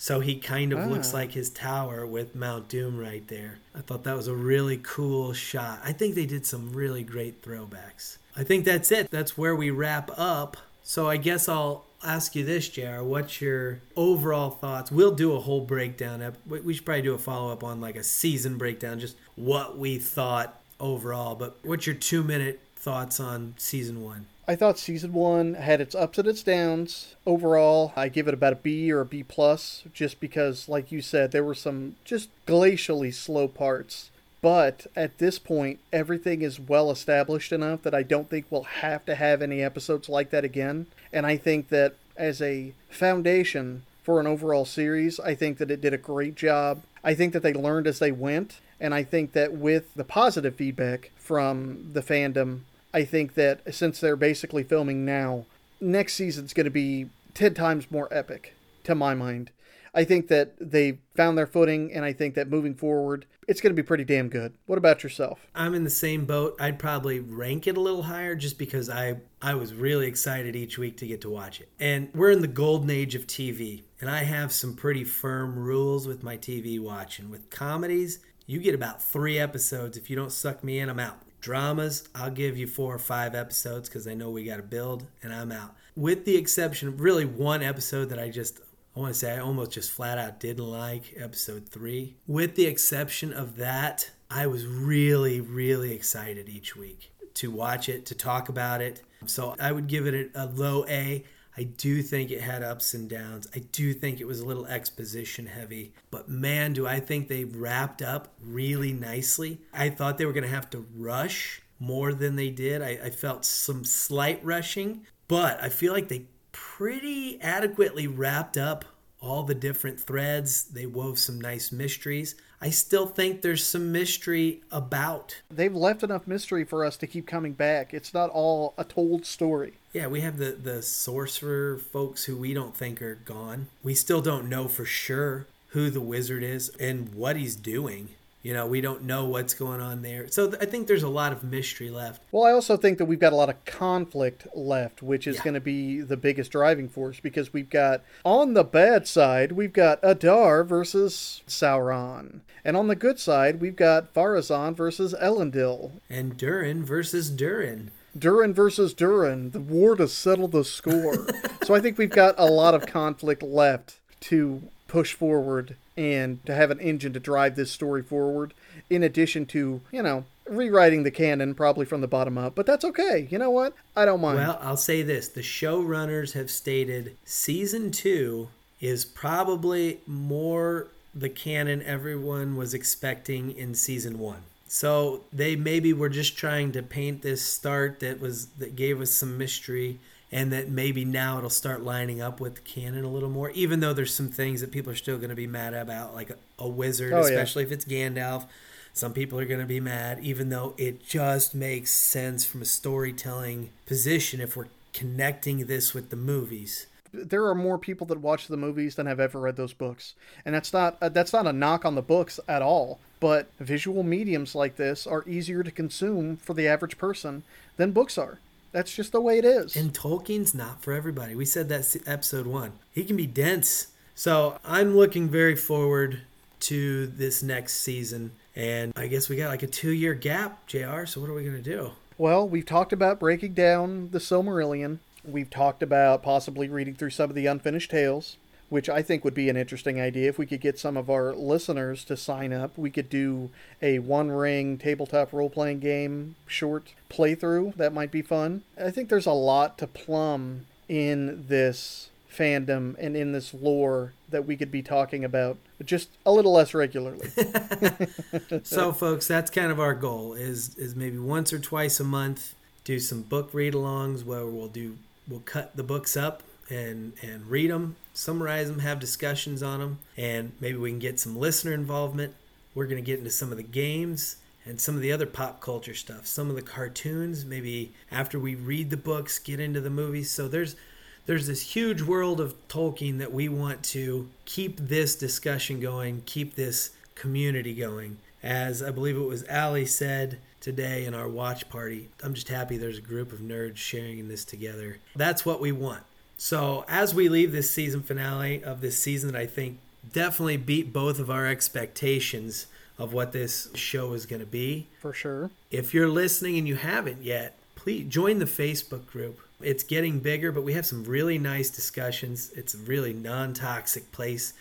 So 0.00 0.20
he 0.20 0.36
kind 0.36 0.72
of 0.72 0.78
ah. 0.78 0.86
looks 0.86 1.12
like 1.12 1.32
his 1.32 1.50
tower 1.50 2.06
with 2.06 2.34
Mount 2.34 2.68
Doom 2.68 2.98
right 2.98 3.26
there. 3.28 3.58
I 3.74 3.82
thought 3.82 4.04
that 4.04 4.16
was 4.16 4.28
a 4.28 4.34
really 4.34 4.80
cool 4.82 5.34
shot. 5.34 5.80
I 5.84 5.92
think 5.92 6.14
they 6.14 6.24
did 6.24 6.46
some 6.46 6.72
really 6.72 7.02
great 7.04 7.42
throwbacks. 7.42 8.16
I 8.34 8.42
think 8.42 8.64
that's 8.64 8.90
it. 8.90 9.10
That's 9.10 9.36
where 9.36 9.54
we 9.54 9.70
wrap 9.70 10.10
up 10.16 10.56
so 10.90 11.08
I 11.08 11.18
guess 11.18 11.48
I'll 11.48 11.84
ask 12.02 12.34
you 12.34 12.44
this, 12.44 12.68
JR. 12.68 13.02
What's 13.02 13.40
your 13.40 13.80
overall 13.94 14.50
thoughts? 14.50 14.90
We'll 14.90 15.14
do 15.14 15.34
a 15.34 15.38
whole 15.40 15.60
breakdown. 15.60 16.34
We 16.46 16.74
should 16.74 16.84
probably 16.84 17.02
do 17.02 17.14
a 17.14 17.18
follow 17.18 17.52
up 17.52 17.62
on 17.62 17.80
like 17.80 17.94
a 17.94 18.02
season 18.02 18.58
breakdown, 18.58 18.98
just 18.98 19.16
what 19.36 19.78
we 19.78 19.98
thought 19.98 20.60
overall. 20.80 21.36
But 21.36 21.58
what's 21.62 21.86
your 21.86 21.94
two 21.94 22.24
minute 22.24 22.60
thoughts 22.74 23.20
on 23.20 23.54
season 23.56 24.02
one? 24.02 24.26
I 24.50 24.56
thought 24.56 24.80
season 24.80 25.12
one 25.12 25.54
had 25.54 25.80
its 25.80 25.94
ups 25.94 26.18
and 26.18 26.26
its 26.26 26.42
downs. 26.42 27.14
Overall, 27.24 27.92
I 27.94 28.08
give 28.08 28.26
it 28.26 28.34
about 28.34 28.54
a 28.54 28.56
B 28.56 28.90
or 28.90 29.02
a 29.02 29.06
B 29.06 29.22
plus, 29.22 29.84
just 29.94 30.18
because, 30.18 30.68
like 30.68 30.90
you 30.90 31.02
said, 31.02 31.30
there 31.30 31.44
were 31.44 31.54
some 31.54 31.94
just 32.04 32.30
glacially 32.46 33.14
slow 33.14 33.46
parts. 33.46 34.10
But 34.42 34.88
at 34.96 35.18
this 35.18 35.38
point, 35.38 35.78
everything 35.92 36.42
is 36.42 36.58
well 36.58 36.90
established 36.90 37.52
enough 37.52 37.82
that 37.82 37.94
I 37.94 38.02
don't 38.02 38.28
think 38.28 38.46
we'll 38.50 38.64
have 38.64 39.06
to 39.06 39.14
have 39.14 39.40
any 39.40 39.62
episodes 39.62 40.08
like 40.08 40.30
that 40.30 40.44
again. 40.44 40.88
And 41.12 41.26
I 41.26 41.36
think 41.36 41.68
that 41.68 41.94
as 42.16 42.42
a 42.42 42.72
foundation 42.88 43.84
for 44.02 44.18
an 44.18 44.26
overall 44.26 44.64
series, 44.64 45.20
I 45.20 45.36
think 45.36 45.58
that 45.58 45.70
it 45.70 45.80
did 45.80 45.94
a 45.94 45.96
great 45.96 46.34
job. 46.34 46.82
I 47.04 47.14
think 47.14 47.34
that 47.34 47.44
they 47.44 47.52
learned 47.52 47.86
as 47.86 48.00
they 48.00 48.10
went. 48.10 48.58
And 48.80 48.94
I 48.94 49.04
think 49.04 49.30
that 49.34 49.52
with 49.52 49.94
the 49.94 50.02
positive 50.02 50.56
feedback 50.56 51.12
from 51.14 51.90
the 51.92 52.02
fandom, 52.02 52.62
I 52.92 53.04
think 53.04 53.34
that 53.34 53.74
since 53.74 54.00
they're 54.00 54.16
basically 54.16 54.64
filming 54.64 55.04
now, 55.04 55.46
next 55.80 56.14
season's 56.14 56.52
going 56.52 56.64
to 56.64 56.70
be 56.70 57.08
10 57.34 57.54
times 57.54 57.90
more 57.90 58.08
epic, 58.10 58.54
to 58.84 58.94
my 58.94 59.14
mind. 59.14 59.50
I 59.94 60.04
think 60.04 60.28
that 60.28 60.52
they 60.60 60.98
found 61.16 61.36
their 61.36 61.46
footing, 61.46 61.92
and 61.92 62.04
I 62.04 62.12
think 62.12 62.34
that 62.34 62.48
moving 62.48 62.74
forward, 62.74 63.26
it's 63.48 63.60
going 63.60 63.74
to 63.74 63.82
be 63.82 63.86
pretty 63.86 64.04
damn 64.04 64.28
good. 64.28 64.52
What 64.66 64.78
about 64.78 65.02
yourself? 65.02 65.40
I'm 65.54 65.74
in 65.74 65.82
the 65.82 65.90
same 65.90 66.24
boat. 66.26 66.54
I'd 66.60 66.78
probably 66.78 67.18
rank 67.18 67.66
it 67.66 67.76
a 67.76 67.80
little 67.80 68.04
higher 68.04 68.36
just 68.36 68.56
because 68.58 68.88
I 68.88 69.16
I 69.42 69.54
was 69.54 69.74
really 69.74 70.06
excited 70.06 70.54
each 70.54 70.78
week 70.78 70.96
to 70.98 71.06
get 71.06 71.22
to 71.22 71.30
watch 71.30 71.60
it. 71.60 71.68
And 71.80 72.10
we're 72.14 72.30
in 72.30 72.42
the 72.42 72.46
golden 72.46 72.90
age 72.90 73.14
of 73.14 73.26
TV, 73.26 73.82
and 74.00 74.10
I 74.10 74.24
have 74.24 74.52
some 74.52 74.74
pretty 74.74 75.02
firm 75.02 75.58
rules 75.58 76.06
with 76.06 76.22
my 76.22 76.36
TV 76.36 76.78
watching. 76.78 77.30
With 77.30 77.50
comedies, 77.50 78.20
you 78.46 78.60
get 78.60 78.74
about 78.74 79.02
3 79.02 79.38
episodes. 79.38 79.96
If 79.96 80.10
you 80.10 80.16
don't 80.16 80.32
suck 80.32 80.62
me 80.62 80.78
in, 80.78 80.88
I'm 80.88 81.00
out. 81.00 81.18
Dramas, 81.40 82.08
I'll 82.14 82.30
give 82.30 82.56
you 82.56 82.66
4 82.66 82.94
or 82.94 82.98
5 82.98 83.34
episodes 83.34 83.88
cuz 83.88 84.06
I 84.06 84.14
know 84.14 84.30
we 84.30 84.44
got 84.44 84.56
to 84.56 84.62
build 84.62 85.06
and 85.22 85.32
I'm 85.32 85.52
out. 85.52 85.74
With 85.96 86.24
the 86.24 86.36
exception 86.36 86.88
of 86.88 87.00
really 87.00 87.24
one 87.24 87.62
episode 87.62 88.10
that 88.10 88.18
I 88.18 88.28
just 88.28 88.60
I 88.96 89.00
want 89.00 89.14
to 89.14 89.18
say 89.18 89.34
I 89.34 89.38
almost 89.38 89.70
just 89.70 89.90
flat 89.90 90.18
out 90.18 90.40
didn't 90.40 90.66
like 90.66 91.14
episode 91.16 91.68
three. 91.68 92.16
With 92.26 92.56
the 92.56 92.66
exception 92.66 93.32
of 93.32 93.56
that, 93.56 94.10
I 94.28 94.46
was 94.46 94.66
really, 94.66 95.40
really 95.40 95.92
excited 95.92 96.48
each 96.48 96.76
week 96.76 97.12
to 97.34 97.50
watch 97.50 97.88
it, 97.88 98.04
to 98.06 98.14
talk 98.14 98.48
about 98.48 98.82
it. 98.82 99.02
So 99.26 99.54
I 99.60 99.70
would 99.70 99.86
give 99.86 100.06
it 100.06 100.30
a, 100.34 100.46
low 100.46 100.84
A. 100.88 101.24
I 101.60 101.64
do 101.64 102.00
think 102.00 102.30
it 102.30 102.40
had 102.40 102.62
ups 102.62 102.94
and 102.94 103.06
downs. 103.06 103.46
I 103.54 103.58
do 103.58 103.92
think 103.92 104.18
it 104.18 104.26
was 104.26 104.40
a 104.40 104.46
little 104.46 104.64
exposition 104.64 105.44
heavy. 105.44 105.92
But 106.10 106.26
man, 106.26 106.72
do 106.72 106.86
I 106.86 107.00
think 107.00 107.28
they 107.28 107.44
wrapped 107.44 108.00
up 108.00 108.32
really 108.42 108.94
nicely. 108.94 109.60
I 109.70 109.90
thought 109.90 110.16
they 110.16 110.24
were 110.24 110.32
going 110.32 110.44
to 110.44 110.48
have 110.48 110.70
to 110.70 110.86
rush 110.96 111.60
more 111.78 112.14
than 112.14 112.36
they 112.36 112.48
did. 112.48 112.80
I, 112.80 112.98
I 113.04 113.10
felt 113.10 113.44
some 113.44 113.84
slight 113.84 114.42
rushing, 114.42 115.06
but 115.28 115.62
I 115.62 115.68
feel 115.68 115.92
like 115.92 116.08
they 116.08 116.28
pretty 116.50 117.38
adequately 117.42 118.06
wrapped 118.06 118.56
up 118.56 118.86
all 119.20 119.42
the 119.42 119.54
different 119.54 120.00
threads. 120.00 120.64
They 120.64 120.86
wove 120.86 121.18
some 121.18 121.38
nice 121.38 121.70
mysteries. 121.70 122.36
I 122.62 122.68
still 122.70 123.06
think 123.06 123.40
there's 123.40 123.64
some 123.64 123.90
mystery 123.90 124.60
about. 124.70 125.40
They've 125.50 125.74
left 125.74 126.02
enough 126.02 126.26
mystery 126.26 126.64
for 126.64 126.84
us 126.84 126.98
to 126.98 127.06
keep 127.06 127.26
coming 127.26 127.52
back. 127.52 127.94
It's 127.94 128.12
not 128.12 128.28
all 128.28 128.74
a 128.76 128.84
told 128.84 129.24
story. 129.24 129.74
Yeah, 129.92 130.08
we 130.08 130.20
have 130.20 130.36
the 130.36 130.52
the 130.52 130.82
sorcerer 130.82 131.78
folks 131.78 132.24
who 132.24 132.36
we 132.36 132.52
don't 132.52 132.76
think 132.76 133.00
are 133.00 133.14
gone. 133.14 133.68
We 133.82 133.94
still 133.94 134.20
don't 134.20 134.48
know 134.48 134.68
for 134.68 134.84
sure 134.84 135.46
who 135.68 135.88
the 135.88 136.00
wizard 136.00 136.42
is 136.42 136.68
and 136.78 137.14
what 137.14 137.36
he's 137.36 137.56
doing. 137.56 138.10
You 138.42 138.54
know, 138.54 138.66
we 138.66 138.80
don't 138.80 139.02
know 139.02 139.26
what's 139.26 139.52
going 139.52 139.80
on 139.80 140.00
there. 140.00 140.28
So 140.28 140.54
I 140.60 140.64
think 140.64 140.86
there's 140.86 141.02
a 141.02 141.08
lot 141.08 141.32
of 141.32 141.44
mystery 141.44 141.90
left. 141.90 142.22
Well, 142.32 142.44
I 142.44 142.52
also 142.52 142.76
think 142.76 142.96
that 142.98 143.04
we've 143.04 143.18
got 143.18 143.34
a 143.34 143.36
lot 143.36 143.50
of 143.50 143.62
conflict 143.66 144.46
left, 144.54 145.02
which 145.02 145.26
is 145.26 145.36
yeah. 145.36 145.44
going 145.44 145.54
to 145.54 145.60
be 145.60 146.00
the 146.00 146.16
biggest 146.16 146.50
driving 146.52 146.88
force 146.88 147.20
because 147.20 147.52
we've 147.52 147.68
got 147.68 148.02
on 148.24 148.54
the 148.54 148.64
bad 148.64 149.06
side, 149.06 149.52
we've 149.52 149.74
got 149.74 149.98
Adar 150.02 150.64
versus 150.64 151.42
Sauron. 151.46 152.40
And 152.64 152.76
on 152.76 152.88
the 152.88 152.96
good 152.96 153.18
side, 153.18 153.60
we've 153.60 153.76
got 153.76 154.14
Pharazôn 154.14 154.74
versus 154.74 155.14
Elendil. 155.20 155.92
And 156.08 156.36
Durin 156.36 156.84
versus 156.84 157.30
Durin. 157.30 157.90
Durin 158.18 158.52
versus 158.52 158.92
Durin, 158.92 159.50
the 159.50 159.60
war 159.60 159.96
to 159.96 160.08
settle 160.08 160.48
the 160.48 160.64
score. 160.64 161.26
so 161.62 161.74
I 161.74 161.80
think 161.80 161.96
we've 161.96 162.10
got 162.10 162.34
a 162.38 162.46
lot 162.46 162.74
of 162.74 162.86
conflict 162.86 163.42
left 163.42 163.98
to 164.20 164.62
push 164.90 165.14
forward 165.14 165.76
and 165.96 166.44
to 166.44 166.52
have 166.52 166.72
an 166.72 166.80
engine 166.80 167.12
to 167.12 167.20
drive 167.20 167.54
this 167.54 167.70
story 167.70 168.02
forward, 168.02 168.52
in 168.90 169.04
addition 169.04 169.46
to, 169.46 169.80
you 169.92 170.02
know, 170.02 170.24
rewriting 170.48 171.04
the 171.04 171.12
canon 171.12 171.54
probably 171.54 171.86
from 171.86 172.00
the 172.00 172.08
bottom 172.08 172.36
up. 172.36 172.56
But 172.56 172.66
that's 172.66 172.84
okay. 172.84 173.28
You 173.30 173.38
know 173.38 173.50
what? 173.50 173.72
I 173.94 174.04
don't 174.04 174.20
mind. 174.20 174.38
Well, 174.38 174.58
I'll 174.60 174.76
say 174.76 175.02
this 175.02 175.28
the 175.28 175.42
showrunners 175.42 176.32
have 176.32 176.50
stated 176.50 177.16
season 177.24 177.92
two 177.92 178.48
is 178.80 179.04
probably 179.04 180.00
more 180.08 180.88
the 181.14 181.28
canon 181.28 181.82
everyone 181.82 182.56
was 182.56 182.74
expecting 182.74 183.52
in 183.52 183.76
season 183.76 184.18
one. 184.18 184.42
So 184.66 185.22
they 185.32 185.54
maybe 185.54 185.92
were 185.92 186.08
just 186.08 186.36
trying 186.36 186.72
to 186.72 186.82
paint 186.82 187.22
this 187.22 187.42
start 187.42 188.00
that 188.00 188.20
was 188.20 188.46
that 188.58 188.74
gave 188.74 189.00
us 189.00 189.12
some 189.12 189.38
mystery 189.38 190.00
and 190.32 190.52
that 190.52 190.68
maybe 190.68 191.04
now 191.04 191.38
it'll 191.38 191.50
start 191.50 191.82
lining 191.82 192.20
up 192.20 192.40
with 192.40 192.64
canon 192.64 193.04
a 193.04 193.10
little 193.10 193.28
more. 193.28 193.50
Even 193.50 193.80
though 193.80 193.92
there's 193.92 194.14
some 194.14 194.28
things 194.28 194.60
that 194.60 194.70
people 194.70 194.92
are 194.92 194.96
still 194.96 195.16
going 195.16 195.30
to 195.30 195.36
be 195.36 195.46
mad 195.46 195.74
about, 195.74 196.14
like 196.14 196.30
a, 196.30 196.36
a 196.58 196.68
wizard, 196.68 197.12
oh, 197.12 197.20
especially 197.20 197.62
yeah. 197.64 197.66
if 197.68 197.72
it's 197.72 197.84
Gandalf. 197.84 198.46
Some 198.92 199.12
people 199.12 199.38
are 199.38 199.44
going 199.44 199.60
to 199.60 199.66
be 199.66 199.80
mad, 199.80 200.18
even 200.20 200.50
though 200.50 200.74
it 200.76 201.04
just 201.06 201.54
makes 201.54 201.90
sense 201.90 202.44
from 202.44 202.62
a 202.62 202.64
storytelling 202.64 203.70
position 203.86 204.40
if 204.40 204.56
we're 204.56 204.66
connecting 204.92 205.66
this 205.66 205.94
with 205.94 206.10
the 206.10 206.16
movies. 206.16 206.86
There 207.12 207.46
are 207.46 207.54
more 207.54 207.78
people 207.78 208.06
that 208.08 208.20
watch 208.20 208.46
the 208.46 208.56
movies 208.56 208.94
than 208.94 209.06
have 209.06 209.20
ever 209.20 209.40
read 209.40 209.56
those 209.56 209.72
books, 209.72 210.14
and 210.44 210.54
that's 210.54 210.72
not 210.72 210.96
uh, 211.00 211.08
that's 211.08 211.32
not 211.32 211.46
a 211.46 211.52
knock 211.52 211.84
on 211.84 211.96
the 211.96 212.02
books 212.02 212.38
at 212.48 212.62
all. 212.62 213.00
But 213.18 213.50
visual 213.58 214.02
mediums 214.02 214.54
like 214.54 214.76
this 214.76 215.06
are 215.06 215.28
easier 215.28 215.62
to 215.62 215.70
consume 215.70 216.36
for 216.36 216.54
the 216.54 216.68
average 216.68 216.98
person 216.98 217.42
than 217.76 217.92
books 217.92 218.16
are. 218.16 218.38
That's 218.72 218.94
just 218.94 219.12
the 219.12 219.20
way 219.20 219.38
it 219.38 219.44
is. 219.44 219.76
And 219.76 219.92
Tolkien's 219.92 220.54
not 220.54 220.82
for 220.82 220.92
everybody. 220.92 221.34
We 221.34 221.44
said 221.44 221.68
that 221.68 221.96
episode 222.06 222.46
one. 222.46 222.72
He 222.92 223.04
can 223.04 223.16
be 223.16 223.26
dense. 223.26 223.88
So 224.14 224.58
I'm 224.64 224.96
looking 224.96 225.28
very 225.28 225.56
forward 225.56 226.20
to 226.60 227.06
this 227.06 227.42
next 227.42 227.74
season. 227.80 228.32
And 228.54 228.92
I 228.96 229.06
guess 229.06 229.28
we 229.28 229.36
got 229.36 229.48
like 229.48 229.62
a 229.62 229.66
two 229.66 229.92
year 229.92 230.14
gap, 230.14 230.66
JR. 230.66 231.06
So 231.06 231.20
what 231.20 231.30
are 231.30 231.34
we 231.34 231.44
going 231.44 231.56
to 231.56 231.62
do? 231.62 231.92
Well, 232.18 232.46
we've 232.46 232.66
talked 232.66 232.92
about 232.92 233.18
breaking 233.18 233.54
down 233.54 234.10
the 234.10 234.18
Silmarillion. 234.18 234.98
We've 235.24 235.50
talked 235.50 235.82
about 235.82 236.22
possibly 236.22 236.68
reading 236.68 236.94
through 236.94 237.10
some 237.10 237.30
of 237.30 237.36
the 237.36 237.46
unfinished 237.46 237.90
tales 237.90 238.36
which 238.70 238.88
I 238.88 239.02
think 239.02 239.24
would 239.24 239.34
be 239.34 239.50
an 239.50 239.56
interesting 239.56 240.00
idea. 240.00 240.28
If 240.28 240.38
we 240.38 240.46
could 240.46 240.60
get 240.60 240.78
some 240.78 240.96
of 240.96 241.10
our 241.10 241.34
listeners 241.34 242.04
to 242.04 242.16
sign 242.16 242.52
up, 242.52 242.78
we 242.78 242.88
could 242.88 243.10
do 243.10 243.50
a 243.82 243.98
one 243.98 244.30
ring 244.30 244.78
tabletop 244.78 245.32
role 245.32 245.50
playing 245.50 245.80
game 245.80 246.36
short 246.46 246.94
playthrough. 247.10 247.74
That 247.74 247.92
might 247.92 248.10
be 248.10 248.22
fun. 248.22 248.62
I 248.82 248.90
think 248.90 249.08
there's 249.08 249.26
a 249.26 249.32
lot 249.32 249.76
to 249.78 249.86
plumb 249.86 250.66
in 250.88 251.46
this 251.48 252.10
fandom 252.32 252.94
and 252.98 253.16
in 253.16 253.32
this 253.32 253.52
lore 253.52 254.12
that 254.28 254.46
we 254.46 254.56
could 254.56 254.70
be 254.70 254.82
talking 254.82 255.24
about 255.24 255.58
just 255.84 256.08
a 256.24 256.32
little 256.32 256.52
less 256.52 256.72
regularly. 256.72 257.28
so 258.62 258.92
folks, 258.92 259.26
that's 259.26 259.50
kind 259.50 259.72
of 259.72 259.80
our 259.80 259.94
goal 259.94 260.34
is 260.34 260.76
is 260.76 260.94
maybe 260.94 261.18
once 261.18 261.52
or 261.52 261.58
twice 261.58 261.98
a 261.98 262.04
month 262.04 262.54
do 262.84 262.98
some 262.98 263.22
book 263.22 263.50
read-alongs 263.52 264.24
where 264.24 264.46
we'll 264.46 264.68
do 264.68 264.96
we'll 265.28 265.40
cut 265.40 265.76
the 265.76 265.82
books 265.82 266.16
up 266.16 266.42
and 266.68 267.12
and 267.22 267.46
read 267.50 267.70
them, 267.70 267.96
summarize 268.20 268.68
them, 268.68 268.80
have 268.80 269.00
discussions 269.00 269.62
on 269.62 269.80
them, 269.80 269.98
and 270.14 270.52
maybe 270.60 270.76
we 270.76 270.90
can 270.90 270.98
get 270.98 271.18
some 271.18 271.38
listener 271.38 271.72
involvement. 271.72 272.34
We're 272.74 272.86
going 272.86 273.02
to 273.02 273.06
get 273.06 273.18
into 273.18 273.30
some 273.30 273.50
of 273.50 273.56
the 273.56 273.62
games 273.62 274.36
and 274.66 274.78
some 274.78 274.94
of 274.94 275.00
the 275.00 275.10
other 275.10 275.24
pop 275.24 275.60
culture 275.60 275.94
stuff, 275.94 276.26
some 276.26 276.50
of 276.50 276.56
the 276.56 276.62
cartoons, 276.62 277.46
maybe 277.46 277.92
after 278.12 278.38
we 278.38 278.54
read 278.54 278.90
the 278.90 278.96
books, 278.98 279.38
get 279.38 279.58
into 279.58 279.80
the 279.80 279.90
movies. 279.90 280.30
So 280.30 280.48
there's 280.48 280.76
there's 281.24 281.46
this 281.46 281.62
huge 281.62 282.02
world 282.02 282.40
of 282.40 282.54
Tolkien 282.68 283.18
that 283.18 283.32
we 283.32 283.48
want 283.48 283.82
to 283.84 284.28
keep 284.44 284.76
this 284.78 285.16
discussion 285.16 285.80
going, 285.80 286.22
keep 286.26 286.56
this 286.56 286.90
community 287.14 287.74
going. 287.74 288.18
As 288.42 288.82
I 288.82 288.90
believe 288.90 289.16
it 289.16 289.20
was 289.20 289.44
Ali 289.48 289.86
said 289.86 290.38
today 290.60 291.04
in 291.04 291.14
our 291.14 291.28
watch 291.28 291.68
party, 291.68 292.08
I'm 292.22 292.34
just 292.34 292.48
happy 292.48 292.76
there's 292.76 292.98
a 292.98 293.02
group 293.02 293.32
of 293.32 293.38
nerds 293.38 293.76
sharing 293.76 294.28
this 294.28 294.44
together. 294.44 294.98
That's 295.14 295.46
what 295.46 295.60
we 295.60 295.72
want. 295.72 296.02
So 296.40 296.86
as 296.88 297.14
we 297.14 297.28
leave 297.28 297.52
this 297.52 297.70
season 297.70 298.02
finale 298.02 298.64
of 298.64 298.80
this 298.80 298.98
season 298.98 299.30
that 299.30 299.38
I 299.38 299.44
think 299.44 299.78
definitely 300.10 300.56
beat 300.56 300.90
both 300.90 301.18
of 301.18 301.30
our 301.30 301.46
expectations 301.46 302.66
of 302.98 303.12
what 303.12 303.32
this 303.32 303.68
show 303.74 304.14
is 304.14 304.24
going 304.24 304.40
to 304.40 304.46
be. 304.46 304.86
For 305.02 305.12
sure. 305.12 305.50
If 305.70 305.92
you're 305.92 306.08
listening 306.08 306.56
and 306.56 306.66
you 306.66 306.76
haven't 306.76 307.22
yet, 307.22 307.58
please 307.74 308.08
join 308.08 308.38
the 308.38 308.46
Facebook 308.46 309.06
group. 309.06 309.38
It's 309.60 309.84
getting 309.84 310.20
bigger, 310.20 310.50
but 310.50 310.62
we 310.62 310.72
have 310.72 310.86
some 310.86 311.04
really 311.04 311.36
nice 311.36 311.68
discussions. 311.68 312.50
It's 312.56 312.72
a 312.72 312.78
really 312.78 313.12
non 313.12 313.52
toxic 313.52 314.10
place 314.10 314.54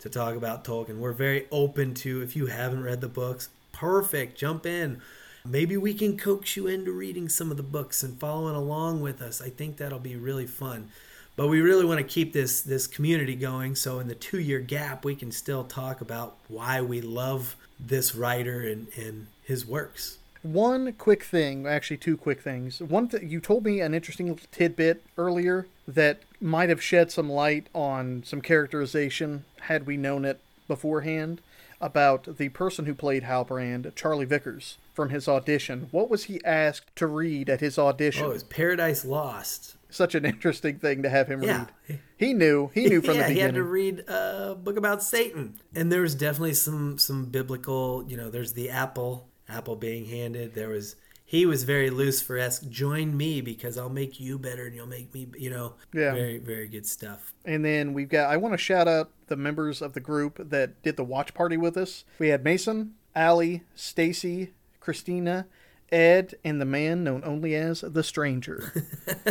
to 0.00 0.08
talk 0.08 0.36
about 0.36 0.64
Tolkien. 0.64 1.00
We're 1.00 1.12
very 1.12 1.48
open 1.52 1.92
to, 1.96 2.22
if 2.22 2.34
you 2.34 2.46
haven't 2.46 2.82
read 2.82 3.02
the 3.02 3.08
books, 3.08 3.50
perfect, 3.72 4.38
jump 4.38 4.64
in. 4.64 5.02
Maybe 5.44 5.76
we 5.76 5.92
can 5.92 6.16
coax 6.16 6.56
you 6.56 6.66
into 6.66 6.92
reading 6.92 7.28
some 7.28 7.50
of 7.50 7.58
the 7.58 7.62
books 7.62 8.02
and 8.02 8.18
following 8.18 8.56
along 8.56 9.02
with 9.02 9.20
us. 9.20 9.42
I 9.42 9.50
think 9.50 9.76
that'll 9.76 9.98
be 9.98 10.16
really 10.16 10.46
fun. 10.46 10.88
But 11.36 11.48
we 11.48 11.60
really 11.60 11.84
want 11.84 11.98
to 11.98 12.04
keep 12.04 12.32
this 12.32 12.62
this 12.62 12.86
community 12.86 13.34
going 13.34 13.76
so 13.76 13.98
in 13.98 14.08
the 14.08 14.14
2-year 14.14 14.60
gap 14.60 15.04
we 15.04 15.14
can 15.14 15.30
still 15.30 15.64
talk 15.64 16.00
about 16.00 16.36
why 16.48 16.80
we 16.80 17.00
love 17.00 17.56
this 17.78 18.14
writer 18.14 18.60
and 18.60 18.88
and 18.96 19.26
his 19.44 19.66
works. 19.66 20.18
One 20.42 20.92
quick 20.92 21.24
thing, 21.24 21.66
actually 21.66 21.96
two 21.96 22.16
quick 22.16 22.40
things. 22.40 22.80
One 22.80 23.08
thing 23.08 23.28
you 23.28 23.40
told 23.40 23.64
me 23.64 23.80
an 23.80 23.94
interesting 23.94 24.38
tidbit 24.52 25.02
earlier 25.18 25.66
that 25.88 26.20
might 26.40 26.68
have 26.68 26.82
shed 26.82 27.10
some 27.10 27.28
light 27.28 27.66
on 27.74 28.22
some 28.24 28.40
characterization 28.40 29.44
had 29.62 29.86
we 29.86 29.96
known 29.96 30.24
it 30.24 30.40
beforehand 30.68 31.40
about 31.80 32.38
the 32.38 32.48
person 32.50 32.86
who 32.86 32.94
played 32.94 33.24
Halbrand, 33.24 33.94
Charlie 33.94 34.24
Vickers, 34.24 34.78
from 34.94 35.10
his 35.10 35.28
audition. 35.28 35.88
What 35.90 36.08
was 36.08 36.24
he 36.24 36.42
asked 36.44 36.94
to 36.96 37.06
read 37.06 37.50
at 37.50 37.60
his 37.60 37.78
audition? 37.78 38.24
Oh, 38.24 38.30
it 38.30 38.34
was 38.34 38.44
Paradise 38.44 39.04
Lost. 39.04 39.75
Such 39.88 40.14
an 40.14 40.24
interesting 40.24 40.78
thing 40.78 41.02
to 41.02 41.10
have 41.10 41.28
him 41.28 41.42
yeah. 41.42 41.66
read. 41.88 42.00
He 42.16 42.32
knew. 42.32 42.70
He 42.74 42.86
knew 42.86 43.00
from 43.00 43.16
yeah, 43.16 43.22
the 43.22 43.28
beginning. 43.28 43.36
he 43.36 43.40
had 43.40 43.54
to 43.54 43.62
read 43.62 44.00
a 44.08 44.54
book 44.54 44.76
about 44.76 45.02
Satan, 45.02 45.60
and 45.74 45.92
there 45.92 46.02
was 46.02 46.14
definitely 46.14 46.54
some 46.54 46.98
some 46.98 47.26
biblical. 47.26 48.04
You 48.06 48.16
know, 48.16 48.30
there's 48.30 48.54
the 48.54 48.70
apple 48.70 49.28
apple 49.48 49.76
being 49.76 50.06
handed. 50.06 50.54
There 50.54 50.68
was 50.68 50.96
he 51.26 51.44
was 51.44 51.64
very 51.64 51.90
Lucifer-esque. 51.90 52.68
Join 52.68 53.16
me 53.16 53.40
because 53.40 53.76
I'll 53.76 53.90
make 53.90 54.20
you 54.20 54.38
better 54.38 54.66
and 54.66 54.76
you'll 54.76 54.86
make 54.86 55.12
me, 55.12 55.26
you 55.36 55.50
know, 55.50 55.74
yeah. 55.92 56.14
very, 56.14 56.38
very 56.38 56.68
good 56.68 56.86
stuff. 56.86 57.34
And 57.44 57.64
then 57.64 57.92
we've 57.94 58.08
got, 58.08 58.30
I 58.30 58.36
want 58.36 58.52
to 58.52 58.58
shout 58.58 58.86
out 58.86 59.10
the 59.26 59.34
members 59.34 59.82
of 59.82 59.92
the 59.92 60.00
group 60.00 60.38
that 60.50 60.80
did 60.84 60.96
the 60.96 61.02
watch 61.02 61.34
party 61.34 61.56
with 61.56 61.76
us. 61.76 62.04
We 62.20 62.28
had 62.28 62.44
Mason, 62.44 62.94
Allie, 63.12 63.64
Stacy, 63.74 64.52
Christina, 64.78 65.48
Ed, 65.92 66.34
and 66.44 66.60
the 66.60 66.64
man 66.64 67.04
known 67.04 67.22
only 67.24 67.54
as 67.54 67.82
the 67.82 68.02
Stranger. 68.02 68.72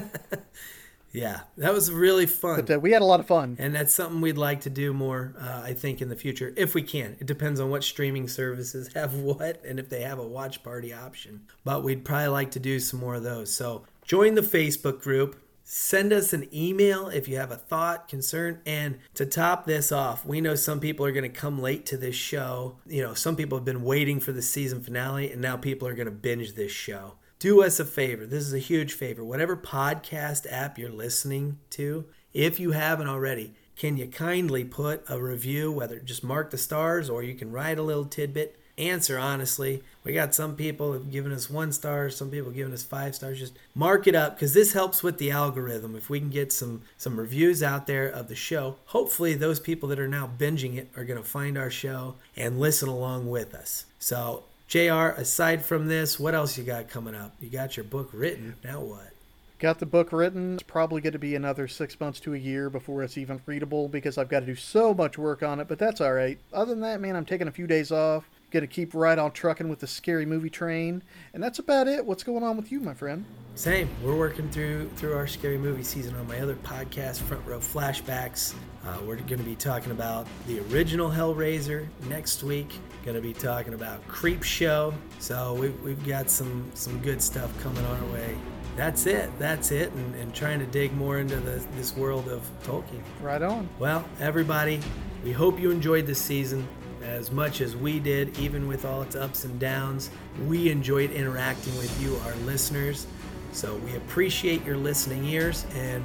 Yeah, 1.15 1.41
that 1.57 1.73
was 1.73 1.91
really 1.91 2.25
fun. 2.25 2.65
But 2.65 2.75
uh, 2.75 2.79
we 2.79 2.91
had 2.91 3.01
a 3.01 3.05
lot 3.05 3.21
of 3.21 3.25
fun, 3.25 3.55
and 3.57 3.73
that's 3.73 3.95
something 3.95 4.19
we'd 4.19 4.37
like 4.37 4.61
to 4.61 4.69
do 4.69 4.93
more. 4.93 5.33
Uh, 5.39 5.61
I 5.63 5.73
think 5.73 6.01
in 6.01 6.09
the 6.09 6.15
future, 6.15 6.53
if 6.57 6.75
we 6.75 6.81
can. 6.81 7.15
It 7.21 7.25
depends 7.25 7.61
on 7.61 7.69
what 7.69 7.85
streaming 7.85 8.27
services 8.27 8.91
have 8.95 9.13
what, 9.15 9.63
and 9.63 9.79
if 9.79 9.87
they 9.89 10.01
have 10.01 10.19
a 10.19 10.27
watch 10.27 10.61
party 10.61 10.93
option. 10.93 11.45
But 11.63 11.83
we'd 11.83 12.03
probably 12.03 12.27
like 12.27 12.51
to 12.51 12.59
do 12.59 12.81
some 12.81 12.99
more 12.99 13.15
of 13.15 13.23
those. 13.23 13.53
So 13.53 13.85
join 14.03 14.35
the 14.35 14.41
Facebook 14.41 15.01
group. 15.01 15.37
Send 15.67 16.13
us 16.13 16.31
an 16.31 16.47
email 16.53 17.09
if 17.09 17.27
you 17.27 17.37
have 17.37 17.51
a 17.51 17.55
thought, 17.57 18.07
concern. 18.07 18.61
And 18.65 18.99
to 19.15 19.25
top 19.25 19.65
this 19.65 19.91
off, 19.91 20.25
we 20.25 20.39
know 20.39 20.55
some 20.55 20.79
people 20.79 21.05
are 21.05 21.11
going 21.11 21.23
to 21.23 21.29
come 21.29 21.59
late 21.59 21.85
to 21.87 21.97
this 21.97 22.15
show. 22.15 22.77
You 22.85 23.01
know, 23.01 23.15
some 23.15 23.35
people 23.35 23.57
have 23.57 23.65
been 23.65 23.83
waiting 23.83 24.19
for 24.19 24.31
the 24.31 24.43
season 24.43 24.81
finale, 24.81 25.31
and 25.31 25.41
now 25.41 25.57
people 25.57 25.87
are 25.87 25.95
going 25.95 26.05
to 26.05 26.11
binge 26.11 26.53
this 26.53 26.71
show 26.71 27.15
do 27.39 27.61
us 27.61 27.79
a 27.79 27.85
favor. 27.85 28.25
This 28.25 28.43
is 28.43 28.53
a 28.53 28.59
huge 28.59 28.93
favor. 28.93 29.23
Whatever 29.23 29.55
podcast 29.57 30.47
app 30.49 30.79
you're 30.79 30.89
listening 30.89 31.59
to, 31.71 32.05
if 32.33 32.59
you 32.59 32.71
haven't 32.71 33.07
already, 33.07 33.53
can 33.75 33.97
you 33.97 34.07
kindly 34.07 34.63
put 34.63 35.03
a 35.09 35.21
review, 35.21 35.71
whether 35.71 35.99
just 35.99 36.23
mark 36.23 36.51
the 36.51 36.57
stars 36.57 37.09
or 37.09 37.23
you 37.23 37.35
can 37.35 37.51
write 37.51 37.77
a 37.77 37.83
little 37.83 38.05
tidbit? 38.05 38.57
Answer 38.77 39.17
honestly. 39.17 39.83
We 40.03 40.13
got 40.13 40.35
some 40.35 40.55
people 40.55 40.99
giving 40.99 41.31
us 41.31 41.49
one 41.49 41.71
star, 41.71 42.09
some 42.09 42.29
people 42.29 42.51
giving 42.51 42.73
us 42.73 42.83
five 42.83 43.15
stars. 43.15 43.39
Just 43.39 43.57
mark 43.73 44.05
it 44.05 44.15
up 44.15 44.35
because 44.35 44.53
this 44.53 44.73
helps 44.73 45.01
with 45.01 45.17
the 45.17 45.31
algorithm. 45.31 45.95
If 45.95 46.09
we 46.09 46.19
can 46.19 46.29
get 46.29 46.51
some 46.51 46.81
some 46.97 47.17
reviews 47.17 47.63
out 47.63 47.87
there 47.87 48.07
of 48.07 48.27
the 48.27 48.35
show, 48.35 48.75
hopefully 48.87 49.33
those 49.33 49.59
people 49.59 49.89
that 49.89 49.99
are 49.99 50.07
now 50.07 50.29
binging 50.37 50.75
it 50.77 50.89
are 50.97 51.05
going 51.05 51.21
to 51.21 51.27
find 51.27 51.57
our 51.57 51.69
show 51.69 52.15
and 52.35 52.59
listen 52.59 52.89
along 52.89 53.29
with 53.29 53.55
us. 53.55 53.85
So 53.97 54.43
JR, 54.67 55.13
aside 55.15 55.63
from 55.63 55.87
this, 55.87 56.19
what 56.19 56.35
else 56.35 56.57
you 56.57 56.63
got 56.63 56.89
coming 56.89 57.15
up? 57.15 57.33
You 57.39 57.49
got 57.49 57.77
your 57.77 57.85
book 57.85 58.09
written. 58.11 58.55
Now 58.63 58.81
what? 58.81 59.11
Got 59.57 59.79
the 59.79 59.85
book 59.85 60.11
written. 60.11 60.55
It's 60.55 60.63
probably 60.63 61.01
going 61.01 61.13
to 61.13 61.19
be 61.19 61.35
another 61.35 61.67
six 61.67 61.97
months 61.99 62.19
to 62.21 62.33
a 62.33 62.37
year 62.37 62.69
before 62.69 63.03
it's 63.03 63.17
even 63.17 63.41
readable 63.45 63.87
because 63.87 64.17
I've 64.17 64.27
got 64.27 64.41
to 64.41 64.45
do 64.45 64.55
so 64.55 64.93
much 64.93 65.17
work 65.17 65.43
on 65.43 65.61
it, 65.61 65.67
but 65.69 65.79
that's 65.79 66.01
all 66.01 66.13
right. 66.13 66.37
Other 66.51 66.71
than 66.71 66.81
that, 66.81 66.99
man, 66.99 67.15
I'm 67.15 67.25
taking 67.25 67.47
a 67.47 67.51
few 67.51 67.65
days 67.65 67.91
off. 67.91 68.29
Gonna 68.55 68.67
keep 68.67 68.93
right 68.93 69.19
on 69.19 69.33
trucking 69.33 69.67
with 69.67 69.79
the 69.79 69.87
scary 69.87 70.25
movie 70.25 70.49
train, 70.49 71.03
and 71.33 71.43
that's 71.43 71.59
about 71.59 71.89
it. 71.89 72.05
What's 72.05 72.23
going 72.23 72.41
on 72.41 72.55
with 72.55 72.71
you, 72.71 72.79
my 72.79 72.93
friend? 72.93 73.25
Same. 73.55 73.89
We're 74.01 74.15
working 74.15 74.49
through 74.49 74.87
through 74.95 75.13
our 75.13 75.27
scary 75.27 75.57
movie 75.57 75.83
season 75.83 76.15
on 76.15 76.25
my 76.25 76.39
other 76.39 76.55
podcast, 76.55 77.19
Front 77.19 77.45
Row 77.45 77.59
Flashbacks. 77.59 78.53
Uh, 78.85 78.97
we're 79.05 79.17
going 79.17 79.39
to 79.39 79.43
be 79.43 79.57
talking 79.57 79.91
about 79.91 80.25
the 80.47 80.61
original 80.71 81.09
Hellraiser 81.09 81.85
next 82.07 82.43
week. 82.43 82.79
Going 83.03 83.15
to 83.15 83.21
be 83.21 83.33
talking 83.33 83.73
about 83.73 84.07
Creep 84.07 84.41
Show. 84.41 84.93
So 85.19 85.53
we've, 85.55 85.77
we've 85.81 86.07
got 86.07 86.29
some 86.29 86.71
some 86.75 86.97
good 87.01 87.21
stuff 87.21 87.51
coming 87.61 87.83
our 87.83 88.05
way. 88.13 88.37
That's 88.77 89.05
it. 89.05 89.37
That's 89.37 89.71
it. 89.71 89.91
And, 89.91 90.15
and 90.15 90.33
trying 90.33 90.59
to 90.59 90.65
dig 90.67 90.93
more 90.93 91.19
into 91.19 91.35
the, 91.41 91.61
this 91.75 91.93
world 91.97 92.29
of 92.29 92.49
Tolkien. 92.63 93.03
Right 93.21 93.41
on. 93.41 93.67
Well, 93.79 94.07
everybody, 94.21 94.79
we 95.25 95.33
hope 95.33 95.59
you 95.59 95.71
enjoyed 95.71 96.07
this 96.07 96.21
season 96.21 96.65
as 97.05 97.31
much 97.31 97.61
as 97.61 97.75
we 97.75 97.99
did, 97.99 98.37
even 98.39 98.67
with 98.67 98.83
all 98.83 99.01
its 99.01 99.15
ups 99.15 99.45
and 99.45 99.59
downs. 99.59 100.09
We 100.47 100.69
enjoyed 100.69 101.11
interacting 101.11 101.75
with 101.77 102.01
you, 102.01 102.15
our 102.25 102.35
listeners. 102.45 103.07
So 103.51 103.75
we 103.77 103.95
appreciate 103.95 104.65
your 104.65 104.77
listening 104.77 105.25
ears. 105.25 105.65
And 105.75 106.03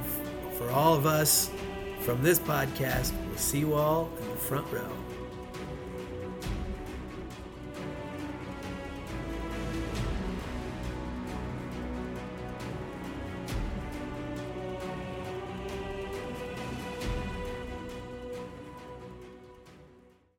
for 0.53 0.69
all 0.71 0.93
of 0.93 1.05
us 1.05 1.49
from 2.01 2.23
this 2.23 2.39
podcast, 2.39 3.13
we'll 3.27 3.37
see 3.37 3.59
you 3.59 3.73
all 3.73 4.09
in 4.21 4.29
the 4.29 4.37
front 4.37 4.71
row. 4.71 5.00